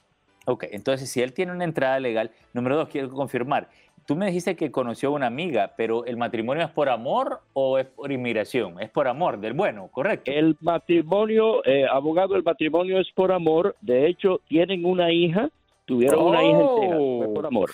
Ok, 0.45 0.65
entonces 0.71 1.11
si 1.11 1.21
él 1.21 1.35
tiene 1.35 1.53
una 1.53 1.65
entrada 1.65 2.01
legal, 2.01 2.31
número 2.55 2.77
dos, 2.77 2.89
quiero 2.89 3.11
confirmar, 3.11 3.69
Tú 4.09 4.17
me 4.17 4.25
dijiste 4.25 4.57
que 4.57 4.71
conoció 4.71 5.11
a 5.11 5.13
una 5.13 5.27
amiga, 5.27 5.75
pero 5.77 6.07
¿el 6.07 6.17
matrimonio 6.17 6.65
es 6.65 6.71
por 6.71 6.89
amor 6.89 7.43
o 7.53 7.77
es 7.77 7.85
por 7.85 8.11
inmigración? 8.11 8.81
Es 8.81 8.89
por 8.89 9.07
amor, 9.07 9.39
del 9.39 9.53
bueno, 9.53 9.89
¿correcto? 9.89 10.31
El 10.31 10.57
matrimonio, 10.63 11.63
eh, 11.67 11.85
abogado, 11.87 12.35
el 12.35 12.43
matrimonio 12.43 13.01
es 13.01 13.13
por 13.15 13.33
amor. 13.33 13.77
De 13.83 14.07
hecho, 14.07 14.41
tienen 14.49 14.87
una 14.87 15.13
hija, 15.13 15.51
tuvieron 15.85 16.25
una 16.25 16.43
hija 16.43 16.59
entera, 16.59 16.97
fue 16.97 17.35
por 17.35 17.47
amor. 17.49 17.71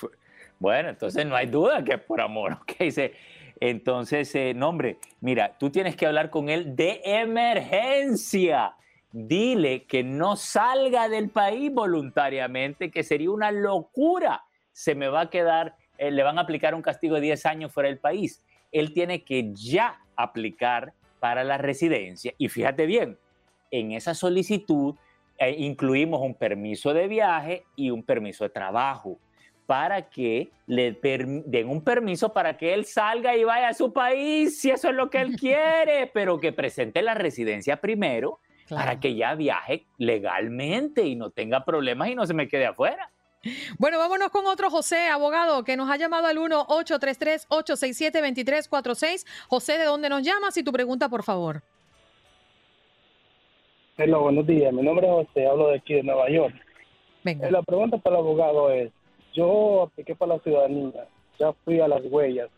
Bueno, 0.58 0.90
entonces 0.90 1.26
no 1.26 1.36
hay 1.36 1.46
duda 1.46 1.84
que 1.84 1.94
es 1.94 2.00
por 2.00 2.20
amor, 2.20 2.52
¿ok? 2.62 2.72
Entonces, 3.60 4.34
eh, 4.34 4.52
no, 4.54 4.70
hombre, 4.70 4.98
mira, 5.20 5.56
tú 5.58 5.70
tienes 5.70 5.96
que 5.96 6.06
hablar 6.06 6.30
con 6.30 6.48
él 6.48 6.74
de 6.74 7.00
emergencia. 7.04 8.74
Dile 9.12 9.84
que 9.84 10.02
no 10.02 10.34
salga 10.34 11.08
del 11.08 11.30
país 11.30 11.72
voluntariamente, 11.72 12.90
que 12.90 13.04
sería 13.04 13.30
una 13.30 13.52
locura. 13.52 14.42
Se 14.72 14.96
me 14.96 15.08
va 15.08 15.22
a 15.22 15.30
quedar 15.30 15.76
eh, 15.98 16.10
le 16.10 16.22
van 16.22 16.38
a 16.38 16.42
aplicar 16.42 16.74
un 16.74 16.82
castigo 16.82 17.14
de 17.16 17.20
10 17.22 17.46
años 17.46 17.72
fuera 17.72 17.88
del 17.88 17.98
país. 17.98 18.42
Él 18.72 18.92
tiene 18.92 19.22
que 19.22 19.52
ya 19.54 20.00
aplicar 20.16 20.92
para 21.20 21.44
la 21.44 21.58
residencia. 21.58 22.34
Y 22.38 22.48
fíjate 22.48 22.86
bien, 22.86 23.16
en 23.70 23.92
esa 23.92 24.14
solicitud 24.14 24.94
eh, 25.38 25.54
incluimos 25.58 26.20
un 26.20 26.34
permiso 26.34 26.92
de 26.92 27.06
viaje 27.08 27.64
y 27.76 27.90
un 27.90 28.02
permiso 28.02 28.44
de 28.44 28.50
trabajo 28.50 29.18
para 29.66 30.08
que 30.08 30.50
le 30.66 30.92
den 31.02 31.68
un 31.68 31.82
permiso 31.82 32.32
para 32.32 32.56
que 32.56 32.74
él 32.74 32.84
salga 32.84 33.36
y 33.36 33.44
vaya 33.44 33.68
a 33.68 33.74
su 33.74 33.92
país, 33.92 34.60
si 34.60 34.70
eso 34.70 34.88
es 34.88 34.94
lo 34.94 35.10
que 35.10 35.20
él 35.20 35.36
quiere, 35.40 36.10
pero 36.12 36.40
que 36.40 36.52
presente 36.52 37.02
la 37.02 37.14
residencia 37.14 37.80
primero 37.80 38.40
para 38.68 38.98
que 38.98 39.14
ya 39.14 39.34
viaje 39.34 39.84
legalmente 39.98 41.02
y 41.02 41.16
no 41.16 41.30
tenga 41.30 41.64
problemas 41.64 42.08
y 42.08 42.14
no 42.14 42.26
se 42.26 42.34
me 42.34 42.48
quede 42.48 42.66
afuera. 42.66 43.10
Bueno, 43.78 43.98
vámonos 43.98 44.30
con 44.30 44.46
otro 44.46 44.70
José, 44.70 45.08
abogado, 45.08 45.64
que 45.64 45.76
nos 45.76 45.90
ha 45.90 45.98
llamado 45.98 46.28
al 46.28 46.38
1-833-867-2346. 46.38 49.26
José, 49.48 49.76
¿de 49.76 49.84
dónde 49.84 50.08
nos 50.08 50.22
llamas? 50.22 50.56
Y 50.56 50.62
tu 50.62 50.72
pregunta, 50.72 51.10
por 51.10 51.24
favor. 51.24 51.60
Hola, 53.98 54.16
buenos 54.16 54.46
días. 54.46 54.72
Mi 54.72 54.80
nombre 54.82 55.06
es 55.06 55.12
José, 55.12 55.46
hablo 55.46 55.68
de 55.68 55.76
aquí 55.76 55.92
de 55.94 56.02
Nueva 56.02 56.30
York. 56.30 56.54
Venga. 57.22 57.50
La 57.50 57.62
pregunta 57.62 57.98
para 57.98 58.16
el 58.16 58.22
abogado 58.22 58.70
es, 58.70 58.90
yo 59.34 59.82
apliqué 59.82 60.14
para 60.14 60.36
la 60.36 60.40
ciudadanía, 60.40 61.06
ya 61.38 61.52
fui 61.64 61.80
a 61.80 61.88
las 61.88 62.02
huellas, 62.04 62.48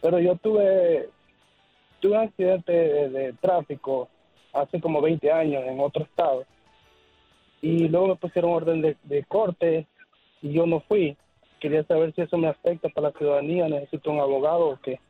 pero 0.00 0.18
yo 0.20 0.36
tuve, 0.36 1.10
tuve 2.00 2.16
un 2.16 2.24
accidente 2.24 2.72
de, 2.72 3.32
tráfico 3.34 4.08
hace 4.52 4.80
como 4.80 5.02
20 5.02 5.30
años 5.30 5.62
en 5.66 5.80
otro 5.80 6.04
estado 6.04 6.46
y 7.60 7.88
luego 7.88 8.08
me 8.08 8.16
pusieron 8.16 8.52
orden 8.52 8.96
de 9.02 9.24
corte 9.24 9.86
y 10.44 10.52
yo 10.52 10.66
no 10.66 10.80
fui. 10.80 11.16
quería 11.58 11.82
saber 11.84 12.14
si 12.14 12.20
eso 12.20 12.36
me 12.36 12.48
afecta 12.48 12.90
para 12.90 13.08
la 13.08 13.18
ciudadanía, 13.18 13.66
necesito 13.68 14.10
un 14.10 14.20
abogado 14.20 14.68
o 14.68 14.80
qué. 14.80 15.00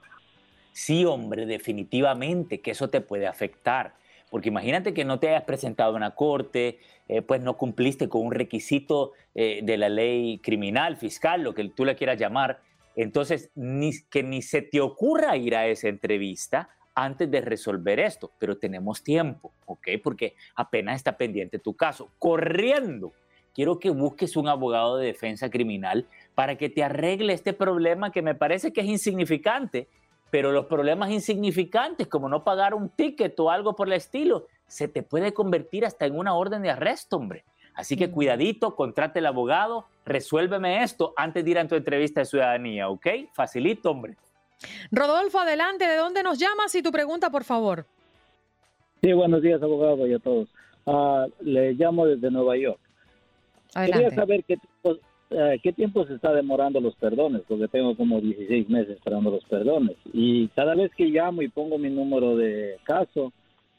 Sí, 0.73 1.05
hombre, 1.05 1.45
definitivamente 1.45 2.61
que 2.61 2.71
eso 2.71 2.89
te 2.89 3.01
puede 3.01 3.27
afectar. 3.27 3.95
Porque 4.35 4.49
imagínate 4.49 4.93
que 4.93 5.05
no 5.05 5.21
te 5.21 5.29
hayas 5.29 5.45
presentado 5.45 5.93
a 5.93 5.97
una 5.97 6.17
corte, 6.17 6.81
eh, 7.07 7.23
pues 7.23 7.41
no 7.41 7.57
cumpliste 7.57 8.09
con 8.09 8.27
un 8.27 8.33
requisito 8.33 9.13
eh, 9.33 9.61
de 9.63 9.77
la 9.77 9.89
ley 9.89 10.39
criminal, 10.39 10.97
fiscal, 10.97 11.45
lo 11.45 11.55
que 11.55 11.69
tú 11.69 11.85
le 11.85 11.95
quieras 11.95 12.19
llamar. 12.19 12.59
Entonces, 12.97 13.53
ni, 13.55 13.93
que 14.11 14.25
ni 14.25 14.43
se 14.43 14.61
te 14.61 14.81
ocurra 14.81 15.37
ir 15.37 15.55
a 15.55 15.69
esa 15.69 15.87
entrevista 15.87 16.69
antes 16.97 17.31
de 17.31 17.43
resolver 17.43 18.01
esto. 18.01 18.33
Pero 18.41 18.59
tenemos 18.59 19.05
tiempo, 19.05 19.53
¿ok? 19.67 19.87
Porque 20.03 20.35
apenas 20.57 20.97
está 20.97 21.17
pendiente 21.17 21.61
tu 21.61 21.77
caso. 21.77 22.11
Corriendo. 22.19 23.13
Quiero 23.55 23.79
que 23.79 23.91
busques 23.91 24.37
un 24.37 24.49
abogado 24.49 24.97
de 24.97 25.07
defensa 25.07 25.49
criminal 25.49 26.09
para 26.35 26.59
que 26.59 26.69
te 26.69 26.83
arregle 26.83 27.35
este 27.35 27.53
problema 27.53 28.11
que 28.11 28.21
me 28.21 28.35
parece 28.35 28.73
que 28.73 28.81
es 28.81 28.89
insignificante, 28.89 29.87
pero 30.35 30.51
los 30.51 30.67
problemas 30.67 31.13
insignificantes, 31.13 32.09
como 32.09 32.29
no 32.29 32.43
pagar 32.43 32.75
un 32.75 32.89
ticket 32.89 33.39
o 33.39 33.53
algo 33.53 33.77
por 33.77 33.87
el 33.87 33.93
estilo, 33.93 34.49
se 34.67 34.89
te 34.89 35.05
puede 35.05 35.33
convertir 35.33 35.85
hasta 35.85 36.07
en 36.07 36.19
una 36.19 36.35
orden 36.35 36.61
de 36.63 36.71
arresto, 36.71 37.19
hombre. 37.19 37.45
Así 37.73 37.97
que 37.97 38.11
cuidadito, 38.11 38.75
contrate 38.75 39.21
el 39.21 39.27
abogado, 39.27 39.85
resuélveme 40.05 40.83
esto 40.83 41.15
antes 41.17 41.45
de 41.45 41.53
ir 41.53 41.59
a 41.61 41.69
tu 41.69 41.77
entrevista 41.77 42.19
de 42.19 42.27
ciudadanía, 42.27 42.89
¿ok? 42.89 43.07
Facilito, 43.33 43.93
hombre. 43.93 44.17
Rodolfo, 44.91 45.39
adelante, 45.39 45.87
¿de 45.87 45.95
dónde 45.95 46.25
nos 46.25 46.37
llamas 46.37 46.75
y 46.75 46.83
tu 46.83 46.91
pregunta, 46.91 47.31
por 47.31 47.45
favor? 47.45 47.87
Sí, 49.05 49.13
buenos 49.13 49.41
días, 49.41 49.63
abogado, 49.63 50.05
y 50.05 50.15
a 50.15 50.19
todos. 50.19 50.49
Ah, 50.85 51.27
le 51.43 51.75
llamo 51.75 52.07
desde 52.07 52.29
Nueva 52.33 52.57
York. 52.57 52.81
Quería 53.73 54.11
saber 54.11 54.43
qué 54.43 54.57
tiempo, 54.57 54.95
eh, 54.95 55.01
qué 55.63 55.73
tiempo 55.73 56.07
se 56.07 56.15
está 56.15 56.33
demorando 56.33 56.81
los 56.81 56.95
perdones, 56.97 57.43
porque 57.49 57.69
tengo 57.69 57.97
como 57.97 58.21
16 58.21 58.69
meses 58.69 58.97
esperando 58.97 59.31
los 59.31 59.45
perdones. 59.45 59.97
Y 60.13 60.49
cada 60.49 60.75
vez 60.75 60.91
que 60.95 61.07
llamo 61.07 61.43
y 61.43 61.49
pongo 61.49 61.79
mi 61.79 61.91
número 61.91 62.37
de 62.37 62.77
caso, 62.85 63.33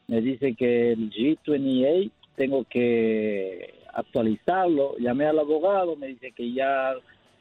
me 0.07 0.21
dice 0.21 0.53
que 0.55 0.91
el 0.91 1.11
G28 1.11 2.11
tengo 2.35 2.65
que 2.65 3.73
actualizarlo. 3.93 4.97
Llamé 4.99 5.25
al 5.25 5.39
abogado, 5.39 5.95
me 5.95 6.07
dice 6.07 6.31
que 6.31 6.51
ya 6.53 6.93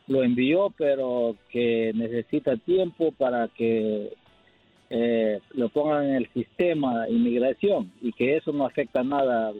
lo 0.07 0.23
envió, 0.23 0.73
pero 0.77 1.37
que 1.51 1.93
necesita 1.95 2.57
tiempo 2.57 3.13
para 3.13 3.49
que 3.49 4.13
eh, 4.91 5.41
lo 5.55 5.69
pongan 5.71 6.07
en 6.07 6.15
el 6.17 6.33
sistema 6.33 7.09
inmigración 7.09 7.91
y 8.01 8.13
que 8.13 8.37
eso 8.37 8.53
no 8.53 8.67
afecta 8.67 9.03
nada 9.03 9.53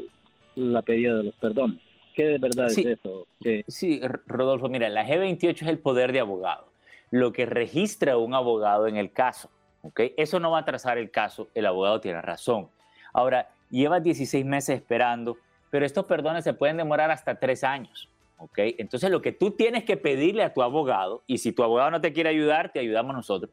la 0.55 0.83
pedida 0.83 1.17
de 1.17 1.25
los 1.25 1.35
perdones. 1.37 1.81
¿Qué 2.15 2.25
de 2.25 2.39
verdad 2.39 2.67
es 2.67 2.79
eso? 2.79 3.27
Sí, 3.67 4.01
Rodolfo, 4.27 4.69
mira, 4.69 4.89
la 4.89 5.07
G28 5.07 5.63
es 5.63 5.69
el 5.69 5.79
poder 5.79 6.13
de 6.13 6.21
abogado, 6.21 6.69
lo 7.11 7.33
que 7.33 7.45
registra 7.45 8.17
un 8.17 8.35
abogado 8.35 8.87
en 8.87 8.97
el 8.97 9.13
caso. 9.13 9.51
¿okay? 9.83 10.15
Eso 10.17 10.39
no 10.39 10.53
va 10.53 10.59
a 10.59 10.61
atrasar 10.63 10.97
el 10.97 11.11
caso, 11.11 11.49
el 11.55 11.67
abogado 11.67 12.01
tiene 12.01 12.23
razón. 12.23 12.69
Ahora, 13.13 13.51
llevas 13.69 14.03
16 14.03 14.45
meses 14.45 14.77
esperando, 14.77 15.37
pero 15.71 15.85
estos 15.85 16.05
perdones 16.07 16.45
se 16.45 16.55
pueden 16.55 16.77
demorar 16.77 17.11
hasta 17.11 17.35
tres 17.35 17.65
años. 17.65 18.09
¿ok? 18.39 18.59
Entonces, 18.79 19.11
lo 19.11 19.21
que 19.21 19.33
tú 19.33 19.51
tienes 19.51 19.85
que 19.85 19.97
pedirle 19.97 20.45
a 20.45 20.53
tu 20.53 20.63
abogado, 20.63 21.25
y 21.27 21.39
si 21.39 21.51
tu 21.53 21.65
abogado 21.65 21.91
no 21.91 22.01
te 22.01 22.13
quiere 22.13 22.31
ayudar, 22.31 22.71
te 22.73 22.79
ayudamos 22.79 23.15
nosotros, 23.15 23.51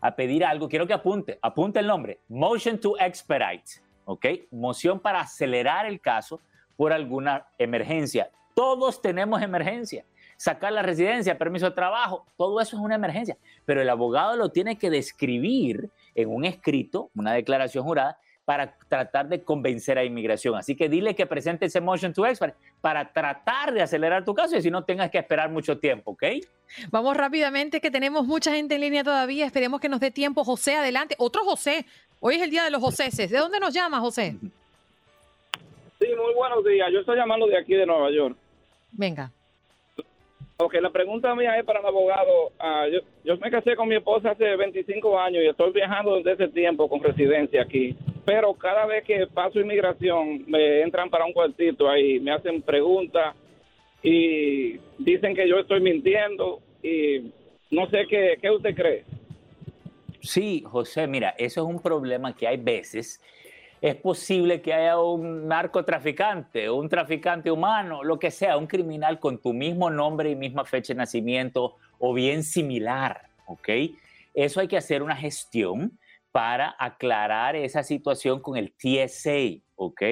a 0.00 0.16
pedir 0.16 0.44
algo, 0.44 0.68
quiero 0.68 0.86
que 0.86 0.94
apunte, 0.94 1.38
apunte 1.42 1.80
el 1.80 1.86
nombre, 1.86 2.20
Motion 2.28 2.78
to 2.78 2.98
Expedite, 2.98 3.82
¿ok? 4.04 4.26
Moción 4.50 5.00
para 5.00 5.20
acelerar 5.20 5.86
el 5.86 6.00
caso 6.00 6.40
por 6.78 6.92
alguna 6.92 7.44
emergencia. 7.58 8.30
Todos 8.54 9.02
tenemos 9.02 9.42
emergencia. 9.42 10.04
Sacar 10.36 10.72
la 10.72 10.82
residencia, 10.82 11.36
permiso 11.36 11.66
de 11.66 11.72
trabajo, 11.72 12.24
todo 12.36 12.60
eso 12.60 12.76
es 12.76 12.82
una 12.82 12.94
emergencia. 12.94 13.36
Pero 13.64 13.82
el 13.82 13.90
abogado 13.90 14.36
lo 14.36 14.50
tiene 14.50 14.78
que 14.78 14.88
describir 14.88 15.90
en 16.14 16.28
un 16.28 16.44
escrito, 16.44 17.10
una 17.16 17.32
declaración 17.32 17.84
jurada, 17.84 18.16
para 18.44 18.78
tratar 18.88 19.28
de 19.28 19.42
convencer 19.42 19.98
a 19.98 20.04
inmigración. 20.04 20.54
Así 20.54 20.76
que 20.76 20.88
dile 20.88 21.16
que 21.16 21.26
presente 21.26 21.66
ese 21.66 21.80
motion 21.80 22.12
to 22.12 22.24
expert 22.24 22.54
para 22.80 23.12
tratar 23.12 23.74
de 23.74 23.82
acelerar 23.82 24.24
tu 24.24 24.32
caso 24.32 24.56
y 24.56 24.62
si 24.62 24.70
no 24.70 24.84
tengas 24.84 25.10
que 25.10 25.18
esperar 25.18 25.50
mucho 25.50 25.78
tiempo, 25.78 26.12
¿ok? 26.12 26.22
Vamos 26.90 27.16
rápidamente 27.16 27.80
que 27.80 27.90
tenemos 27.90 28.24
mucha 28.24 28.52
gente 28.52 28.76
en 28.76 28.82
línea 28.82 29.02
todavía. 29.02 29.46
Esperemos 29.46 29.80
que 29.80 29.88
nos 29.88 29.98
dé 29.98 30.12
tiempo. 30.12 30.44
José, 30.44 30.76
adelante. 30.76 31.16
Otro 31.18 31.44
José. 31.44 31.86
Hoy 32.20 32.36
es 32.36 32.42
el 32.42 32.50
día 32.50 32.62
de 32.62 32.70
los 32.70 32.80
Joséses. 32.80 33.30
¿De 33.30 33.38
dónde 33.38 33.58
nos 33.58 33.74
llama, 33.74 33.98
José? 33.98 34.36
Sí, 36.08 36.14
muy 36.16 36.32
buenos 36.32 36.64
días. 36.64 36.88
Yo 36.90 37.00
estoy 37.00 37.18
llamando 37.18 37.46
de 37.46 37.58
aquí 37.58 37.74
de 37.74 37.84
Nueva 37.84 38.10
York. 38.10 38.34
Venga. 38.92 39.30
Ok, 40.56 40.72
la 40.80 40.88
pregunta 40.88 41.34
mía 41.34 41.58
es 41.58 41.66
para 41.66 41.80
el 41.80 41.86
abogado. 41.86 42.52
Ah, 42.58 42.86
yo, 42.90 43.00
yo, 43.24 43.36
me 43.36 43.50
casé 43.50 43.76
con 43.76 43.88
mi 43.88 43.96
esposa 43.96 44.30
hace 44.30 44.56
25 44.56 45.20
años 45.20 45.44
y 45.44 45.48
estoy 45.48 45.70
viajando 45.70 46.16
desde 46.16 46.32
ese 46.32 46.48
tiempo 46.48 46.88
con 46.88 47.02
residencia 47.02 47.60
aquí. 47.60 47.94
Pero 48.24 48.54
cada 48.54 48.86
vez 48.86 49.04
que 49.04 49.26
paso 49.26 49.60
inmigración, 49.60 50.44
me 50.46 50.80
entran 50.80 51.10
para 51.10 51.26
un 51.26 51.34
cuartito 51.34 51.90
ahí, 51.90 52.18
me 52.20 52.32
hacen 52.32 52.62
preguntas 52.62 53.36
y 54.02 54.78
dicen 54.96 55.34
que 55.34 55.46
yo 55.46 55.58
estoy 55.58 55.82
mintiendo 55.82 56.62
y 56.82 57.30
no 57.70 57.86
sé 57.90 58.06
qué, 58.08 58.38
qué 58.40 58.50
usted 58.50 58.74
cree. 58.74 59.04
Sí, 60.22 60.64
José, 60.66 61.06
mira, 61.06 61.34
eso 61.36 61.60
es 61.60 61.66
un 61.66 61.82
problema 61.82 62.34
que 62.34 62.48
hay 62.48 62.56
veces 62.56 63.20
es 63.80 63.94
posible 63.96 64.60
que 64.60 64.74
haya 64.74 64.98
un 64.98 65.46
narcotraficante, 65.46 66.68
un 66.68 66.88
traficante 66.88 67.50
humano, 67.50 68.02
lo 68.02 68.18
que 68.18 68.30
sea, 68.30 68.56
un 68.56 68.66
criminal 68.66 69.20
con 69.20 69.38
tu 69.38 69.52
mismo 69.52 69.90
nombre 69.90 70.30
y 70.30 70.36
misma 70.36 70.64
fecha 70.64 70.92
de 70.92 70.98
nacimiento 70.98 71.76
o 71.98 72.12
bien 72.12 72.42
similar, 72.42 73.28
¿ok? 73.46 73.68
Eso 74.34 74.60
hay 74.60 74.68
que 74.68 74.76
hacer 74.76 75.02
una 75.02 75.16
gestión 75.16 75.98
para 76.32 76.74
aclarar 76.78 77.56
esa 77.56 77.82
situación 77.82 78.40
con 78.40 78.56
el 78.56 78.72
TSA, 78.72 79.62
¿ok? 79.76 80.02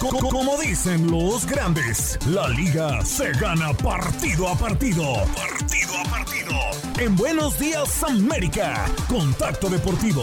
Como 0.00 0.56
dicen 0.56 1.10
los 1.10 1.44
grandes, 1.46 2.18
la 2.26 2.48
liga 2.48 3.04
se 3.04 3.32
gana 3.32 3.74
partido 3.74 4.48
a 4.48 4.54
partido. 4.54 5.02
Partido 5.36 5.92
a 5.94 6.10
partido. 6.10 6.56
En 6.98 7.14
Buenos 7.16 7.58
Días 7.58 8.02
América, 8.02 8.86
Contacto 9.10 9.68
Deportivo. 9.68 10.22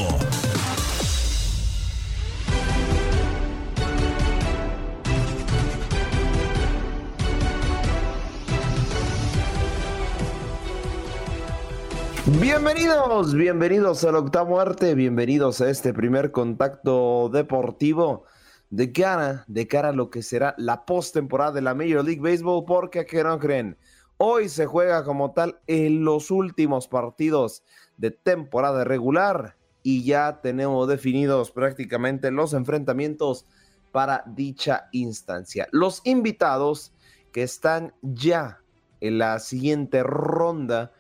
Bienvenidos, 12.41 13.35
bienvenidos 13.35 14.03
al 14.03 14.15
octavo 14.15 14.59
arte, 14.59 14.95
bienvenidos 14.95 15.61
a 15.61 15.69
este 15.69 15.93
primer 15.93 16.31
contacto 16.31 17.29
deportivo 17.31 18.25
de 18.69 18.91
cara, 18.91 19.45
de 19.47 19.67
cara 19.67 19.89
a 19.89 19.93
lo 19.93 20.09
que 20.09 20.21
será 20.21 20.55
la 20.57 20.85
postemporada 20.85 21.53
de 21.53 21.61
la 21.61 21.73
Major 21.73 22.03
League 22.03 22.21
Baseball, 22.21 22.65
porque 22.65 23.05
que 23.05 23.23
no 23.23 23.39
creen, 23.39 23.77
Hoy 24.19 24.49
se 24.49 24.65
juega 24.65 25.03
como 25.03 25.31
tal 25.33 25.59
en 25.67 26.03
los 26.03 26.31
últimos 26.31 26.87
partidos 26.87 27.63
de 27.97 28.09
temporada 28.09 28.83
regular 28.83 29.55
y 29.83 30.03
ya 30.03 30.41
tenemos 30.41 30.87
definidos 30.87 31.51
prácticamente 31.51 32.31
los 32.31 32.53
enfrentamientos 32.53 33.45
para 33.91 34.23
dicha 34.25 34.89
instancia. 34.91 35.67
Los 35.71 36.01
invitados 36.03 36.93
que 37.31 37.43
están 37.43 37.93
ya 38.01 38.59
en 39.01 39.19
la 39.19 39.37
siguiente 39.37 40.01
ronda, 40.01 40.91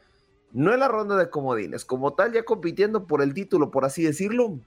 no 0.51 0.71
en 0.71 0.79
la 0.79 0.87
ronda 0.87 1.17
de 1.17 1.31
comodines, 1.31 1.85
como 1.85 2.13
tal 2.13 2.33
ya 2.33 2.45
compitiendo 2.45 3.07
por 3.07 3.23
el 3.23 3.33
título, 3.33 3.71
por 3.71 3.83
así 3.83 4.03
decirlo, 4.03 4.59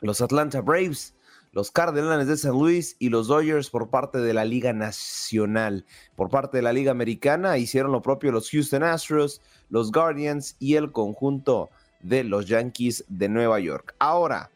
los 0.00 0.20
Atlanta 0.20 0.60
Braves, 0.60 1.15
los 1.56 1.70
Cardenales 1.70 2.26
de 2.26 2.36
San 2.36 2.52
Luis 2.52 2.96
y 2.98 3.08
los 3.08 3.28
Dodgers 3.28 3.70
por 3.70 3.88
parte 3.88 4.18
de 4.18 4.34
la 4.34 4.44
Liga 4.44 4.74
Nacional. 4.74 5.86
Por 6.14 6.28
parte 6.28 6.58
de 6.58 6.62
la 6.62 6.74
Liga 6.74 6.90
Americana 6.90 7.56
hicieron 7.56 7.92
lo 7.92 8.02
propio 8.02 8.30
los 8.30 8.50
Houston 8.50 8.82
Astros, 8.82 9.40
los 9.70 9.90
Guardians 9.90 10.56
y 10.58 10.74
el 10.74 10.92
conjunto 10.92 11.70
de 12.00 12.24
los 12.24 12.46
Yankees 12.46 13.06
de 13.08 13.30
Nueva 13.30 13.58
York. 13.58 13.94
Ahora, 13.98 14.50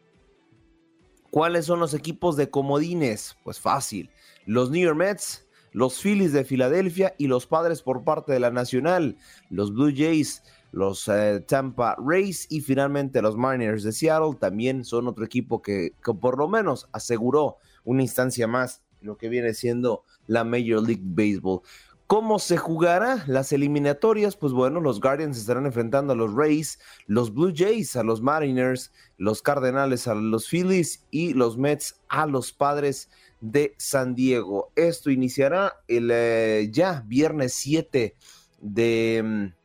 ¿cuáles 1.31 1.65
son 1.65 1.79
los 1.79 1.95
equipos 1.95 2.37
de 2.37 2.51
comodines? 2.51 3.35
Pues 3.43 3.59
fácil. 3.59 4.11
Los 4.45 4.69
New 4.69 4.83
York 4.83 4.95
Mets, 4.95 5.47
los 5.71 5.99
Phillies 5.99 6.33
de 6.33 6.43
Filadelfia 6.43 7.15
y 7.17 7.25
los 7.25 7.47
Padres 7.47 7.81
por 7.81 8.03
parte 8.03 8.31
de 8.31 8.39
la 8.39 8.51
Nacional, 8.51 9.17
los 9.49 9.73
Blue 9.73 9.91
Jays, 9.91 10.43
los 10.71 11.07
eh, 11.07 11.43
Tampa 11.47 11.95
Rays 11.97 12.47
y 12.49 12.61
finalmente 12.61 13.21
los 13.21 13.37
Mariners 13.37 13.83
de 13.83 13.91
Seattle 13.91 14.37
también 14.39 14.85
son 14.85 15.07
otro 15.07 15.25
equipo 15.25 15.61
que, 15.61 15.93
por 16.19 16.37
lo 16.37 16.47
menos 16.47 16.87
aseguró 16.91 17.57
una 17.83 18.01
instancia 18.01 18.47
más 18.47 18.81
lo 19.01 19.17
que 19.17 19.29
viene 19.29 19.53
siendo 19.53 20.03
la 20.27 20.43
Major 20.43 20.81
League 20.81 21.03
Baseball. 21.03 21.61
¿Cómo 22.07 22.39
se 22.39 22.57
jugará 22.57 23.23
las 23.27 23.53
eliminatorias? 23.53 24.35
Pues 24.35 24.51
bueno, 24.51 24.81
los 24.81 24.99
Guardians 24.99 25.37
estarán 25.37 25.65
enfrentando 25.65 26.11
a 26.11 26.15
los 26.15 26.33
Rays, 26.33 26.77
los 27.07 27.33
Blue 27.33 27.53
Jays 27.55 27.95
a 27.95 28.03
los 28.03 28.21
Mariners, 28.21 28.91
los 29.17 29.41
Cardenales 29.41 30.07
a 30.07 30.15
los 30.15 30.47
Phillies 30.47 31.05
y 31.09 31.33
los 31.33 31.57
Mets 31.57 32.01
a 32.09 32.27
los 32.27 32.51
Padres 32.51 33.09
de 33.39 33.75
San 33.77 34.13
Diego. 34.13 34.71
Esto 34.75 35.09
iniciará 35.09 35.81
el 35.87 36.09
eh, 36.11 36.69
ya 36.71 37.03
viernes 37.07 37.53
7 37.53 38.15
de 38.59 39.21
mm, 39.23 39.60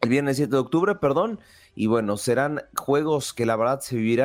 el 0.00 0.08
viernes 0.08 0.36
7 0.36 0.50
de 0.50 0.58
octubre, 0.58 0.94
perdón. 0.94 1.40
Y 1.74 1.86
bueno, 1.86 2.16
serán 2.16 2.62
juegos 2.76 3.32
que 3.32 3.46
la 3.46 3.56
verdad 3.56 3.80
se 3.80 3.96
vivirán. 3.96 4.24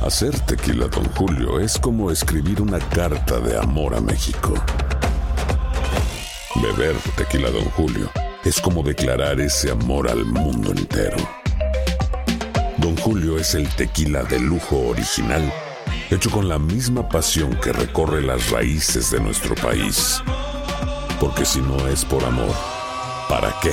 Hacer 0.00 0.38
tequila, 0.40 0.88
don 0.88 1.04
Julio, 1.12 1.60
es 1.60 1.78
como 1.78 2.10
escribir 2.10 2.60
una 2.60 2.78
carta 2.78 3.38
de 3.40 3.56
amor 3.58 3.94
a 3.94 4.00
México. 4.00 4.54
Beber 6.56 6.96
tequila, 7.16 7.50
don 7.50 7.64
Julio, 7.70 8.10
es 8.44 8.60
como 8.60 8.82
declarar 8.82 9.40
ese 9.40 9.70
amor 9.70 10.08
al 10.08 10.24
mundo 10.24 10.72
entero. 10.72 11.16
Don 12.78 12.96
Julio 12.96 13.38
es 13.38 13.54
el 13.54 13.68
tequila 13.76 14.24
de 14.24 14.40
lujo 14.40 14.88
original, 14.88 15.52
hecho 16.10 16.30
con 16.30 16.48
la 16.48 16.58
misma 16.58 17.08
pasión 17.08 17.54
que 17.60 17.72
recorre 17.72 18.22
las 18.22 18.50
raíces 18.50 19.10
de 19.10 19.20
nuestro 19.20 19.54
país. 19.56 20.20
Porque 21.20 21.44
si 21.44 21.60
no 21.60 21.86
es 21.86 22.04
por 22.04 22.24
amor, 22.24 22.54
¿para 23.28 23.54
qué? 23.62 23.72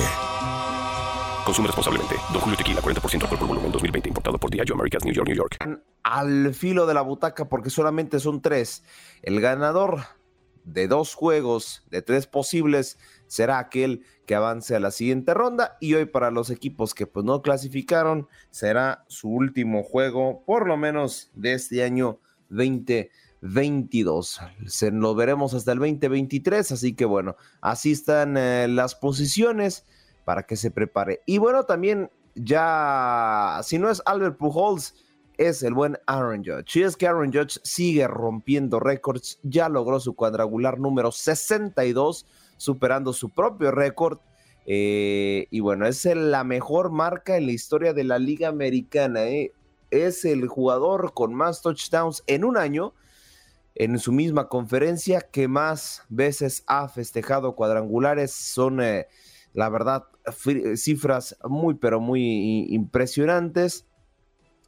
Consume 1.44 1.66
responsablemente. 1.66 2.16
Don 2.32 2.40
Julio 2.40 2.56
Tequila, 2.56 2.80
40% 2.80 3.22
alcohol 3.22 3.38
por 3.38 3.48
volumen, 3.48 3.72
2020. 3.72 4.08
Importado 4.08 4.38
por 4.38 4.50
Diageo 4.50 4.74
Americas, 4.74 5.04
New 5.04 5.14
York, 5.14 5.28
New 5.28 5.36
York. 5.36 5.56
Al 6.02 6.54
filo 6.54 6.86
de 6.86 6.94
la 6.94 7.02
butaca 7.02 7.48
porque 7.48 7.70
solamente 7.70 8.20
son 8.20 8.40
tres. 8.40 8.84
El 9.22 9.40
ganador 9.40 10.00
de 10.64 10.88
dos 10.88 11.14
juegos, 11.14 11.84
de 11.90 12.02
tres 12.02 12.26
posibles, 12.26 12.98
será 13.26 13.58
aquel 13.58 14.04
que 14.26 14.34
avance 14.34 14.74
a 14.76 14.80
la 14.80 14.90
siguiente 14.90 15.34
ronda. 15.34 15.76
Y 15.80 15.94
hoy 15.94 16.06
para 16.06 16.30
los 16.30 16.50
equipos 16.50 16.94
que 16.94 17.06
pues 17.06 17.24
no 17.24 17.42
clasificaron, 17.42 18.28
será 18.50 19.04
su 19.08 19.28
último 19.28 19.82
juego, 19.82 20.44
por 20.44 20.66
lo 20.66 20.76
menos 20.76 21.30
de 21.34 21.54
este 21.54 21.82
año 21.82 22.20
2022. 22.50 24.40
Se 24.66 24.90
lo 24.90 25.14
veremos 25.14 25.54
hasta 25.54 25.72
el 25.72 25.78
2023, 25.78 26.72
así 26.72 26.94
que 26.94 27.04
bueno, 27.04 27.36
así 27.60 27.92
están 27.92 28.36
eh, 28.36 28.68
las 28.68 28.94
posiciones 28.94 29.86
para 30.30 30.44
que 30.44 30.54
se 30.54 30.70
prepare. 30.70 31.22
Y 31.26 31.38
bueno, 31.38 31.64
también 31.64 32.08
ya, 32.36 33.58
si 33.64 33.80
no 33.80 33.90
es 33.90 34.00
Albert 34.06 34.36
Pujols, 34.36 34.94
es 35.38 35.64
el 35.64 35.74
buen 35.74 35.98
Aaron 36.06 36.44
Judge. 36.44 36.76
Y 36.78 36.84
es 36.84 36.96
que 36.96 37.08
Aaron 37.08 37.32
Judge 37.32 37.58
sigue 37.64 38.06
rompiendo 38.06 38.78
récords, 38.78 39.40
ya 39.42 39.68
logró 39.68 39.98
su 39.98 40.14
cuadrangular 40.14 40.78
número 40.78 41.10
62, 41.10 42.26
superando 42.58 43.12
su 43.12 43.30
propio 43.30 43.72
récord. 43.72 44.20
Eh, 44.66 45.48
y 45.50 45.58
bueno, 45.58 45.84
es 45.84 46.04
la 46.04 46.44
mejor 46.44 46.92
marca 46.92 47.36
en 47.36 47.46
la 47.46 47.52
historia 47.52 47.92
de 47.92 48.04
la 48.04 48.20
Liga 48.20 48.46
Americana. 48.46 49.24
Eh. 49.24 49.52
Es 49.90 50.24
el 50.24 50.46
jugador 50.46 51.12
con 51.12 51.34
más 51.34 51.60
touchdowns 51.60 52.22
en 52.28 52.44
un 52.44 52.56
año 52.56 52.94
en 53.74 53.98
su 53.98 54.12
misma 54.12 54.48
conferencia 54.48 55.22
que 55.22 55.48
más 55.48 56.04
veces 56.08 56.62
ha 56.68 56.88
festejado 56.88 57.56
cuadrangulares. 57.56 58.30
Son, 58.30 58.80
eh, 58.80 59.08
la 59.52 59.68
verdad, 59.68 60.04
cifras 60.76 61.36
muy, 61.44 61.74
pero 61.74 62.00
muy 62.00 62.66
impresionantes. 62.70 63.86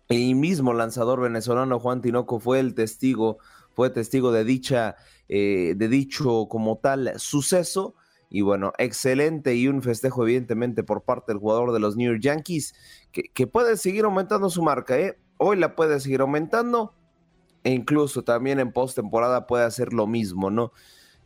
El 0.08 0.34
mismo 0.34 0.74
lanzador 0.74 1.20
venezolano 1.20 1.78
Juan 1.78 2.02
Tinoco 2.02 2.40
fue 2.40 2.60
el 2.60 2.74
testigo, 2.74 3.38
fue 3.74 3.90
testigo 3.90 4.32
de 4.32 4.44
dicha, 4.44 4.96
eh, 5.28 5.74
de 5.76 5.88
dicho 5.88 6.46
como 6.48 6.78
tal 6.78 7.12
suceso. 7.16 7.94
Y 8.28 8.40
bueno, 8.40 8.72
excelente 8.78 9.54
y 9.54 9.68
un 9.68 9.82
festejo 9.82 10.22
evidentemente 10.22 10.82
por 10.82 11.02
parte 11.02 11.32
del 11.32 11.38
jugador 11.38 11.72
de 11.72 11.80
los 11.80 11.96
New 11.96 12.10
York 12.10 12.22
Yankees, 12.22 12.74
que, 13.12 13.24
que 13.24 13.46
puede 13.46 13.76
seguir 13.76 14.04
aumentando 14.04 14.48
su 14.48 14.62
marca, 14.62 14.98
¿eh? 14.98 15.18
Hoy 15.36 15.58
la 15.58 15.76
puede 15.76 16.00
seguir 16.00 16.22
aumentando 16.22 16.94
e 17.64 17.70
incluso 17.70 18.22
también 18.22 18.58
en 18.58 18.72
postemporada 18.72 19.46
puede 19.46 19.64
hacer 19.64 19.92
lo 19.92 20.06
mismo, 20.06 20.50
¿no? 20.50 20.72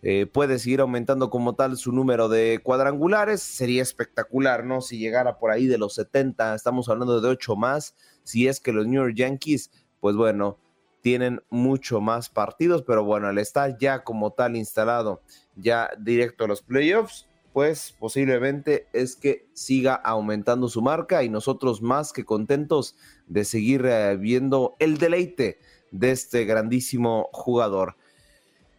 Eh, 0.02 0.26
puede 0.26 0.58
seguir 0.58 0.80
aumentando 0.80 1.30
como 1.30 1.54
tal 1.54 1.76
su 1.76 1.92
número 1.92 2.28
de 2.28 2.60
cuadrangulares. 2.62 3.42
Sería 3.42 3.82
espectacular, 3.82 4.64
¿no? 4.64 4.80
Si 4.80 4.98
llegara 4.98 5.38
por 5.38 5.50
ahí 5.50 5.66
de 5.66 5.78
los 5.78 5.94
70, 5.94 6.54
estamos 6.54 6.88
hablando 6.88 7.20
de 7.20 7.28
8 7.28 7.56
más. 7.56 7.96
Si 8.22 8.46
es 8.46 8.60
que 8.60 8.72
los 8.72 8.86
New 8.86 9.02
York 9.02 9.14
Yankees, 9.16 9.70
pues 10.00 10.16
bueno, 10.16 10.58
tienen 11.00 11.40
mucho 11.50 12.00
más 12.00 12.28
partidos, 12.28 12.82
pero 12.82 13.04
bueno, 13.04 13.28
al 13.28 13.38
estar 13.38 13.78
ya 13.78 14.02
como 14.02 14.32
tal 14.32 14.56
instalado, 14.56 15.22
ya 15.54 15.90
directo 15.98 16.44
a 16.44 16.48
los 16.48 16.62
playoffs, 16.62 17.28
pues 17.52 17.94
posiblemente 17.98 18.86
es 18.92 19.16
que 19.16 19.46
siga 19.54 19.94
aumentando 19.94 20.68
su 20.68 20.82
marca 20.82 21.22
y 21.22 21.28
nosotros 21.28 21.80
más 21.80 22.12
que 22.12 22.24
contentos 22.24 22.96
de 23.28 23.44
seguir 23.44 23.86
eh, 23.86 24.16
viendo 24.16 24.76
el 24.78 24.98
deleite 24.98 25.58
de 25.90 26.10
este 26.10 26.44
grandísimo 26.44 27.30
jugador. 27.32 27.96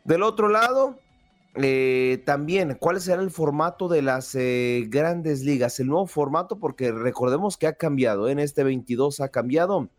Del 0.04 0.22
otro 0.22 0.50
lado, 0.50 1.00
eh, 1.64 2.22
también, 2.26 2.78
¿cuál 2.80 3.02
será 3.02 3.22
el 3.22 3.32
formato 3.32 3.88
de 3.88 4.02
las 4.02 4.36
eh, 4.36 4.86
grandes 4.90 5.44
ligas? 5.44 5.80
El 5.80 5.88
nuevo 5.88 6.06
formato, 6.06 6.60
porque 6.60 6.92
recordemos 6.92 7.58
que 7.58 7.68
ha 7.68 7.74
cambiado, 7.74 8.28
¿eh? 8.28 8.32
en 8.32 8.40
este 8.40 8.64
22 8.64 9.20
ha 9.22 9.30
cambiado. 9.30 9.90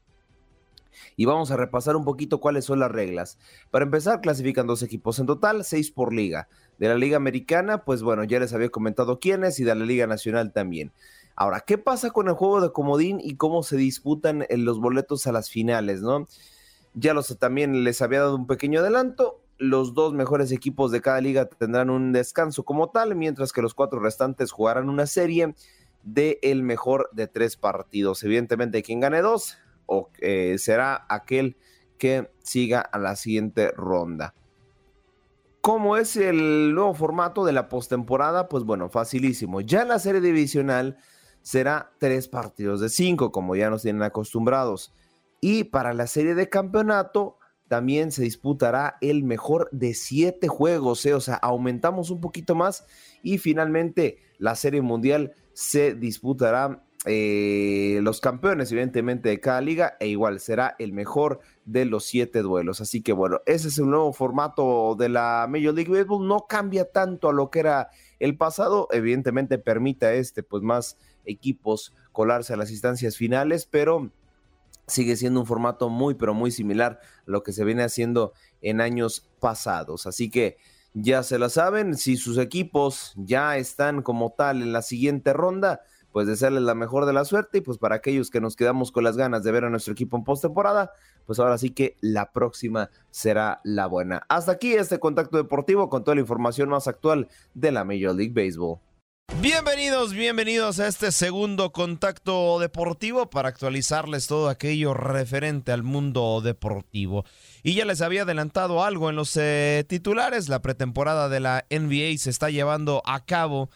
Y 1.16 1.26
vamos 1.26 1.50
a 1.50 1.56
repasar 1.56 1.96
un 1.96 2.04
poquito 2.04 2.40
cuáles 2.40 2.64
son 2.64 2.80
las 2.80 2.90
reglas. 2.90 3.38
Para 3.70 3.84
empezar, 3.84 4.20
clasifican 4.20 4.66
dos 4.66 4.82
equipos 4.82 5.18
en 5.18 5.26
total, 5.26 5.64
seis 5.64 5.90
por 5.90 6.12
liga. 6.12 6.48
De 6.78 6.88
la 6.88 6.96
Liga 6.96 7.16
Americana, 7.16 7.84
pues 7.84 8.02
bueno, 8.02 8.24
ya 8.24 8.38
les 8.38 8.52
había 8.52 8.68
comentado 8.70 9.18
quiénes 9.18 9.58
y 9.58 9.64
de 9.64 9.74
la 9.74 9.84
Liga 9.84 10.06
Nacional 10.06 10.52
también. 10.52 10.92
Ahora, 11.34 11.60
¿qué 11.60 11.78
pasa 11.78 12.10
con 12.10 12.28
el 12.28 12.34
juego 12.34 12.60
de 12.60 12.72
comodín 12.72 13.20
y 13.20 13.36
cómo 13.36 13.62
se 13.62 13.76
disputan 13.76 14.46
los 14.50 14.80
boletos 14.80 15.26
a 15.26 15.32
las 15.32 15.50
finales, 15.50 16.02
no? 16.02 16.26
Ya 16.94 17.14
los 17.14 17.36
también 17.38 17.84
les 17.84 18.02
había 18.02 18.20
dado 18.20 18.36
un 18.36 18.46
pequeño 18.46 18.80
adelanto 18.80 19.40
los 19.58 19.94
dos 19.94 20.14
mejores 20.14 20.52
equipos 20.52 20.90
de 20.90 21.00
cada 21.00 21.20
liga 21.20 21.46
tendrán 21.46 21.90
un 21.90 22.12
descanso 22.12 22.64
como 22.64 22.90
tal, 22.90 23.16
mientras 23.16 23.52
que 23.52 23.62
los 23.62 23.74
cuatro 23.74 24.00
restantes 24.00 24.52
jugarán 24.52 24.88
una 24.88 25.06
serie 25.06 25.54
de 26.02 26.38
el 26.42 26.62
mejor 26.62 27.10
de 27.12 27.26
tres 27.26 27.56
partidos. 27.56 28.22
Evidentemente, 28.22 28.82
quien 28.82 29.00
gane 29.00 29.20
dos 29.20 29.58
o, 29.86 30.10
eh, 30.20 30.56
será 30.58 31.06
aquel 31.08 31.56
que 31.98 32.30
siga 32.42 32.80
a 32.80 32.98
la 32.98 33.16
siguiente 33.16 33.72
ronda. 33.72 34.34
¿Cómo 35.60 35.96
es 35.96 36.16
el 36.16 36.72
nuevo 36.74 36.94
formato 36.94 37.44
de 37.44 37.52
la 37.52 37.68
postemporada? 37.68 38.48
Pues 38.48 38.64
bueno, 38.64 38.88
facilísimo. 38.88 39.60
Ya 39.60 39.84
la 39.84 39.98
serie 39.98 40.20
divisional 40.20 40.98
será 41.42 41.92
tres 41.98 42.28
partidos 42.28 42.80
de 42.80 42.88
cinco, 42.88 43.32
como 43.32 43.56
ya 43.56 43.68
nos 43.68 43.82
tienen 43.82 44.02
acostumbrados. 44.02 44.94
Y 45.40 45.64
para 45.64 45.92
la 45.94 46.06
serie 46.06 46.34
de 46.34 46.48
campeonato 46.48 47.38
también 47.68 48.10
se 48.10 48.22
disputará 48.22 48.96
el 49.00 49.22
mejor 49.22 49.68
de 49.72 49.94
siete 49.94 50.48
juegos, 50.48 51.04
¿eh? 51.06 51.14
o 51.14 51.20
sea, 51.20 51.34
aumentamos 51.36 52.10
un 52.10 52.20
poquito 52.20 52.54
más 52.54 52.86
y 53.22 53.38
finalmente 53.38 54.18
la 54.38 54.54
Serie 54.54 54.82
Mundial 54.82 55.34
se 55.52 55.94
disputará 55.94 56.82
eh, 57.04 58.00
los 58.02 58.20
campeones, 58.20 58.72
evidentemente, 58.72 59.28
de 59.28 59.40
cada 59.40 59.60
liga, 59.60 59.96
e 60.00 60.08
igual 60.08 60.40
será 60.40 60.74
el 60.78 60.92
mejor 60.92 61.40
de 61.64 61.84
los 61.84 62.04
siete 62.04 62.42
duelos. 62.42 62.80
Así 62.80 63.02
que 63.02 63.12
bueno, 63.12 63.40
ese 63.46 63.68
es 63.68 63.78
el 63.78 63.88
nuevo 63.88 64.12
formato 64.12 64.96
de 64.98 65.08
la 65.08 65.46
Major 65.48 65.74
League 65.74 65.90
Baseball. 65.90 66.26
No 66.26 66.46
cambia 66.48 66.90
tanto 66.90 67.28
a 67.28 67.32
lo 67.32 67.50
que 67.50 67.60
era 67.60 67.90
el 68.18 68.36
pasado. 68.36 68.88
Evidentemente, 68.90 69.58
permite 69.58 70.06
a 70.06 70.14
este, 70.14 70.42
pues 70.42 70.62
más 70.62 70.98
equipos 71.24 71.94
colarse 72.12 72.54
a 72.54 72.56
las 72.56 72.70
instancias 72.70 73.16
finales, 73.16 73.66
pero 73.70 74.10
sigue 74.88 75.16
siendo 75.16 75.40
un 75.40 75.46
formato 75.46 75.88
muy, 75.88 76.14
pero 76.14 76.34
muy 76.34 76.50
similar 76.50 77.00
a 77.02 77.30
lo 77.30 77.42
que 77.42 77.52
se 77.52 77.64
viene 77.64 77.82
haciendo 77.84 78.32
en 78.60 78.80
años 78.80 79.28
pasados. 79.40 80.06
Así 80.06 80.30
que 80.30 80.56
ya 80.94 81.22
se 81.22 81.38
la 81.38 81.48
saben, 81.48 81.96
si 81.96 82.16
sus 82.16 82.38
equipos 82.38 83.12
ya 83.16 83.56
están 83.56 84.02
como 84.02 84.34
tal 84.36 84.62
en 84.62 84.72
la 84.72 84.82
siguiente 84.82 85.32
ronda, 85.32 85.82
pues 86.12 86.26
desearles 86.26 86.62
la 86.62 86.74
mejor 86.74 87.06
de 87.06 87.12
la 87.12 87.24
suerte 87.24 87.58
y 87.58 87.60
pues 87.60 87.78
para 87.78 87.96
aquellos 87.96 88.30
que 88.30 88.40
nos 88.40 88.56
quedamos 88.56 88.90
con 88.90 89.04
las 89.04 89.16
ganas 89.16 89.44
de 89.44 89.52
ver 89.52 89.64
a 89.64 89.70
nuestro 89.70 89.92
equipo 89.92 90.16
en 90.16 90.24
postemporada, 90.24 90.92
pues 91.26 91.38
ahora 91.38 91.58
sí 91.58 91.70
que 91.70 91.96
la 92.00 92.32
próxima 92.32 92.90
será 93.10 93.60
la 93.62 93.86
buena. 93.86 94.22
Hasta 94.28 94.52
aquí 94.52 94.72
este 94.72 94.98
contacto 94.98 95.36
deportivo 95.36 95.88
con 95.88 96.02
toda 96.02 96.14
la 96.14 96.22
información 96.22 96.70
más 96.70 96.88
actual 96.88 97.28
de 97.54 97.72
la 97.72 97.84
Major 97.84 98.14
League 98.14 98.32
Baseball. 98.34 98.80
Bienvenidos, 99.36 100.14
bienvenidos 100.14 100.80
a 100.80 100.88
este 100.88 101.12
segundo 101.12 101.70
contacto 101.70 102.58
deportivo 102.58 103.30
para 103.30 103.50
actualizarles 103.50 104.26
todo 104.26 104.48
aquello 104.48 104.94
referente 104.94 105.70
al 105.70 105.84
mundo 105.84 106.40
deportivo. 106.40 107.24
Y 107.62 107.74
ya 107.74 107.84
les 107.84 108.00
había 108.00 108.22
adelantado 108.22 108.82
algo 108.82 109.10
en 109.10 109.16
los 109.16 109.36
eh, 109.36 109.84
titulares, 109.86 110.48
la 110.48 110.60
pretemporada 110.60 111.28
de 111.28 111.40
la 111.40 111.66
NBA 111.70 112.18
se 112.18 112.30
está 112.30 112.50
llevando 112.50 113.00
a 113.06 113.24
cabo 113.24 113.70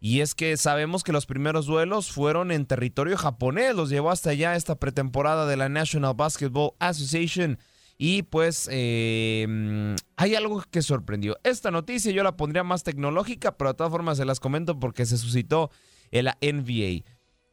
y 0.00 0.20
es 0.20 0.36
que 0.36 0.56
sabemos 0.56 1.02
que 1.02 1.12
los 1.12 1.26
primeros 1.26 1.66
duelos 1.66 2.12
fueron 2.12 2.52
en 2.52 2.66
territorio 2.66 3.16
japonés, 3.16 3.74
los 3.74 3.90
llevó 3.90 4.12
hasta 4.12 4.30
allá 4.30 4.54
esta 4.54 4.76
pretemporada 4.76 5.46
de 5.46 5.56
la 5.56 5.68
National 5.68 6.14
Basketball 6.14 6.74
Association. 6.78 7.58
Y 7.98 8.22
pues 8.22 8.68
em, 8.70 9.96
hay 10.16 10.36
algo 10.36 10.62
que 10.70 10.82
sorprendió. 10.82 11.36
Esta 11.42 11.70
noticia 11.72 12.12
yo 12.12 12.22
la 12.22 12.36
pondría 12.36 12.62
más 12.62 12.84
tecnológica, 12.84 13.56
pero 13.56 13.70
de 13.70 13.76
todas 13.76 13.90
formas 13.90 14.18
se 14.18 14.24
las 14.24 14.38
comento 14.38 14.78
porque 14.78 15.04
se 15.04 15.18
suscitó 15.18 15.70
en 16.12 16.26
la 16.26 16.38
NBA. 16.40 17.04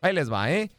Ahí 0.01 0.13
les 0.13 0.31
va, 0.31 0.51
¿eh? 0.51 0.71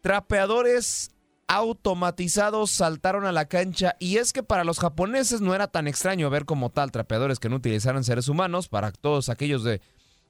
Trapeadores 0.00 1.12
automatizados 1.46 2.72
saltaron 2.72 3.24
a 3.24 3.32
la 3.32 3.46
cancha 3.46 3.96
y 4.00 4.16
es 4.16 4.32
que 4.32 4.42
para 4.42 4.64
los 4.64 4.80
japoneses 4.80 5.40
no 5.40 5.54
era 5.54 5.68
tan 5.68 5.86
extraño 5.86 6.28
ver 6.28 6.44
como 6.44 6.70
tal 6.70 6.90
trapeadores 6.90 7.38
que 7.38 7.48
no 7.48 7.56
utilizaran 7.56 8.04
seres 8.04 8.28
humanos, 8.28 8.68
para 8.68 8.90
todos 8.92 9.28
aquellos 9.28 9.64
de 9.64 9.80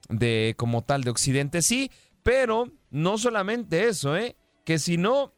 de 0.07 0.55
como 0.57 0.83
tal 0.83 1.03
de 1.03 1.11
Occidente, 1.11 1.61
sí, 1.61 1.91
pero 2.23 2.71
no 2.89 3.17
solamente 3.17 3.87
eso, 3.87 4.15
¿eh? 4.15 4.35
Que 4.65 4.79
si 4.79 4.97
no, 4.97 5.33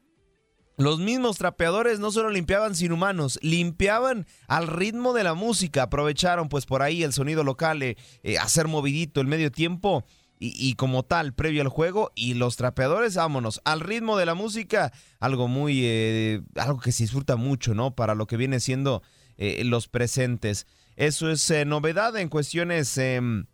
los 0.83 0.99
mismos 0.99 1.37
trapeadores 1.37 1.99
no 1.99 2.11
solo 2.11 2.29
limpiaban 2.29 2.75
sin 2.75 2.91
humanos, 2.91 3.39
limpiaban 3.41 4.25
al 4.47 4.67
ritmo 4.67 5.13
de 5.13 5.23
la 5.23 5.33
música, 5.33 5.83
aprovecharon 5.83 6.49
pues 6.49 6.65
por 6.65 6.81
ahí 6.81 7.03
el 7.03 7.13
sonido 7.13 7.43
local, 7.43 7.81
eh, 7.83 7.97
eh, 8.23 8.37
hacer 8.37 8.67
movidito 8.67 9.21
el 9.21 9.27
medio 9.27 9.51
tiempo 9.51 10.05
y, 10.43 10.73
como 10.73 11.03
tal, 11.03 11.35
previo 11.35 11.61
al 11.61 11.67
juego, 11.67 12.11
y 12.15 12.33
los 12.33 12.55
trapeadores, 12.55 13.13
vámonos, 13.13 13.61
al 13.63 13.79
ritmo 13.79 14.17
de 14.17 14.25
la 14.25 14.33
música, 14.33 14.91
algo 15.19 15.47
muy, 15.47 15.81
eh, 15.83 16.41
algo 16.55 16.79
que 16.79 16.91
se 16.91 17.03
disfruta 17.03 17.35
mucho, 17.35 17.75
¿no? 17.75 17.93
Para 17.93 18.15
lo 18.15 18.25
que 18.25 18.37
viene 18.37 18.59
siendo 18.59 19.03
los 19.37 19.87
presentes. 19.87 20.65
Eso 20.95 21.29
es 21.29 21.53
novedad 21.67 22.17
en 22.17 22.27
cuestiones 22.27 22.97
em, 22.97 23.45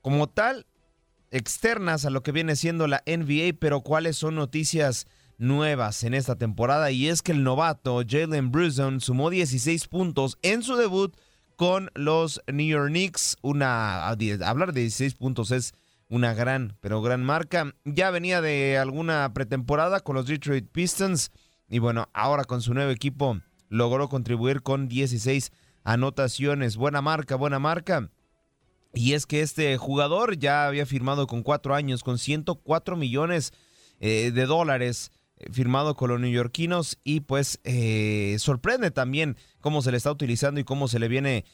como 0.00 0.28
tal 0.28 0.66
externas 1.32 2.04
a 2.04 2.10
lo 2.10 2.22
que 2.22 2.30
viene 2.30 2.54
siendo 2.54 2.86
la 2.86 3.02
NBA, 3.04 3.58
pero 3.58 3.80
cuáles 3.80 4.16
son 4.16 4.36
noticias 4.36 5.08
nuevas 5.42 6.04
en 6.04 6.14
esta 6.14 6.36
temporada 6.36 6.90
y 6.92 7.08
es 7.08 7.20
que 7.20 7.32
el 7.32 7.42
novato 7.42 8.00
Jalen 8.08 8.52
Brunson 8.52 9.00
sumó 9.00 9.28
16 9.28 9.88
puntos 9.88 10.38
en 10.42 10.62
su 10.62 10.76
debut 10.76 11.16
con 11.56 11.90
los 11.94 12.40
New 12.46 12.66
York 12.66 12.88
Knicks. 12.88 13.36
Una 13.42 14.08
hablar 14.08 14.72
de 14.72 14.82
16 14.82 15.14
puntos 15.16 15.50
es 15.50 15.74
una 16.08 16.32
gran, 16.32 16.76
pero 16.80 17.02
gran 17.02 17.24
marca. 17.24 17.74
Ya 17.84 18.10
venía 18.10 18.40
de 18.40 18.78
alguna 18.78 19.32
pretemporada 19.34 20.00
con 20.00 20.14
los 20.14 20.26
Detroit 20.26 20.70
Pistons 20.70 21.32
y 21.68 21.80
bueno, 21.80 22.08
ahora 22.14 22.44
con 22.44 22.62
su 22.62 22.72
nuevo 22.72 22.92
equipo 22.92 23.40
logró 23.68 24.08
contribuir 24.08 24.62
con 24.62 24.88
16 24.88 25.50
anotaciones. 25.82 26.76
Buena 26.76 27.02
marca, 27.02 27.34
buena 27.34 27.58
marca. 27.58 28.10
Y 28.94 29.14
es 29.14 29.26
que 29.26 29.40
este 29.40 29.76
jugador 29.76 30.38
ya 30.38 30.66
había 30.66 30.86
firmado 30.86 31.26
con 31.26 31.42
cuatro 31.42 31.74
años, 31.74 32.04
con 32.04 32.18
104 32.18 32.96
millones 32.96 33.52
eh, 33.98 34.30
de 34.32 34.46
dólares 34.46 35.10
firmado 35.50 35.96
con 35.96 36.10
los 36.10 36.20
neoyorquinos 36.20 36.98
y 37.04 37.20
pues 37.20 37.60
eh, 37.64 38.36
sorprende 38.38 38.90
también 38.90 39.36
cómo 39.60 39.82
se 39.82 39.90
le 39.90 39.96
está 39.96 40.10
utilizando 40.10 40.60
y 40.60 40.64
cómo 40.64 40.88
se 40.88 40.98
le 40.98 41.08
viene 41.08 41.44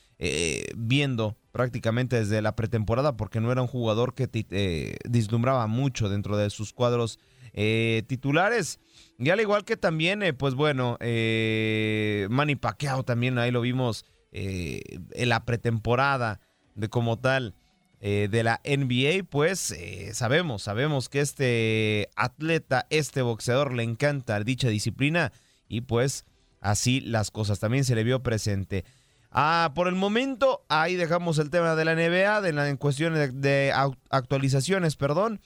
viendo 0.76 1.36
prácticamente 1.53 2.16
desde 2.16 2.43
la 2.43 2.57
pretemporada 2.57 3.16
porque 3.16 3.41
no 3.41 3.53
era 3.53 3.62
un 3.62 3.68
jugador 3.68 4.14
que 4.14 4.97
dislumbraba 5.09 5.68
mucho 5.68 6.09
dentro 6.09 6.36
de 6.36 6.51
sus 6.51 6.72
cuadros 6.72 7.20
titulares. 7.53 8.80
Y 9.16 9.30
al 9.30 9.41
igual 9.41 9.64
que 9.64 9.76
también, 9.76 10.24
pues 10.36 10.55
bueno, 10.55 10.99
Manny 11.01 12.57
Pacquiao 12.57 13.05
también 13.05 13.39
ahí 13.39 13.53
lo 13.53 13.61
vimos 13.61 14.07
en 14.32 15.28
la 15.28 15.45
pretemporada 15.45 16.41
de 16.74 16.89
como 16.89 17.20
tal 17.20 17.55
eh, 18.01 18.29
de 18.31 18.45
la 18.45 18.61
NBA, 18.65 19.25
pues 19.29 19.73
eh, 19.73 20.15
sabemos, 20.15 20.63
sabemos 20.63 21.09
que 21.09 21.21
este 21.21 22.09
atleta, 22.15 22.87
este 22.91 23.23
boxeador 23.23 23.73
le 23.75 23.83
encanta 23.83 24.39
dicha 24.45 24.69
disciplina 24.69 25.33
y 25.69 25.81
pues 25.81 26.25
así 26.61 27.01
las 27.01 27.33
cosas. 27.33 27.59
También 27.59 27.85
se 27.85 27.97
le 27.97 28.05
vio 28.05 28.23
presente. 28.23 28.85
Ah, 29.31 29.73
por 29.75 29.89
el 29.89 29.97
momento, 29.97 30.65
ahí 30.69 30.95
dejamos 30.95 31.39
el 31.39 31.51
tema 31.51 31.75
de 31.75 31.85
la 31.85 31.95
NBA, 31.95 32.41
de 32.41 32.53
la, 32.53 32.69
en 32.69 32.77
cuestiones 32.77 33.41
de, 33.41 33.73
actualizaciones, 34.11 34.97
perdón. 34.97 35.41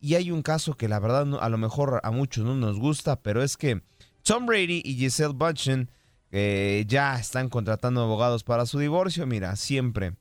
Y 0.00 0.14
hay 0.14 0.30
un 0.30 0.42
caso 0.42 0.74
que 0.74 0.88
la 0.88 1.00
verdad 1.00 1.26
a 1.40 1.48
lo 1.48 1.58
mejor 1.58 2.00
a 2.02 2.10
muchos 2.10 2.44
no 2.44 2.54
nos 2.54 2.78
gusta, 2.78 3.20
pero 3.20 3.42
es 3.42 3.56
que 3.56 3.82
Tom 4.22 4.46
Brady 4.46 4.80
y 4.84 4.94
Giselle 4.94 5.34
Butchen 5.34 5.90
eh, 6.30 6.84
ya 6.86 7.18
están 7.18 7.48
contratando 7.48 8.02
abogados 8.02 8.44
para 8.44 8.64
su 8.64 8.78
divorcio. 8.78 9.26
Mira, 9.26 9.56
siempre 9.56 10.14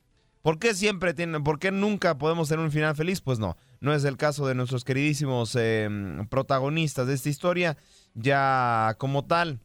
¿Por 0.47 0.59
qué 0.59 0.73
siempre 0.73 1.13
tienen, 1.13 1.43
por 1.43 1.59
qué 1.59 1.71
nunca 1.73 2.17
podemos 2.17 2.47
tener 2.47 2.63
un 2.63 2.71
final 2.71 2.95
feliz? 2.95 3.19
Pues 3.19 3.37
no, 3.37 3.57
no 3.81 3.93
es 3.93 4.05
el 4.05 4.15
caso 4.15 4.47
de 4.47 4.55
nuestros 4.55 4.85
queridísimos 4.85 5.53
em, 5.55 6.25
protagonistas 6.29 7.05
de 7.05 7.15
esta 7.15 7.27
historia. 7.27 7.75
Ya 8.13 8.95
como 8.97 9.25
tal, 9.25 9.59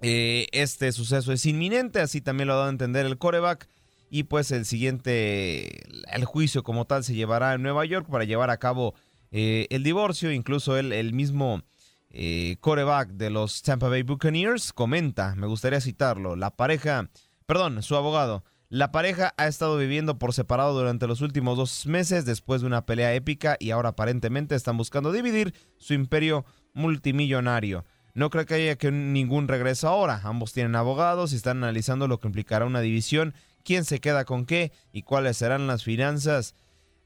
eh, 0.00 0.46
este 0.52 0.92
suceso 0.92 1.32
es 1.32 1.44
inminente, 1.46 1.98
así 1.98 2.20
también 2.20 2.46
lo 2.46 2.52
ha 2.52 2.58
dado 2.58 2.68
a 2.68 2.70
entender 2.70 3.06
el 3.06 3.18
coreback. 3.18 3.68
Y 4.08 4.22
pues 4.22 4.52
el 4.52 4.66
siguiente, 4.66 5.80
el 6.14 6.24
juicio 6.24 6.62
como 6.62 6.84
tal 6.84 7.02
se 7.02 7.16
llevará 7.16 7.54
en 7.54 7.62
Nueva 7.62 7.84
York 7.84 8.06
para 8.08 8.22
llevar 8.22 8.50
a 8.50 8.58
cabo 8.58 8.94
eh, 9.32 9.66
el 9.70 9.82
divorcio. 9.82 10.30
Incluso 10.30 10.76
el, 10.76 10.92
el 10.92 11.12
mismo 11.12 11.62
eh, 12.10 12.56
coreback 12.60 13.08
de 13.14 13.30
los 13.30 13.62
Tampa 13.62 13.88
Bay 13.88 14.04
Buccaneers 14.04 14.72
comenta, 14.72 15.34
me 15.34 15.48
gustaría 15.48 15.80
citarlo, 15.80 16.36
la 16.36 16.54
pareja, 16.54 17.10
perdón, 17.46 17.82
su 17.82 17.96
abogado 17.96 18.44
la 18.70 18.92
pareja 18.92 19.32
ha 19.38 19.46
estado 19.46 19.78
viviendo 19.78 20.18
por 20.18 20.34
separado 20.34 20.78
durante 20.78 21.06
los 21.06 21.22
últimos 21.22 21.56
dos 21.56 21.86
meses 21.86 22.26
después 22.26 22.60
de 22.60 22.66
una 22.66 22.84
pelea 22.84 23.14
épica 23.14 23.56
y 23.58 23.70
ahora 23.70 23.90
aparentemente 23.90 24.54
están 24.54 24.76
buscando 24.76 25.10
dividir 25.10 25.54
su 25.78 25.94
imperio 25.94 26.44
multimillonario. 26.74 27.84
No 28.12 28.28
creo 28.28 28.44
que 28.44 28.54
haya 28.54 28.76
que 28.76 28.90
ningún 28.90 29.48
regreso 29.48 29.88
ahora. 29.88 30.20
Ambos 30.24 30.52
tienen 30.52 30.76
abogados 30.76 31.32
y 31.32 31.36
están 31.36 31.58
analizando 31.58 32.08
lo 32.08 32.20
que 32.20 32.26
implicará 32.26 32.66
una 32.66 32.80
división, 32.80 33.34
quién 33.64 33.84
se 33.84 34.00
queda 34.00 34.26
con 34.26 34.44
qué 34.44 34.72
y 34.92 35.02
cuáles 35.02 35.38
serán 35.38 35.66
las 35.66 35.82
finanzas. 35.82 36.54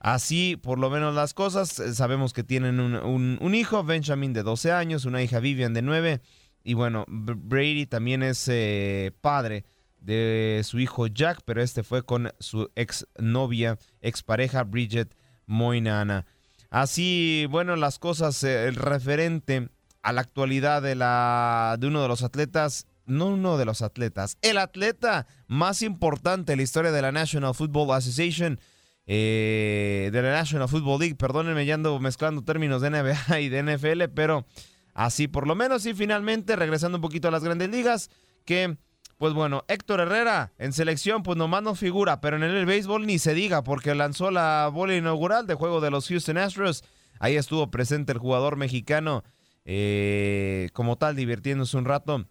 Así, 0.00 0.56
por 0.56 0.80
lo 0.80 0.90
menos 0.90 1.14
las 1.14 1.32
cosas, 1.32 1.70
sabemos 1.94 2.32
que 2.32 2.42
tienen 2.42 2.80
un, 2.80 3.54
hijo, 3.54 3.84
Benjamin 3.84 4.32
de 4.32 4.42
12 4.42 4.72
años, 4.72 5.04
una 5.04 5.22
hija 5.22 5.38
Vivian 5.38 5.74
de 5.74 5.82
9 5.82 6.20
y 6.64 6.74
bueno, 6.74 7.04
Brady 7.06 7.86
también 7.86 8.24
es 8.24 8.48
eh, 8.48 9.12
padre 9.20 9.64
de 10.02 10.62
su 10.64 10.80
hijo 10.80 11.06
Jack, 11.06 11.42
pero 11.44 11.62
este 11.62 11.82
fue 11.82 12.02
con 12.04 12.32
su 12.38 12.70
ex 12.74 13.06
novia, 13.18 13.78
ex 14.00 14.22
pareja 14.22 14.64
Bridget 14.64 15.14
Moinana. 15.46 16.26
Así, 16.70 17.46
bueno, 17.50 17.76
las 17.76 17.98
cosas, 17.98 18.42
eh, 18.44 18.66
el 18.66 18.76
referente 18.76 19.68
a 20.02 20.12
la 20.12 20.22
actualidad 20.22 20.82
de, 20.82 20.94
la, 20.94 21.76
de 21.78 21.86
uno 21.86 22.02
de 22.02 22.08
los 22.08 22.22
atletas, 22.22 22.86
no 23.06 23.26
uno 23.26 23.58
de 23.58 23.64
los 23.64 23.82
atletas, 23.82 24.38
el 24.42 24.58
atleta 24.58 25.26
más 25.46 25.82
importante 25.82 26.52
en 26.52 26.58
la 26.58 26.62
historia 26.64 26.90
de 26.90 27.02
la 27.02 27.12
National 27.12 27.54
Football 27.54 27.96
Association, 27.96 28.58
eh, 29.06 30.10
de 30.12 30.22
la 30.22 30.32
National 30.32 30.68
Football 30.68 31.00
League, 31.00 31.16
perdónenme, 31.16 31.66
ya 31.66 31.74
ando 31.74 31.98
mezclando 32.00 32.42
términos 32.42 32.82
de 32.82 32.90
NBA 32.90 33.40
y 33.40 33.48
de 33.48 33.62
NFL, 33.62 34.04
pero 34.14 34.46
así 34.94 35.28
por 35.28 35.46
lo 35.46 35.54
menos, 35.54 35.86
y 35.86 35.94
finalmente, 35.94 36.56
regresando 36.56 36.98
un 36.98 37.02
poquito 37.02 37.28
a 37.28 37.30
las 37.30 37.44
grandes 37.44 37.68
ligas, 37.70 38.10
que 38.44 38.76
pues 39.22 39.34
bueno, 39.34 39.64
Héctor 39.68 40.00
Herrera 40.00 40.52
en 40.58 40.72
selección, 40.72 41.22
pues 41.22 41.38
nomás 41.38 41.62
no 41.62 41.76
figura, 41.76 42.20
pero 42.20 42.38
en 42.38 42.42
el 42.42 42.66
béisbol 42.66 43.06
ni 43.06 43.20
se 43.20 43.34
diga, 43.34 43.62
porque 43.62 43.94
lanzó 43.94 44.32
la 44.32 44.68
bola 44.74 44.96
inaugural 44.96 45.46
de 45.46 45.54
juego 45.54 45.80
de 45.80 45.92
los 45.92 46.08
Houston 46.08 46.38
Astros 46.38 46.82
Ahí 47.20 47.36
estuvo 47.36 47.70
presente 47.70 48.10
el 48.10 48.18
jugador 48.18 48.56
mexicano 48.56 49.22
eh, 49.64 50.70
como 50.72 50.96
tal, 50.96 51.14
divirtiéndose 51.14 51.76
un 51.76 51.84
rato. 51.84 52.26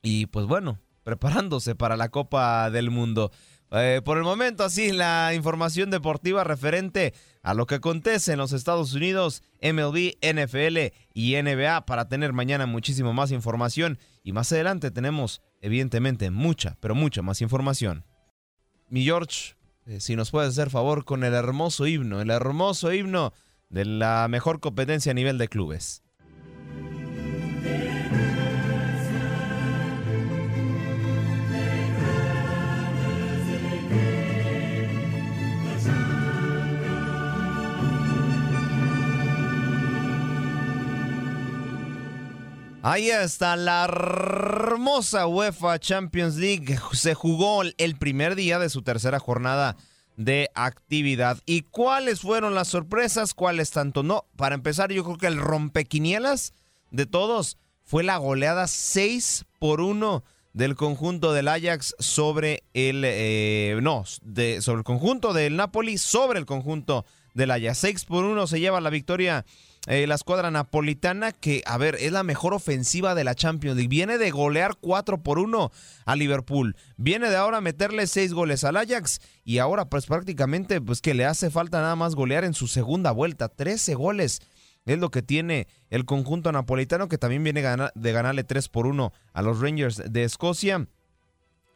Y 0.00 0.26
pues 0.26 0.46
bueno, 0.46 0.78
preparándose 1.02 1.74
para 1.74 1.96
la 1.96 2.08
Copa 2.08 2.70
del 2.70 2.92
Mundo. 2.92 3.32
Eh, 3.72 4.00
por 4.04 4.16
el 4.16 4.22
momento, 4.22 4.62
así 4.62 4.92
la 4.92 5.34
información 5.34 5.90
deportiva 5.90 6.44
referente 6.44 7.14
a 7.42 7.52
lo 7.52 7.66
que 7.66 7.74
acontece 7.74 8.34
en 8.34 8.38
los 8.38 8.52
Estados 8.52 8.94
Unidos, 8.94 9.42
MLB, 9.60 10.18
NFL 10.22 10.94
y 11.14 11.34
NBA 11.34 11.84
para 11.84 12.06
tener 12.06 12.32
mañana 12.32 12.66
muchísimo 12.66 13.12
más 13.12 13.32
información 13.32 13.98
y 14.22 14.32
más 14.32 14.52
adelante 14.52 14.90
tenemos 14.90 15.42
evidentemente 15.60 16.30
mucha, 16.30 16.76
pero 16.80 16.94
mucha 16.94 17.22
más 17.22 17.40
información. 17.40 18.04
Mi 18.88 19.04
George, 19.04 19.54
eh, 19.86 20.00
si 20.00 20.16
nos 20.16 20.30
puedes 20.30 20.50
hacer 20.50 20.70
favor 20.70 21.04
con 21.04 21.24
el 21.24 21.34
hermoso 21.34 21.86
himno, 21.86 22.20
el 22.20 22.30
hermoso 22.30 22.92
himno 22.92 23.32
de 23.68 23.84
la 23.84 24.28
mejor 24.28 24.60
competencia 24.60 25.12
a 25.12 25.14
nivel 25.14 25.38
de 25.38 25.48
clubes. 25.48 26.02
Ahí 42.84 43.10
está 43.10 43.54
la 43.54 43.84
hermosa 43.84 45.28
UEFA 45.28 45.78
Champions 45.78 46.34
League. 46.34 46.76
Se 46.90 47.14
jugó 47.14 47.62
el 47.62 47.96
primer 47.96 48.34
día 48.34 48.58
de 48.58 48.68
su 48.70 48.82
tercera 48.82 49.20
jornada 49.20 49.76
de 50.16 50.50
actividad. 50.56 51.38
¿Y 51.46 51.62
cuáles 51.62 52.22
fueron 52.22 52.56
las 52.56 52.66
sorpresas? 52.66 53.34
¿Cuáles 53.34 53.70
tanto 53.70 54.02
no? 54.02 54.26
Para 54.34 54.56
empezar, 54.56 54.90
yo 54.90 55.04
creo 55.04 55.16
que 55.16 55.28
el 55.28 55.38
rompequinielas 55.38 56.54
de 56.90 57.06
todos 57.06 57.56
fue 57.84 58.02
la 58.02 58.16
goleada 58.16 58.66
6 58.66 59.44
por 59.60 59.80
1 59.80 60.24
del 60.52 60.74
conjunto 60.74 61.32
del 61.32 61.46
Ajax 61.46 61.94
sobre 62.00 62.64
el 62.74 63.04
eh, 63.06 63.78
no, 63.80 64.02
de, 64.22 64.60
sobre 64.60 64.78
el 64.78 64.84
conjunto 64.84 65.32
del 65.32 65.54
Napoli 65.54 65.98
sobre 65.98 66.40
el 66.40 66.46
conjunto 66.46 67.06
del 67.32 67.52
Ajax. 67.52 67.78
6 67.78 68.04
por 68.06 68.24
1 68.24 68.44
se 68.48 68.58
lleva 68.58 68.80
la 68.80 68.90
victoria 68.90 69.46
eh, 69.88 70.06
la 70.06 70.14
escuadra 70.14 70.50
napolitana, 70.50 71.32
que, 71.32 71.62
a 71.66 71.76
ver, 71.76 71.96
es 71.96 72.12
la 72.12 72.22
mejor 72.22 72.54
ofensiva 72.54 73.16
de 73.16 73.24
la 73.24 73.34
Champions 73.34 73.76
League. 73.76 73.88
Viene 73.88 74.16
de 74.16 74.30
golear 74.30 74.76
4 74.80 75.22
por 75.22 75.40
1 75.40 75.72
a 76.04 76.16
Liverpool. 76.16 76.76
Viene 76.96 77.28
de 77.30 77.36
ahora 77.36 77.60
meterle 77.60 78.06
6 78.06 78.32
goles 78.32 78.62
al 78.62 78.76
Ajax. 78.76 79.20
Y 79.44 79.58
ahora, 79.58 79.86
pues 79.86 80.06
prácticamente, 80.06 80.80
pues 80.80 81.00
que 81.00 81.14
le 81.14 81.24
hace 81.24 81.50
falta 81.50 81.80
nada 81.80 81.96
más 81.96 82.14
golear 82.14 82.44
en 82.44 82.54
su 82.54 82.68
segunda 82.68 83.10
vuelta. 83.10 83.48
13 83.48 83.94
goles 83.94 84.40
es 84.84 84.98
lo 84.98 85.10
que 85.10 85.22
tiene 85.22 85.66
el 85.90 86.04
conjunto 86.04 86.52
napolitano, 86.52 87.08
que 87.08 87.18
también 87.18 87.42
viene 87.42 87.62
de 87.94 88.12
ganarle 88.12 88.44
3 88.44 88.68
por 88.68 88.86
1 88.86 89.12
a 89.32 89.42
los 89.42 89.60
Rangers 89.60 90.02
de 90.08 90.24
Escocia. 90.24 90.86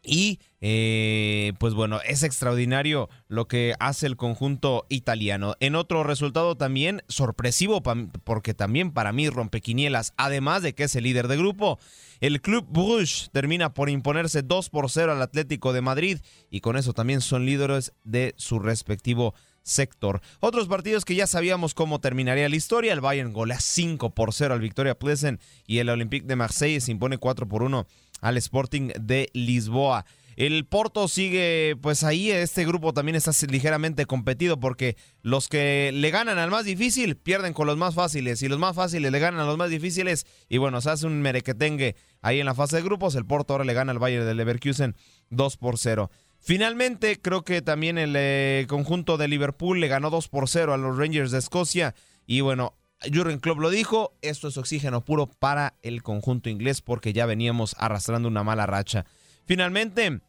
Y 0.06 0.40
eh, 0.60 1.52
pues 1.58 1.74
bueno, 1.74 2.00
es 2.06 2.22
extraordinario 2.22 3.08
lo 3.28 3.46
que 3.46 3.74
hace 3.78 4.06
el 4.06 4.16
conjunto 4.16 4.86
italiano. 4.88 5.54
En 5.60 5.74
otro 5.74 6.04
resultado 6.04 6.56
también 6.56 7.02
sorpresivo, 7.08 7.82
porque 7.82 8.54
también 8.54 8.92
para 8.92 9.12
mí 9.12 9.28
rompequinielas, 9.28 10.14
además 10.16 10.62
de 10.62 10.74
que 10.74 10.84
es 10.84 10.96
el 10.96 11.04
líder 11.04 11.28
de 11.28 11.36
grupo, 11.36 11.78
el 12.20 12.40
Club 12.40 12.66
Bruges 12.68 13.30
termina 13.32 13.74
por 13.74 13.90
imponerse 13.90 14.42
2 14.42 14.70
por 14.70 14.90
0 14.90 15.12
al 15.12 15.22
Atlético 15.22 15.72
de 15.72 15.82
Madrid 15.82 16.18
y 16.50 16.60
con 16.60 16.76
eso 16.76 16.92
también 16.94 17.20
son 17.20 17.44
líderes 17.44 17.92
de 18.04 18.34
su 18.36 18.58
respectivo 18.58 19.34
sector. 19.66 20.20
Otros 20.40 20.68
partidos 20.68 21.04
que 21.04 21.16
ya 21.16 21.26
sabíamos 21.26 21.74
cómo 21.74 22.00
terminaría 22.00 22.48
la 22.48 22.56
historia, 22.56 22.92
el 22.92 23.00
Bayern 23.00 23.32
golea 23.32 23.60
5 23.60 24.14
por 24.14 24.32
0 24.32 24.54
al 24.54 24.60
Victoria 24.60 24.98
Pleasant 24.98 25.40
y 25.66 25.78
el 25.78 25.88
Olympique 25.88 26.26
de 26.26 26.36
Marseille 26.36 26.80
se 26.80 26.92
impone 26.92 27.18
4 27.18 27.48
por 27.48 27.62
1 27.62 27.86
al 28.20 28.36
Sporting 28.36 28.90
de 29.00 29.30
Lisboa. 29.32 30.04
El 30.36 30.66
Porto 30.66 31.08
sigue, 31.08 31.76
pues 31.80 32.04
ahí 32.04 32.30
este 32.30 32.66
grupo 32.66 32.92
también 32.92 33.16
está 33.16 33.30
ligeramente 33.50 34.04
competido 34.04 34.60
porque 34.60 34.96
los 35.22 35.48
que 35.48 35.90
le 35.94 36.10
ganan 36.10 36.36
al 36.36 36.50
más 36.50 36.66
difícil 36.66 37.16
pierden 37.16 37.54
con 37.54 37.66
los 37.66 37.78
más 37.78 37.94
fáciles 37.94 38.42
y 38.42 38.48
los 38.48 38.58
más 38.58 38.76
fáciles 38.76 39.10
le 39.10 39.18
ganan 39.18 39.40
a 39.40 39.46
los 39.46 39.56
más 39.56 39.70
difíciles 39.70 40.26
y 40.50 40.58
bueno, 40.58 40.82
se 40.82 40.90
hace 40.90 41.06
un 41.06 41.22
merequetengue 41.22 41.96
ahí 42.20 42.38
en 42.38 42.44
la 42.44 42.54
fase 42.54 42.76
de 42.76 42.82
grupos. 42.82 43.14
El 43.14 43.24
Porto 43.24 43.54
ahora 43.54 43.64
le 43.64 43.72
gana 43.72 43.92
al 43.92 43.98
Bayern 43.98 44.26
de 44.26 44.34
Leverkusen 44.34 44.94
2 45.30 45.56
por 45.56 45.78
0. 45.78 46.10
Finalmente, 46.38 47.18
creo 47.18 47.42
que 47.42 47.62
también 47.62 47.96
el 47.96 48.12
eh, 48.14 48.66
conjunto 48.68 49.16
de 49.16 49.28
Liverpool 49.28 49.80
le 49.80 49.88
ganó 49.88 50.10
2 50.10 50.28
por 50.28 50.50
0 50.50 50.74
a 50.74 50.76
los 50.76 50.98
Rangers 50.98 51.30
de 51.30 51.38
Escocia 51.38 51.94
y 52.26 52.42
bueno, 52.42 52.76
Jurgen 53.12 53.38
Klopp 53.38 53.60
lo 53.60 53.70
dijo, 53.70 54.16
esto 54.22 54.48
es 54.48 54.56
oxígeno 54.56 55.04
puro 55.04 55.26
para 55.26 55.74
el 55.82 56.02
conjunto 56.02 56.48
inglés 56.48 56.80
porque 56.80 57.12
ya 57.12 57.26
veníamos 57.26 57.76
arrastrando 57.78 58.28
una 58.28 58.42
mala 58.42 58.66
racha. 58.66 59.04
Finalmente, 59.44 60.20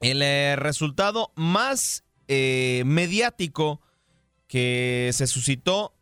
el 0.00 0.22
eh, 0.22 0.56
resultado 0.56 1.32
más 1.34 2.04
eh, 2.28 2.82
mediático 2.86 3.80
que 4.46 5.10
se 5.12 5.26
suscitó 5.26 5.94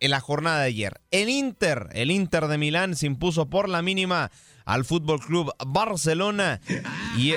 en 0.00 0.10
la 0.10 0.20
jornada 0.20 0.60
de 0.60 0.66
ayer. 0.66 1.00
El 1.10 1.28
Inter, 1.28 1.88
el 1.92 2.10
Inter 2.10 2.46
de 2.48 2.58
Milán 2.58 2.96
se 2.96 3.06
impuso 3.06 3.48
por 3.48 3.68
la 3.68 3.82
mínima 3.82 4.30
al 4.64 4.84
Fútbol 4.84 5.20
Club 5.20 5.52
Barcelona 5.66 6.60
y 7.16 7.32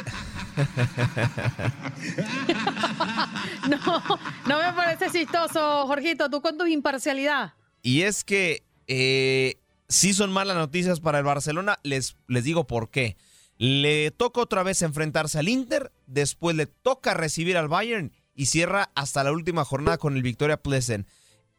no, 3.70 4.04
no 4.48 4.60
me 4.60 4.74
parece 4.74 5.12
chistoso, 5.12 5.88
Jorgito, 5.88 6.30
tú 6.30 6.42
con 6.42 6.58
tu 6.58 6.66
imparcialidad. 6.66 7.54
Y 7.82 8.04
es 8.04 8.24
que 8.24 8.64
eh, 8.88 9.56
sí 9.88 10.14
son 10.14 10.32
malas 10.32 10.58
noticias 10.58 11.00
para 11.00 11.20
el 11.20 11.26
Barcelona, 11.26 11.80
les, 11.84 12.16
les 12.28 12.44
digo 12.44 12.68
por 12.68 12.90
qué. 12.90 13.18
Le 13.58 14.12
toca 14.12 14.42
otra 14.42 14.64
vez 14.64 14.82
enfrentarse 14.82 15.40
al 15.40 15.48
Inter, 15.48 15.94
después 16.08 16.56
le 16.56 16.66
toca 16.66 17.14
recibir 17.14 17.58
al 17.58 17.68
Bayern 17.68 18.12
y 18.34 18.48
cierra 18.48 18.92
hasta 18.96 19.24
la 19.24 19.32
última 19.32 19.64
jornada 19.64 19.98
con 19.98 20.16
el 20.16 20.24
Victoria 20.24 20.58
Pleasant. 20.58 21.08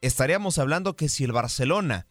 Estaríamos 0.03 0.59
hablando 0.59 0.95
que 0.95 1.09
si 1.09 1.25
el 1.25 1.33
Barcelona 1.33 2.07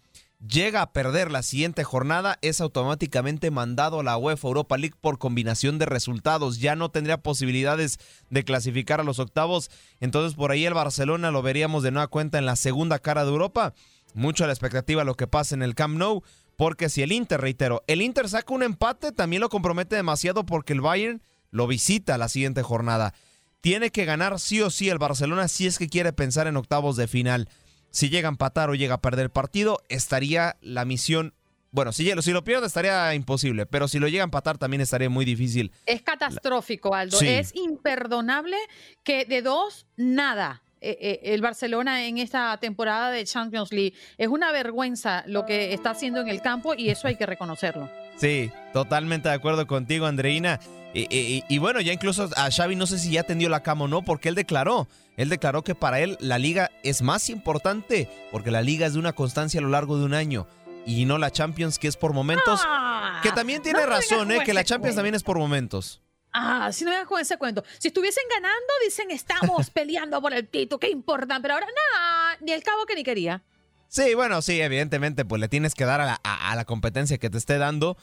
llega 0.48 0.82
a 0.82 0.92
perder 0.92 1.32
la 1.32 1.44
siguiente 1.44 1.84
jornada, 1.84 2.38
es 2.42 2.62
automáticamente 2.62 3.52
mandado 3.52 4.00
a 4.00 4.04
la 4.04 4.18
UEFA 4.18 4.48
Europa 4.48 4.78
League 4.78 4.96
por 5.00 5.18
combinación 5.18 5.80
de 5.80 5.86
resultados. 5.86 6.60
Ya 6.60 6.76
no 6.76 6.90
tendría 6.90 7.18
posibilidades 7.18 8.00
de 8.30 8.44
clasificar 8.44 9.00
a 9.00 9.04
los 9.04 9.20
octavos. 9.20 9.70
Entonces 10.00 10.36
por 10.36 10.52
ahí 10.52 10.66
el 10.66 10.74
Barcelona 10.74 11.32
lo 11.32 11.42
veríamos 11.42 11.84
de 11.84 11.92
nueva 11.92 12.08
cuenta 12.08 12.38
en 12.38 12.46
la 12.46 12.56
segunda 12.56 13.00
cara 13.00 13.24
de 13.26 13.32
Europa. 13.32 13.74
Mucho 14.14 14.44
a 14.44 14.48
la 14.48 14.54
expectativa 14.54 15.04
lo 15.04 15.16
que 15.16 15.28
pasa 15.28 15.56
en 15.56 15.64
el 15.64 15.76
Camp 15.76 15.98
Nou. 15.98 16.24
Porque 16.58 16.88
si 16.88 17.02
el 17.02 17.12
Inter, 17.12 17.42
reitero, 17.42 17.84
el 17.88 18.02
Inter 18.02 18.30
saca 18.30 18.54
un 18.54 18.64
empate, 18.64 19.12
también 19.12 19.42
lo 19.42 19.50
compromete 19.50 19.98
demasiado 19.98 20.46
porque 20.46 20.72
el 20.72 20.80
Bayern 20.80 21.22
lo 21.52 21.68
visita 21.68 22.18
la 22.18 22.30
siguiente 22.30 22.62
jornada. 22.62 23.14
Tiene 23.60 23.92
que 23.92 24.06
ganar 24.06 24.40
sí 24.40 24.62
o 24.62 24.70
sí 24.70 24.90
el 24.90 24.98
Barcelona 24.98 25.50
si 25.50 25.68
es 25.68 25.78
que 25.78 25.90
quiere 25.90 26.14
pensar 26.14 26.48
en 26.48 26.56
octavos 26.56 26.96
de 26.96 27.08
final. 27.08 27.50
Si 27.96 28.10
llega 28.10 28.28
a 28.28 28.32
empatar 28.32 28.70
o 28.70 28.76
llega 28.76 28.96
a 28.96 29.02
perder 29.02 29.24
el 29.24 29.30
partido, 29.30 29.82
estaría 29.88 30.58
la 30.60 30.84
misión. 30.84 31.34
Bueno, 31.72 31.94
si, 31.94 32.12
si 32.22 32.32
lo 32.34 32.44
pierde 32.44 32.68
estaría 32.68 33.14
imposible, 33.14 33.66
pero 33.66 33.88
si 33.88 34.00
lo 34.00 34.10
llega 34.10 34.22
a 34.22 34.26
empatar 34.26 34.58
también 34.58 34.82
estaría 34.82 35.10
muy 35.10 35.24
difícil. 35.24 35.72
Es 35.86 36.02
catastrófico, 36.02 36.94
Aldo. 36.94 37.22
Es 37.22 37.56
imperdonable 37.56 38.58
que 39.06 39.24
de 39.24 39.42
dos, 39.42 39.86
nada. 39.96 40.62
Eh, 40.82 40.98
eh, 41.00 41.20
el 41.34 41.42
Barcelona 41.42 42.06
en 42.06 42.18
esta 42.18 42.58
temporada 42.58 43.12
de 43.12 43.24
Champions 43.24 43.72
League. 43.72 43.94
Es 44.18 44.28
una 44.28 44.52
vergüenza 44.52 45.24
lo 45.26 45.46
que 45.46 45.74
está 45.74 45.92
haciendo 45.92 46.20
en 46.20 46.28
el 46.28 46.42
campo 46.42 46.74
y 46.76 46.90
eso 46.90 47.08
hay 47.08 47.16
que 47.16 47.26
reconocerlo. 47.26 47.90
Sí, 48.18 48.52
totalmente 48.74 49.30
de 49.30 49.36
acuerdo 49.36 49.68
contigo, 49.68 50.06
Andreina. 50.06 50.60
Y, 50.98 51.58
bueno, 51.58 51.82
ya 51.82 51.92
incluso 51.92 52.30
a 52.38 52.50
Xavi 52.50 52.78
no 52.78 52.88
sé 52.88 53.00
si 53.00 53.12
ya 53.12 53.22
atendió 53.22 53.50
la 53.50 53.64
cama 53.64 53.86
o 53.86 53.88
no, 53.90 54.04
porque 54.04 54.30
él 54.30 54.36
declaró, 54.36 54.88
él 55.18 55.28
declaró 55.28 55.62
que 55.62 55.76
para 55.76 56.00
él 56.00 56.18
la 56.22 56.40
liga 56.40 56.72
es 56.84 57.02
más 57.02 57.30
importante, 57.30 58.10
porque 58.32 58.50
la 58.50 58.62
liga 58.62 58.88
es 58.88 58.94
de 58.94 59.00
una 59.00 59.12
constancia 59.12 59.60
a 59.60 59.64
lo 59.64 59.70
largo 59.70 59.98
de 59.98 60.06
un 60.06 60.14
año 60.14 60.48
y 60.86 61.04
no 61.06 61.18
la 61.18 61.32
Champions 61.32 61.80
que 61.80 61.90
es 61.90 61.98
por 61.98 62.14
momentos. 62.14 62.62
Ah, 62.64 63.20
que 63.22 63.32
también 63.32 63.62
tiene 63.62 63.86
razón, 63.86 64.32
¿eh? 64.32 64.40
que 64.46 64.54
la 64.54 64.64
Champions 64.64 64.96
también 64.96 65.16
es 65.16 65.24
por 65.24 65.38
momentos. 65.38 66.02
Ah, 66.32 66.72
si 66.72 66.86
no 66.86 66.92
me 66.92 67.06
con 67.06 67.20
ese 67.20 67.38
cuento. 67.38 67.64
Si 67.78 67.90
estuviesen 67.90 68.24
ganando, 68.30 68.74
dicen 68.84 69.12
estamos 69.12 69.70
peleando 69.72 70.22
por 70.22 70.34
el 70.34 70.48
título, 70.48 70.80
qué 70.80 70.90
importa. 70.90 71.40
Pero 71.42 71.56
ahora 71.56 71.68
nada, 71.68 72.38
ni 72.42 72.52
el 72.52 72.64
cabo 72.64 72.86
que 72.86 72.96
ni 72.96 73.04
quería. 73.04 73.44
Sí, 73.88 74.14
bueno, 74.14 74.42
sí, 74.42 74.60
evidentemente, 74.60 75.26
pues 75.26 75.40
le 75.40 75.48
tienes 75.48 75.76
que 75.76 75.86
dar 75.86 76.02
a 76.02 76.06
la, 76.06 76.22
a 76.24 76.56
la 76.56 76.66
competencia 76.66 77.18
que 77.18 77.30
te 77.30 77.38
esté 77.38 77.58
dando. 77.58 77.98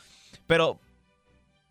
Pero 0.46 0.80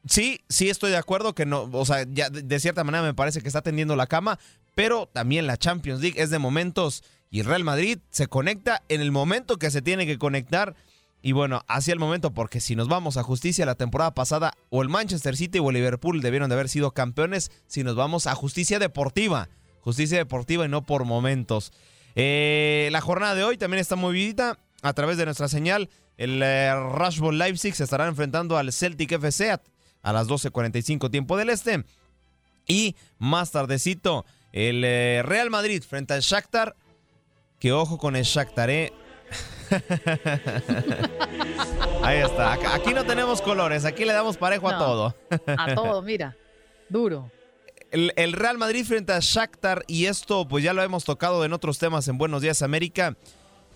sí, 0.06 0.42
sí 0.50 0.70
estoy 0.70 0.92
de 0.92 0.98
acuerdo 0.98 1.34
que 1.34 1.46
no, 1.46 1.70
o 1.72 1.86
sea, 1.86 2.06
ya 2.10 2.30
de, 2.30 2.60
cierta 2.60 2.84
manera 2.84 3.04
me 3.04 3.14
parece 3.14 3.42
que 3.42 3.48
está 3.48 3.62
tendiendo 3.62 3.96
la 3.96 4.08
cama, 4.08 4.40
pero 4.76 5.08
también 5.12 5.48
la 5.48 5.58
Champions 5.58 6.02
League 6.02 6.22
es 6.22 6.30
de 6.30 6.40
momentos 6.40 7.04
y 7.30 7.44
Real 7.44 7.64
Madrid 7.64 8.00
se 8.10 8.28
conecta 8.28 8.84
en 8.90 9.02
el 9.02 9.12
momento 9.12 9.58
que 9.58 9.72
se 9.72 9.82
tiene 9.82 10.06
que 10.06 10.18
conectar. 10.18 10.76
Y 11.24 11.34
bueno, 11.34 11.64
hacia 11.68 11.94
el 11.94 12.00
momento, 12.00 12.34
porque 12.34 12.60
si 12.60 12.76
nos 12.76 12.88
vamos 12.88 13.16
a 13.16 13.24
justicia, 13.24 13.66
la 13.66 13.76
temporada 13.76 14.16
pasada 14.16 14.54
o 14.70 14.82
el 14.82 14.90
Manchester 14.90 15.38
City 15.38 15.60
o 15.60 15.70
el 15.70 15.76
Liverpool 15.76 16.22
debieron 16.22 16.50
de 16.50 16.56
haber 16.56 16.68
sido 16.68 16.92
campeones. 16.92 17.52
Si 17.68 17.84
nos 17.84 17.96
vamos 17.96 18.26
a 18.26 18.34
justicia 18.34 18.80
deportiva, 18.80 19.48
justicia 19.82 20.18
deportiva 20.18 20.66
y 20.66 20.70
no 20.70 20.84
por 20.84 21.06
momentos. 21.06 21.74
Eh, 22.16 22.90
la 22.92 23.02
jornada 23.02 23.36
de 23.36 23.44
hoy 23.44 23.58
también 23.58 23.80
está 23.80 23.96
movidita 23.96 24.58
a 24.82 24.94
través 24.94 25.18
de 25.18 25.26
nuestra 25.26 25.48
señal. 25.48 25.90
El 26.18 26.42
eh, 26.44 26.74
Leipzig 27.32 27.76
se 27.76 27.84
estará 27.84 28.08
enfrentando 28.08 28.58
al 28.58 28.74
Celtic 28.74 29.12
FC 29.12 29.52
a, 30.02 30.14
las 30.14 30.28
12.45 30.28 31.10
tiempo 31.12 31.38
del 31.38 31.50
este. 31.50 31.84
Y 32.68 32.96
más 33.18 33.52
tardecito, 33.52 34.26
el 34.52 34.84
eh, 34.84 35.22
Real 35.24 35.50
Madrid 35.50 35.84
frente 35.84 36.14
al 36.14 36.22
Shakhtar. 36.22 36.76
Que 37.60 37.72
ojo 37.72 37.98
con 37.98 38.16
el 38.16 38.24
Shakhtar, 38.24 38.70
¿eh? 38.70 38.94
Ahí 42.04 42.20
está. 42.20 42.54
Aquí 42.74 42.94
no 42.94 43.06
tenemos 43.06 43.42
colores, 43.42 43.86
aquí 43.86 44.04
le 44.06 44.14
damos 44.14 44.38
parejo 44.38 44.70
a 44.70 44.78
todo. 44.78 45.16
a 45.46 45.76
todo, 45.76 46.02
mira. 46.02 46.36
Duro. 46.90 47.32
El, 47.92 48.14
el, 48.16 48.34
Real 48.34 48.58
Madrid 48.58 48.86
frente 48.86 49.14
a 49.14 49.20
Shakhtar 49.20 49.84
y 49.88 50.06
esto 50.06 50.48
pues 50.48 50.64
ya 50.64 50.74
lo 50.74 50.82
hemos 50.82 51.04
tocado 51.04 51.44
en 51.46 51.54
otros 51.54 51.78
temas 51.78 52.08
en 52.08 52.18
Buenos 52.18 52.42
Días 52.42 52.62
América. 52.62 53.16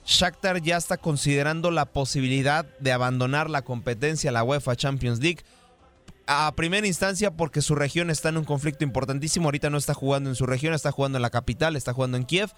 Shakhtar 0.05 0.61
ya 0.61 0.77
está 0.77 0.97
considerando 0.97 1.71
la 1.71 1.85
posibilidad 1.85 2.65
de 2.79 2.91
abandonar 2.91 3.49
la 3.49 3.63
competencia 3.63 4.31
la 4.31 4.43
UEFA 4.43 4.75
Champions 4.75 5.19
League 5.19 5.43
a 6.27 6.53
primera 6.55 6.87
instancia 6.87 7.31
porque 7.31 7.61
su 7.61 7.75
región 7.75 8.09
está 8.09 8.29
en 8.29 8.37
un 8.37 8.45
conflicto 8.45 8.83
importantísimo. 8.83 9.47
Ahorita 9.47 9.69
no 9.69 9.77
está 9.77 9.93
jugando 9.93 10.29
en 10.29 10.35
su 10.35 10.45
región, 10.45 10.73
está 10.73 10.91
jugando 10.91 11.17
en 11.17 11.21
la 11.21 11.29
capital, 11.29 11.75
está 11.75 11.93
jugando 11.93 12.17
en 12.17 12.25
Kiev. 12.25 12.51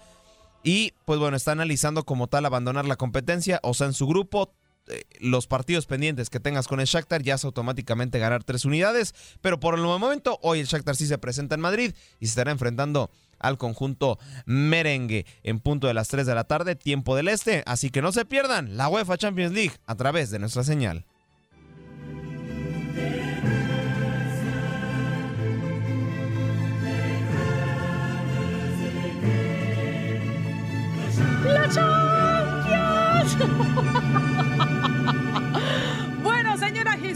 Y 0.62 0.92
pues 1.04 1.18
bueno, 1.18 1.36
está 1.36 1.52
analizando 1.52 2.04
como 2.04 2.26
tal 2.26 2.46
abandonar 2.46 2.84
la 2.84 2.96
competencia, 2.96 3.60
o 3.62 3.74
sea, 3.74 3.86
en 3.86 3.94
su 3.94 4.06
grupo. 4.06 4.52
Eh, 4.90 5.02
los 5.20 5.46
partidos 5.46 5.84
pendientes 5.84 6.30
que 6.30 6.40
tengas 6.40 6.66
con 6.66 6.80
el 6.80 6.86
Shakhtar 6.86 7.22
ya 7.22 7.34
es 7.34 7.44
automáticamente 7.44 8.18
ganar 8.18 8.42
tres 8.42 8.64
unidades, 8.64 9.14
pero 9.42 9.60
por 9.60 9.74
el 9.74 9.82
momento 9.82 10.38
hoy 10.42 10.60
el 10.60 10.66
Shakhtar 10.66 10.96
sí 10.96 11.06
se 11.06 11.18
presenta 11.18 11.54
en 11.54 11.60
Madrid 11.60 11.94
y 12.20 12.26
se 12.26 12.30
estará 12.30 12.52
enfrentando 12.52 13.10
al 13.38 13.58
conjunto 13.58 14.18
merengue 14.46 15.26
en 15.42 15.60
punto 15.60 15.86
de 15.86 15.94
las 15.94 16.08
3 16.08 16.26
de 16.26 16.34
la 16.34 16.44
tarde, 16.44 16.74
tiempo 16.74 17.16
del 17.16 17.28
este, 17.28 17.62
así 17.66 17.90
que 17.90 18.02
no 18.02 18.12
se 18.12 18.24
pierdan 18.24 18.76
la 18.76 18.88
UEFA 18.88 19.18
Champions 19.18 19.52
League 19.52 19.76
a 19.86 19.94
través 19.94 20.30
de 20.30 20.38
nuestra 20.38 20.64
señal. 20.64 21.04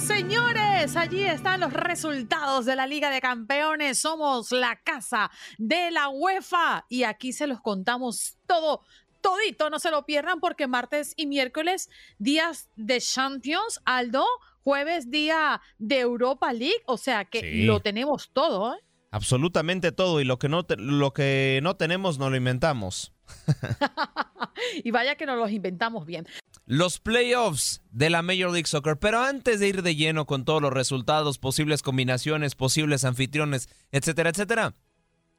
Señores, 0.03 0.97
allí 0.97 1.23
están 1.23 1.61
los 1.61 1.73
resultados 1.73 2.67
de 2.67 2.75
la 2.75 2.87
Liga 2.87 3.09
de 3.09 3.21
Campeones. 3.21 4.01
Somos 4.01 4.51
la 4.51 4.77
casa 4.83 5.31
de 5.59 5.93
la 5.93 6.09
UEFA 6.09 6.87
y 6.89 7.05
aquí 7.05 7.33
se 7.33 7.47
los 7.47 7.61
contamos 7.61 8.37
todo 8.47 8.83
todito, 9.21 9.71
no 9.71 9.79
se 9.79 9.93
lo 9.93 10.05
pierdan 10.05 10.41
porque 10.41 10.67
martes 10.67 11.15
y 11.17 11.27
miércoles 11.27 11.89
días 12.19 12.69
de 12.75 13.01
Champions, 13.01 13.81
Aldo, 13.85 14.27
jueves 14.65 15.11
día 15.11 15.61
de 15.79 16.01
Europa 16.01 16.53
League, 16.53 16.83
o 16.87 16.97
sea 16.97 17.25
que 17.25 17.65
lo 17.65 17.79
tenemos 17.81 18.31
todo, 18.33 18.75
¿eh? 18.75 18.79
Absolutamente 19.13 19.93
todo 19.93 20.21
y 20.21 20.25
lo 20.25 20.39
que 20.39 20.49
no 20.49 20.65
lo 20.79 21.13
que 21.13 21.61
no 21.63 21.77
tenemos 21.77 22.19
no 22.19 22.31
lo 22.31 22.37
inventamos. 22.37 23.13
y 24.83 24.91
vaya 24.91 25.17
que 25.17 25.27
nos 25.27 25.39
los 25.39 25.51
inventamos 25.51 26.07
bien. 26.07 26.27
Los 26.75 27.01
playoffs 27.01 27.83
de 27.91 28.09
la 28.09 28.23
Major 28.23 28.51
League 28.51 28.67
Soccer. 28.67 28.97
Pero 28.97 29.21
antes 29.21 29.61
de 29.61 29.69
ir 29.69 29.83
de 29.83 29.95
lleno 29.95 30.25
con 30.25 30.47
todos 30.47 30.63
los 30.63 30.73
resultados, 30.73 31.37
posibles 31.37 31.83
combinaciones, 31.83 32.55
posibles 32.55 33.05
anfitriones, 33.05 33.69
etcétera, 33.91 34.31
etcétera, 34.31 34.75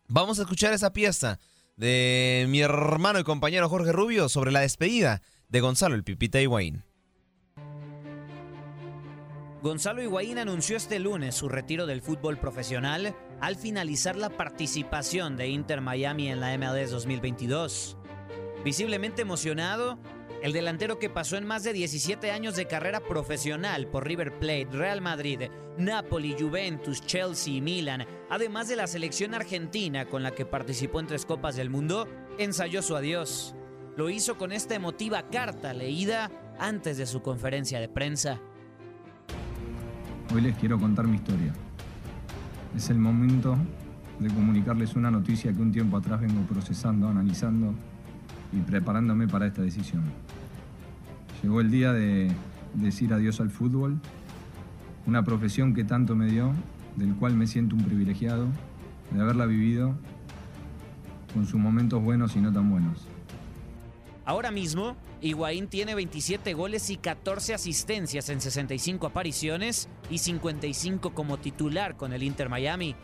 vamos 0.08 0.38
a 0.38 0.44
escuchar 0.44 0.74
esa 0.74 0.94
pieza 0.94 1.40
de 1.76 2.46
mi 2.50 2.62
hermano 2.62 3.18
y 3.18 3.24
compañero 3.24 3.68
Jorge 3.68 3.92
Rubio 3.92 4.30
sobre 4.30 4.52
la 4.52 4.60
despedida 4.60 5.24
de 5.50 5.60
Gonzalo 5.60 5.96
el 5.96 6.04
Pipita 6.04 6.40
Higuaín. 6.40 6.84
Gonzalo 9.64 10.04
Higuaín 10.04 10.38
anunció 10.38 10.78
este 10.78 11.00
lunes 11.00 11.34
su 11.34 11.50
retiro 11.50 11.88
del 11.88 12.04
fútbol 12.04 12.38
profesional 12.38 13.16
al 13.42 13.56
finalizar 13.56 14.18
la 14.18 14.30
participación 14.30 15.36
de 15.36 15.48
Inter 15.48 15.82
Miami 15.82 16.30
en 16.30 16.40
la 16.40 16.56
MLS 16.60 16.92
2022. 16.92 17.98
Visiblemente 18.64 19.24
emocionado, 19.24 19.98
el 20.44 20.52
delantero 20.52 21.00
que 21.00 21.10
pasó 21.10 21.38
en 21.38 21.48
más 21.48 21.64
de 21.64 21.72
17 21.72 22.30
años 22.30 22.58
de 22.58 22.68
carrera 22.68 23.00
profesional 23.00 23.88
por 23.88 24.06
River 24.06 24.38
Plate, 24.40 24.68
Real 24.74 25.00
Madrid, 25.00 25.44
Napoli, 25.78 26.36
Juventus, 26.38 27.00
Chelsea 27.00 27.54
y 27.54 27.62
Milan, 27.62 28.06
además 28.30 28.68
de 28.68 28.76
la 28.76 28.86
selección 28.88 29.34
argentina 29.34 30.06
con 30.06 30.22
la 30.22 30.32
que 30.32 30.46
participó 30.46 31.00
en 31.00 31.08
tres 31.08 31.26
Copas 31.26 31.56
del 31.56 31.70
Mundo, 31.70 32.10
ensayó 32.38 32.82
su 32.82 32.98
adiós. 32.98 33.56
Lo 33.96 34.10
hizo 34.10 34.38
con 34.38 34.52
esta 34.52 34.76
emotiva 34.76 35.30
carta 35.30 35.74
leída 35.74 36.30
antes 36.60 36.98
de 36.98 37.06
su 37.06 37.22
conferencia 37.22 37.80
de 37.80 37.88
prensa. 37.88 38.42
Hoy 40.36 40.42
les 40.42 40.58
quiero 40.58 40.78
contar 40.78 41.08
mi 41.08 41.16
historia. 41.16 41.54
Es 42.76 42.90
el 42.90 42.98
momento 42.98 43.56
de 44.20 44.28
comunicarles 44.28 44.98
una 44.98 45.10
noticia 45.10 45.54
que 45.54 45.62
un 45.62 45.72
tiempo 45.72 45.96
atrás 45.96 46.20
vengo 46.20 46.42
procesando, 46.42 47.08
analizando 47.08 47.74
y 48.52 48.60
preparándome 48.62 49.28
para 49.28 49.48
esta 49.48 49.62
decisión. 49.62 50.04
Llegó 51.44 51.60
el 51.60 51.70
día 51.70 51.92
de 51.92 52.32
decir 52.74 53.14
adiós 53.14 53.42
al 53.42 53.50
fútbol, 53.50 54.00
una 55.06 55.24
profesión 55.24 55.74
que 55.74 55.84
tanto 55.84 56.16
me 56.16 56.28
dio, 56.28 56.54
del 56.96 57.14
cual 57.16 57.36
me 57.36 57.48
siento 57.48 57.76
un 57.76 57.84
privilegiado, 57.84 58.48
de 59.12 59.22
haberla 59.22 59.46
vivido 59.46 59.94
con 61.34 61.46
sus 61.46 61.60
momentos 61.60 62.02
buenos 62.02 62.38
y 62.38 62.40
no 62.40 62.54
tan 62.54 62.70
buenos. 62.70 63.06
Ahora 64.24 64.52
mismo, 64.52 64.96
Higuaín 65.20 65.68
tiene 65.68 65.96
27 65.96 66.54
goles 66.54 66.90
y 66.90 66.96
14 66.96 67.56
asistencias 67.56 68.30
en 68.30 68.40
65 68.40 69.08
apariciones 69.08 69.90
y 70.10 70.20
55 70.20 71.14
como 71.14 71.38
titular 71.40 71.98
con 71.98 72.14
el 72.14 72.24
Inter 72.24 72.48
Miami. 72.48 72.96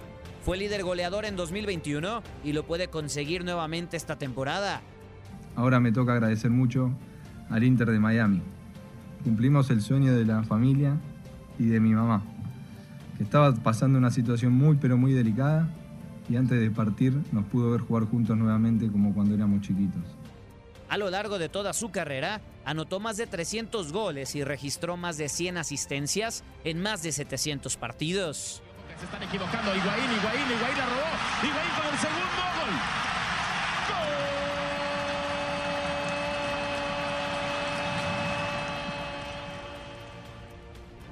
Fue 0.46 0.56
líder 0.56 0.84
goleador 0.84 1.26
en 1.26 1.36
2021 1.36 2.24
y 2.46 2.54
lo 2.54 2.66
puede 2.66 2.88
conseguir 2.88 3.44
nuevamente 3.44 3.98
esta 3.98 4.18
temporada. 4.18 4.80
Ahora 5.58 5.82
me 5.82 5.92
toca 5.92 6.14
agradecer 6.14 6.52
mucho 6.52 6.94
al 7.50 7.64
Inter 7.64 7.90
de 7.92 8.00
Miami. 8.00 8.42
Cumplimos 9.24 9.70
el 9.70 9.82
sueño 9.82 10.16
de 10.16 10.26
la 10.26 10.44
familia 10.44 10.98
y 11.58 11.66
de 11.66 11.80
mi 11.80 11.94
mamá, 11.94 12.24
que 13.18 13.24
estaba 13.24 13.54
pasando 13.54 13.98
una 13.98 14.12
situación 14.12 14.54
muy 14.54 14.78
pero 14.78 14.98
muy 14.98 15.14
delicada 15.14 15.68
y 16.30 16.36
antes 16.36 16.60
de 16.60 16.72
partir 16.72 17.14
nos 17.32 17.46
pudo 17.46 17.72
ver 17.72 17.82
jugar 17.82 18.06
juntos 18.06 18.38
nuevamente 18.38 18.88
como 18.90 19.14
cuando 19.14 19.36
éramos 19.36 19.62
chiquitos. 19.62 20.02
A 20.88 20.98
lo 20.98 21.10
largo 21.10 21.38
de 21.38 21.50
toda 21.50 21.74
su 21.74 21.92
carrera, 21.92 22.42
anotó 22.66 23.00
más 23.00 23.18
de 23.18 23.28
300 23.28 23.92
goles 23.92 24.36
y 24.36 24.44
registró 24.44 24.98
más 24.98 25.18
de 25.18 25.30
100 25.30 25.58
asistencias 25.58 26.44
en 26.64 26.82
más 26.82 27.04
de 27.04 27.12
700 27.12 27.78
partidos. 27.78 28.64
Se 29.00 29.06
están 29.06 29.24
equivocando. 29.24 29.72
Higuaín, 29.76 30.04
Higuaín, 30.04 30.58
Higuaín 30.58 30.78
la 30.78 30.86
robó. 30.86 31.10
Higuaín 31.44 31.72
con 31.78 31.94
el 31.94 32.00
segundo 32.00 32.42
gol. 32.58 33.09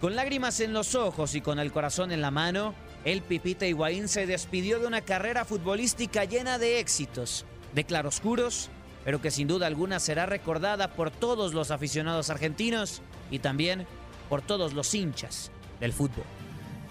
Con 0.02 0.16
lágrimas 0.16 0.60
en 0.60 0.74
los 0.74 0.96
ojos 0.96 1.36
y 1.36 1.42
con 1.42 1.60
el 1.60 1.72
corazón 1.72 2.12
en 2.12 2.22
la 2.22 2.32
mano, 2.32 2.74
el 3.04 3.22
Pipita 3.22 3.66
Higuaín 3.66 4.08
se 4.08 4.28
despidió 4.28 4.80
de 4.80 4.88
una 4.88 5.02
carrera 5.02 5.46
futbolística 5.46 6.26
llena 6.26 6.60
de 6.60 6.80
éxitos, 6.80 7.46
de 7.74 7.84
claroscuros 7.84 8.70
pero 9.08 9.22
que 9.22 9.32
sin 9.32 9.48
duda 9.48 9.68
alguna 9.68 10.02
será 10.02 10.26
recordada 10.26 10.90
por 10.90 11.12
todos 11.12 11.54
los 11.54 11.72
aficionados 11.72 12.30
argentinos 12.30 13.02
y 13.32 13.40
también 13.40 13.86
por 14.28 14.42
todos 14.42 14.74
los 14.74 14.94
hinchas 14.94 15.50
del 15.80 15.94
fútbol. 15.94 16.26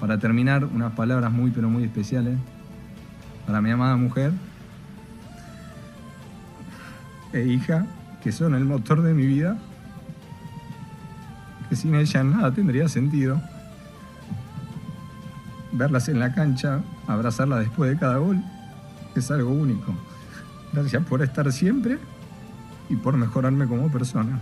Para 0.00 0.18
terminar, 0.18 0.64
unas 0.64 0.94
palabras 0.94 1.30
muy 1.30 1.50
pero 1.50 1.68
muy 1.68 1.84
especiales 1.84 2.38
para 3.46 3.60
mi 3.60 3.70
amada 3.70 3.96
mujer 3.96 4.32
e 7.34 7.42
hija, 7.42 7.84
que 8.22 8.32
son 8.32 8.54
el 8.54 8.64
motor 8.64 9.02
de 9.02 9.12
mi 9.12 9.26
vida, 9.26 9.58
que 11.68 11.76
sin 11.76 11.94
ella 11.94 12.24
nada 12.24 12.52
tendría 12.52 12.88
sentido. 12.88 13.40
Verlas 15.72 16.08
en 16.08 16.18
la 16.18 16.34
cancha, 16.34 16.80
abrazarlas 17.06 17.60
después 17.60 17.90
de 17.90 17.98
cada 17.98 18.18
gol, 18.18 18.42
es 19.14 19.30
algo 19.30 19.50
único. 19.50 19.94
Gracias 20.72 21.04
por 21.04 21.22
estar 21.22 21.50
siempre 21.52 21.98
y 22.88 22.96
por 22.96 23.16
mejorarme 23.16 23.66
como 23.66 23.90
persona. 23.90 24.40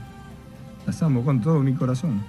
Las 0.87 1.03
amo 1.03 1.25
con 1.25 1.41
todo 1.41 1.61
mi 1.61 1.75
corazón. 1.75 2.23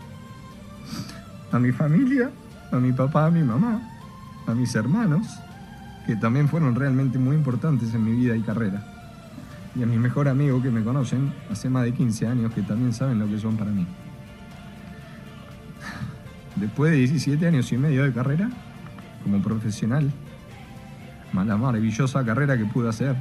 A 1.52 1.60
mi 1.60 1.72
familia, 1.72 2.32
a 2.72 2.78
mi 2.78 2.92
papá, 2.92 3.28
a 3.28 3.32
mi 3.32 3.44
mamá, 3.44 3.82
a 4.48 4.54
mis 4.54 4.76
hermanos, 4.76 5.28
que 6.06 6.16
también 6.16 6.48
fueron 6.48 6.76
realmente 6.76 7.18
muy 7.18 7.36
importantes 7.36 7.94
en 7.94 8.04
mi 8.04 8.12
vida 8.12 8.36
y 8.36 8.42
carrera. 8.42 8.84
Y 9.76 9.84
a 9.84 9.86
mi 9.86 9.98
mejor 9.98 10.28
amigo 10.30 10.62
que 10.62 10.70
me 10.70 10.84
conocen 10.84 11.34
hace 11.52 11.70
más 11.70 11.84
de 11.84 11.94
15 11.94 12.28
años, 12.28 12.54
que 12.54 12.62
también 12.62 12.94
saben 12.94 13.20
lo 13.20 13.28
que 13.28 13.40
son 13.40 13.58
para 13.58 13.72
mí. 13.72 13.86
Después 16.56 16.92
de 16.92 16.98
17 16.98 17.48
años 17.48 17.72
y 17.72 17.78
medio 17.78 18.04
de 18.04 18.14
carrera, 18.14 18.50
como 19.24 19.42
profesional, 19.42 20.12
la 21.44 21.58
maravillosa 21.58 22.24
carrera 22.24 22.58
que 22.58 22.66
pude 22.66 22.88
hacer, 22.88 23.16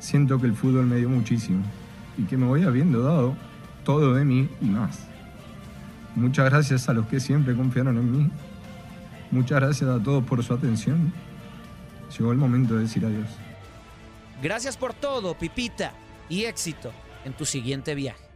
siento 0.00 0.38
que 0.38 0.46
el 0.46 0.54
fútbol 0.54 0.86
me 0.86 0.96
dio 0.96 1.08
muchísimo 1.08 1.62
y 2.18 2.24
que 2.24 2.36
me 2.36 2.46
voy 2.46 2.64
habiendo 2.64 3.02
dado 3.02 3.36
todo 3.84 4.14
de 4.14 4.24
mí 4.24 4.48
y 4.60 4.66
más. 4.66 5.06
Muchas 6.14 6.50
gracias 6.50 6.88
a 6.88 6.92
los 6.92 7.06
que 7.06 7.20
siempre 7.20 7.54
confiaron 7.54 7.96
en 7.96 8.12
mí. 8.12 8.30
Muchas 9.30 9.60
gracias 9.60 9.88
a 9.88 10.02
todos 10.02 10.24
por 10.24 10.42
su 10.44 10.52
atención. 10.52 11.12
Llegó 12.16 12.32
el 12.32 12.38
momento 12.38 12.74
de 12.74 12.80
decir 12.80 13.04
adiós. 13.04 13.28
Gracias 14.42 14.76
por 14.76 14.94
todo, 14.94 15.34
Pipita, 15.34 15.92
y 16.28 16.44
éxito 16.44 16.92
en 17.24 17.32
tu 17.32 17.44
siguiente 17.44 17.94
viaje. 17.94 18.27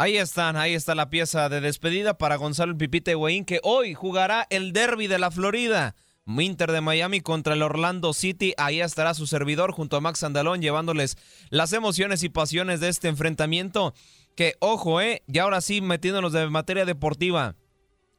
Ahí 0.00 0.16
están, 0.16 0.56
ahí 0.56 0.74
está 0.74 0.94
la 0.94 1.10
pieza 1.10 1.48
de 1.48 1.60
despedida 1.60 2.16
para 2.16 2.36
Gonzalo 2.36 2.78
Pipita 2.78 3.10
Higuaín, 3.10 3.44
que 3.44 3.58
hoy 3.64 3.94
jugará 3.94 4.46
el 4.48 4.72
derby 4.72 5.08
de 5.08 5.18
la 5.18 5.32
Florida. 5.32 5.96
Inter 6.24 6.70
de 6.70 6.80
Miami 6.80 7.20
contra 7.20 7.54
el 7.54 7.62
Orlando 7.62 8.12
City. 8.12 8.54
Ahí 8.58 8.80
estará 8.80 9.12
su 9.12 9.26
servidor 9.26 9.72
junto 9.72 9.96
a 9.96 10.00
Max 10.00 10.22
Andalón 10.22 10.62
llevándoles 10.62 11.16
las 11.50 11.72
emociones 11.72 12.22
y 12.22 12.28
pasiones 12.28 12.78
de 12.78 12.90
este 12.90 13.08
enfrentamiento. 13.08 13.92
Que, 14.36 14.54
ojo, 14.60 15.00
eh, 15.00 15.24
y 15.26 15.38
ahora 15.38 15.60
sí 15.60 15.80
metiéndonos 15.80 16.32
de 16.32 16.48
materia 16.48 16.84
deportiva. 16.84 17.56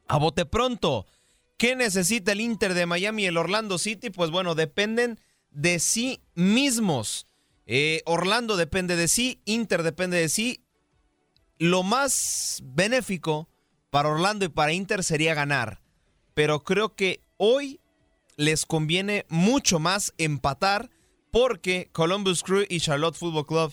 A 0.06 0.18
bote 0.18 0.44
pronto. 0.44 1.06
¿Qué 1.56 1.76
necesita 1.76 2.32
el 2.32 2.42
Inter 2.42 2.74
de 2.74 2.84
Miami 2.84 3.22
y 3.22 3.26
el 3.28 3.38
Orlando 3.38 3.78
City? 3.78 4.10
Pues 4.10 4.30
bueno, 4.30 4.54
dependen 4.54 5.18
de 5.50 5.78
sí 5.78 6.20
mismos. 6.34 7.26
Eh, 7.64 8.02
Orlando 8.04 8.58
depende 8.58 8.96
de 8.96 9.08
sí, 9.08 9.40
Inter 9.46 9.82
depende 9.82 10.18
de 10.18 10.28
sí 10.28 10.62
lo 11.60 11.82
más 11.82 12.62
benéfico 12.64 13.48
para 13.90 14.08
Orlando 14.08 14.46
y 14.46 14.48
para 14.48 14.72
Inter 14.72 15.04
sería 15.04 15.34
ganar. 15.34 15.82
Pero 16.32 16.64
creo 16.64 16.96
que 16.96 17.22
hoy 17.36 17.80
les 18.36 18.64
conviene 18.64 19.26
mucho 19.28 19.78
más 19.78 20.14
empatar 20.16 20.88
porque 21.30 21.90
Columbus 21.92 22.42
Crew 22.42 22.64
y 22.68 22.80
Charlotte 22.80 23.14
Football 23.14 23.46
Club 23.46 23.72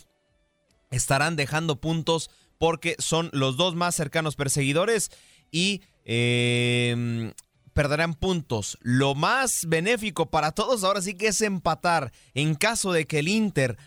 estarán 0.91 1.37
dejando 1.37 1.79
puntos 1.79 2.29
porque 2.57 2.97
son 2.99 3.29
los 3.31 3.55
dos 3.55 3.75
más 3.75 3.95
cercanos 3.95 4.35
perseguidores 4.35 5.09
y 5.49 5.81
em, 6.03 7.31
perderán 7.71 8.15
puntos. 8.15 8.77
Lo 8.81 9.15
más 9.15 9.65
benéfico 9.69 10.29
para 10.29 10.51
todos 10.51 10.83
ahora 10.83 11.01
sí 11.01 11.13
que 11.13 11.27
es 11.27 11.41
empatar. 11.41 12.11
En 12.33 12.55
caso 12.55 12.91
de 12.91 13.07
que 13.07 13.19
el 13.19 13.29
Inter 13.29 13.77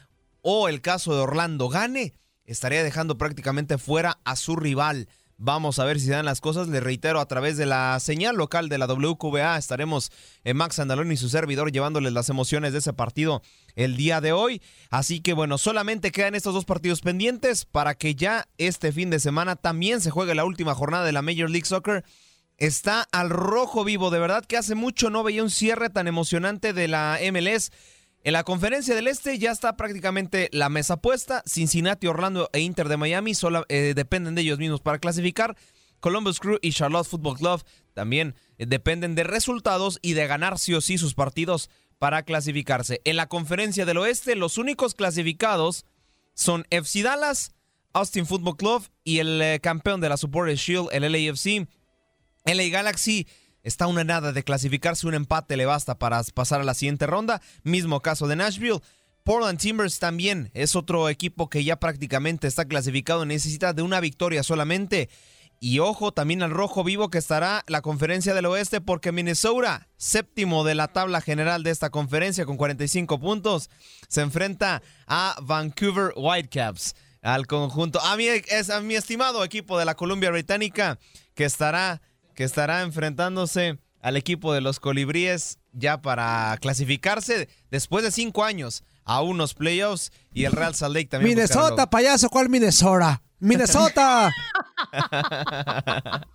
o 0.41 0.69
el 0.69 0.81
caso 0.81 1.15
de 1.15 1.21
Orlando 1.21 1.69
gane, 1.69 2.15
estaría 2.45 2.83
dejando 2.83 3.19
prácticamente 3.19 3.79
fuera 3.79 4.19
a 4.25 4.37
su 4.37 4.57
rival. 4.57 5.09
Vamos 5.43 5.79
a 5.79 5.87
ver 5.87 5.99
si 5.99 6.11
dan 6.11 6.27
las 6.27 6.43
cosas. 6.43 6.69
Les 6.69 6.83
reitero, 6.83 7.19
a 7.19 7.25
través 7.25 7.57
de 7.57 7.65
la 7.65 7.99
señal 7.99 8.37
local 8.37 8.69
de 8.69 8.77
la 8.77 8.87
WQBA 8.87 9.57
estaremos 9.57 10.13
en 10.45 10.59
Max 10.59 10.79
Andalón 10.79 11.11
y 11.13 11.17
su 11.17 11.31
servidor 11.31 11.73
llevándoles 11.73 12.13
las 12.13 12.29
emociones 12.29 12.75
de 12.75 12.81
ese 12.81 12.93
partido 12.93 13.41
el 13.75 13.97
día 13.97 14.21
de 14.21 14.33
hoy. 14.33 14.61
Así 14.91 15.21
que 15.21 15.33
bueno, 15.33 15.57
solamente 15.57 16.13
quedan 16.13 16.35
estos 16.35 16.53
dos 16.53 16.67
partidos 16.67 17.01
pendientes 17.01 17.65
para 17.65 17.95
que 17.95 18.15
ya 18.15 18.49
este 18.59 18.93
fin 18.93 19.09
de 19.09 19.19
semana 19.19 19.57
también 19.57 20.03
se 20.03 20.11
juegue 20.11 20.35
la 20.35 20.45
última 20.45 20.75
jornada 20.75 21.07
de 21.07 21.13
la 21.13 21.23
Major 21.23 21.49
League 21.49 21.65
Soccer. 21.65 22.05
Está 22.59 23.09
al 23.11 23.31
rojo 23.31 23.83
vivo, 23.83 24.11
de 24.11 24.19
verdad 24.19 24.45
que 24.45 24.59
hace 24.59 24.75
mucho 24.75 25.09
no 25.09 25.23
veía 25.23 25.43
un 25.43 25.49
cierre 25.49 25.89
tan 25.89 26.07
emocionante 26.07 26.75
de 26.75 26.87
la 26.87 27.19
MLS. 27.33 27.71
En 28.23 28.35
la 28.35 28.45
conferencia 28.45 28.95
del 28.95 29.07
Este 29.07 29.39
ya 29.39 29.51
está 29.51 29.77
prácticamente 29.77 30.51
la 30.53 30.69
mesa 30.69 30.99
puesta. 30.99 31.43
Cincinnati, 31.47 32.07
Orlando 32.07 32.51
e 32.53 32.61
Inter 32.61 32.89
de 32.89 32.99
Miami 32.99 33.35
solo, 33.35 33.65
eh, 33.71 33.95
dependen 33.97 34.35
de 34.35 34.43
ellos 34.43 34.59
mismos 34.59 34.83
para 34.83 34.99
clasificar. 34.99 35.57
Columbus 36.01 36.39
Crew 36.39 36.59
y 36.61 36.73
Charlotte 36.73 37.07
Football 37.07 37.39
Club 37.39 37.65
también 37.95 38.35
eh, 38.59 38.67
dependen 38.67 39.15
de 39.15 39.25
resultados 39.25 39.99
y 40.03 40.13
de 40.13 40.27
ganar 40.27 40.59
sí 40.59 40.75
o 40.75 40.83
sí 40.83 40.99
sus 40.99 41.15
partidos 41.15 41.71
para 41.99 42.23
clasificarse. 42.23 43.01
En 43.05 43.17
la 43.17 43.27
conferencia 43.27 43.87
del 43.87 43.97
Oeste, 43.97 44.37
los 44.37 44.59
únicos 44.59 44.95
clasificados 44.95 45.87
son 46.35 46.67
FC 46.69 47.03
Dallas, 47.03 47.55
Austin 47.95 48.27
Football 48.27 48.57
Club 48.57 48.89
y 49.03 49.21
el 49.21 49.41
eh, 49.41 49.61
campeón 49.63 50.03
de 50.03 50.11
la 50.11 50.19
Supporters 50.19 50.61
Shield, 50.61 50.89
el 50.93 51.11
LAFC. 51.11 51.67
LA 52.45 52.69
Galaxy 52.71 53.27
Está 53.71 53.87
una 53.87 54.03
nada 54.03 54.33
de 54.33 54.43
clasificarse, 54.43 55.07
un 55.07 55.15
empate 55.15 55.57
le 55.57 55.65
basta 55.65 55.97
para 55.97 56.25
pasar 56.35 56.61
a 56.61 56.65
la 56.65 56.75
siguiente 56.75 57.07
ronda. 57.07 57.41
Mismo 57.63 58.03
caso 58.03 58.27
de 58.27 58.35
Nashville. 58.35 58.81
Portland 59.23 59.61
Timbers 59.61 60.01
también 60.01 60.51
es 60.55 60.75
otro 60.75 61.09
equipo 61.09 61.49
que 61.49 61.63
ya 61.63 61.79
prácticamente 61.79 62.49
está 62.49 62.65
clasificado, 62.65 63.25
necesita 63.27 63.73
de 63.73 63.83
una 63.83 64.01
victoria 64.01 64.43
solamente. 64.43 65.09
Y 65.61 65.79
ojo 65.79 66.11
también 66.11 66.43
al 66.43 66.51
rojo 66.51 66.83
vivo 66.83 67.11
que 67.11 67.19
estará 67.19 67.63
la 67.69 67.81
conferencia 67.81 68.35
del 68.35 68.47
oeste 68.47 68.81
porque 68.81 69.13
Minnesota, 69.13 69.87
séptimo 69.97 70.65
de 70.65 70.75
la 70.75 70.89
tabla 70.89 71.21
general 71.21 71.63
de 71.63 71.71
esta 71.71 71.91
conferencia 71.91 72.47
con 72.47 72.57
45 72.57 73.21
puntos, 73.21 73.71
se 74.09 74.23
enfrenta 74.23 74.83
a 75.07 75.37
Vancouver 75.43 76.13
Whitecaps, 76.17 76.97
al 77.23 77.47
conjunto, 77.47 78.01
a 78.01 78.17
mi, 78.17 78.27
es 78.27 78.69
a 78.69 78.81
mi 78.81 78.97
estimado 78.97 79.45
equipo 79.45 79.79
de 79.79 79.85
la 79.85 79.95
Columbia 79.95 80.33
Británica 80.33 80.99
que 81.35 81.45
estará 81.45 82.03
que 82.41 82.45
estará 82.45 82.81
enfrentándose 82.81 83.79
al 84.01 84.17
equipo 84.17 84.55
de 84.55 84.63
los 84.63 84.81
colibríes 84.81 85.59
ya 85.73 86.01
para 86.01 86.57
clasificarse 86.59 87.51
después 87.71 88.03
de 88.03 88.11
cinco 88.11 88.45
años 88.45 88.83
a 89.05 89.21
unos 89.21 89.53
playoffs 89.53 90.11
y 90.33 90.47
el 90.47 90.53
Real 90.53 90.75
Salt 90.75 90.95
Lake 90.95 91.09
también. 91.09 91.37
Minnesota, 91.37 91.91
payaso, 91.91 92.31
¿cuál 92.31 92.49
Minnesota? 92.49 93.21
Minnesota. 93.41 94.33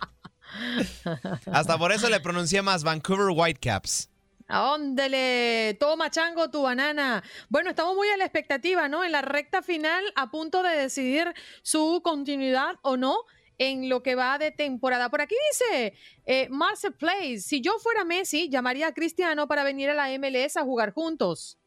Hasta 1.52 1.76
por 1.76 1.90
eso 1.90 2.08
le 2.08 2.20
pronuncié 2.20 2.62
más 2.62 2.84
Vancouver 2.84 3.36
Whitecaps. 3.36 4.08
Óndele, 4.48 5.76
toma 5.80 6.08
chango 6.08 6.50
tu 6.50 6.62
banana. 6.62 7.24
Bueno, 7.48 7.70
estamos 7.70 7.96
muy 7.96 8.08
a 8.10 8.16
la 8.16 8.26
expectativa, 8.26 8.88
¿no? 8.88 9.02
En 9.02 9.10
la 9.10 9.22
recta 9.22 9.60
final, 9.60 10.04
a 10.14 10.30
punto 10.30 10.62
de 10.62 10.76
decidir 10.76 11.34
su 11.62 12.00
continuidad 12.04 12.76
o 12.82 12.96
no 12.96 13.24
en 13.58 13.88
lo 13.88 14.02
que 14.02 14.14
va 14.14 14.38
de 14.38 14.50
temporada. 14.50 15.10
Por 15.10 15.20
aquí 15.20 15.34
dice 15.52 15.94
eh, 16.24 16.48
Marcel 16.50 16.92
Place, 16.94 17.40
si 17.40 17.60
yo 17.60 17.78
fuera 17.78 18.04
Messi, 18.04 18.48
llamaría 18.48 18.88
a 18.88 18.94
Cristiano 18.94 19.48
para 19.48 19.64
venir 19.64 19.90
a 19.90 19.94
la 19.94 20.08
MLS 20.18 20.56
a 20.56 20.62
jugar 20.62 20.92
juntos. 20.92 21.58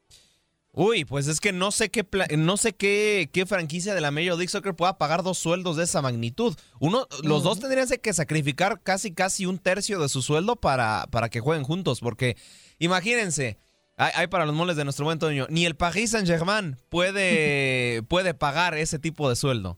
Uy, 0.72 1.04
pues 1.04 1.28
es 1.28 1.40
que 1.40 1.52
no 1.52 1.72
sé 1.72 1.90
qué 1.90 2.06
no 2.38 2.56
sé 2.56 2.74
qué, 2.74 3.30
qué, 3.34 3.46
franquicia 3.48 3.96
de 3.96 4.02
la 4.02 4.12
Major 4.12 4.38
League 4.38 4.50
Soccer 4.50 4.76
pueda 4.76 5.00
pagar 5.00 5.24
dos 5.24 5.40
sueldos 5.40 5.78
de 5.78 5.86
esa 5.86 6.02
magnitud. 6.02 6.56
Uno, 6.80 7.08
los 7.24 7.44
dos 7.44 7.60
tendrían 7.60 7.88
que 7.88 8.14
sacrificar 8.14 8.80
casi 8.84 9.12
casi 9.12 9.48
un 9.48 9.58
tercio 9.58 10.00
de 10.00 10.10
su 10.10 10.22
sueldo 10.22 10.58
para, 10.58 11.08
para 11.10 11.30
que 11.30 11.40
jueguen 11.40 11.66
juntos, 11.66 12.02
porque 12.02 12.38
imagínense, 12.78 13.58
hay, 13.98 14.28
para 14.28 14.46
los 14.46 14.56
moles 14.56 14.78
de 14.78 14.84
nuestro 14.84 15.06
buen 15.06 15.18
Toño, 15.18 15.48
ni 15.50 15.66
el 15.66 15.76
Paris 15.76 16.12
Saint 16.12 16.28
Germain 16.28 16.78
puede, 16.90 18.04
puede 18.08 18.34
pagar 18.34 18.78
ese 18.78 19.00
tipo 19.00 19.28
de 19.28 19.36
sueldo. 19.36 19.78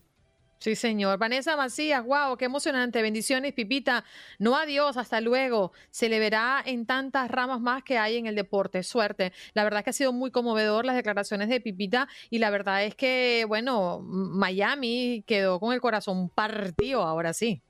Sí, 0.62 0.76
señor. 0.76 1.18
Vanessa 1.18 1.56
Macías, 1.56 2.04
wow, 2.04 2.36
qué 2.36 2.44
emocionante. 2.44 3.02
Bendiciones, 3.02 3.52
Pipita. 3.52 4.04
No 4.38 4.56
adiós, 4.56 4.96
hasta 4.96 5.20
luego. 5.20 5.72
Se 5.90 6.08
le 6.08 6.20
verá 6.20 6.62
en 6.64 6.86
tantas 6.86 7.28
ramas 7.28 7.60
más 7.60 7.82
que 7.82 7.98
hay 7.98 8.16
en 8.16 8.26
el 8.28 8.36
deporte. 8.36 8.84
Suerte. 8.84 9.32
La 9.54 9.64
verdad 9.64 9.80
es 9.80 9.84
que 9.84 9.90
ha 9.90 9.92
sido 9.92 10.12
muy 10.12 10.30
conmovedor 10.30 10.84
las 10.84 10.94
declaraciones 10.94 11.48
de 11.48 11.60
Pipita 11.60 12.06
y 12.30 12.38
la 12.38 12.50
verdad 12.50 12.84
es 12.84 12.94
que, 12.94 13.44
bueno, 13.48 14.02
Miami 14.04 15.24
quedó 15.26 15.58
con 15.58 15.74
el 15.74 15.80
corazón 15.80 16.28
partido 16.28 17.02
ahora 17.02 17.32
sí. 17.32 17.60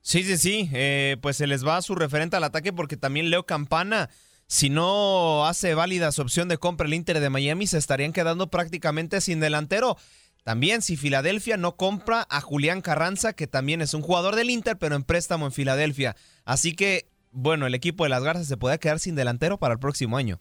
Sí, 0.00 0.22
sí, 0.22 0.36
sí. 0.36 0.70
Eh, 0.72 1.16
pues 1.20 1.38
se 1.38 1.48
les 1.48 1.66
va 1.66 1.82
su 1.82 1.96
referente 1.96 2.36
al 2.36 2.44
ataque 2.44 2.72
porque 2.72 2.96
también 2.96 3.28
Leo 3.28 3.44
Campana 3.44 4.08
si 4.48 4.70
no 4.70 5.44
hace 5.46 5.74
válida 5.74 6.12
su 6.12 6.22
opción 6.22 6.48
de 6.48 6.58
compra 6.58 6.86
el 6.86 6.94
Inter 6.94 7.18
de 7.18 7.30
Miami, 7.30 7.66
se 7.66 7.78
estarían 7.78 8.12
quedando 8.12 8.48
prácticamente 8.48 9.20
sin 9.20 9.40
delantero. 9.40 9.96
También 10.46 10.80
si 10.80 10.96
Filadelfia 10.96 11.56
no 11.56 11.74
compra 11.74 12.24
a 12.30 12.40
Julián 12.40 12.80
Carranza, 12.80 13.32
que 13.32 13.48
también 13.48 13.82
es 13.82 13.94
un 13.94 14.02
jugador 14.02 14.36
del 14.36 14.48
Inter, 14.48 14.78
pero 14.78 14.94
en 14.94 15.02
préstamo 15.02 15.46
en 15.46 15.50
Filadelfia. 15.50 16.14
Así 16.44 16.72
que, 16.72 17.08
bueno, 17.32 17.66
el 17.66 17.74
equipo 17.74 18.04
de 18.04 18.10
las 18.10 18.22
Garzas 18.22 18.46
se 18.46 18.56
puede 18.56 18.78
quedar 18.78 19.00
sin 19.00 19.16
delantero 19.16 19.58
para 19.58 19.74
el 19.74 19.80
próximo 19.80 20.16
año. 20.16 20.40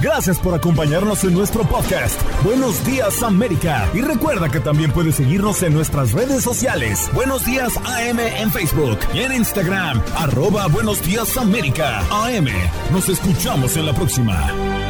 Gracias 0.00 0.38
por 0.38 0.54
acompañarnos 0.54 1.24
en 1.24 1.34
nuestro 1.34 1.62
podcast. 1.64 2.18
Buenos 2.42 2.82
días 2.86 3.22
América. 3.22 3.86
Y 3.92 4.00
recuerda 4.00 4.48
que 4.48 4.60
también 4.60 4.92
puedes 4.92 5.16
seguirnos 5.16 5.62
en 5.62 5.74
nuestras 5.74 6.12
redes 6.12 6.42
sociales. 6.42 7.10
Buenos 7.12 7.44
días 7.44 7.76
AM 7.76 8.18
en 8.18 8.50
Facebook 8.50 8.98
y 9.12 9.18
en 9.18 9.32
Instagram. 9.34 10.02
Arroba 10.16 10.68
Buenos 10.68 11.02
días 11.02 11.36
América. 11.36 11.98
AM. 12.10 12.48
Nos 12.92 13.10
escuchamos 13.10 13.76
en 13.76 13.84
la 13.84 13.92
próxima. 13.92 14.89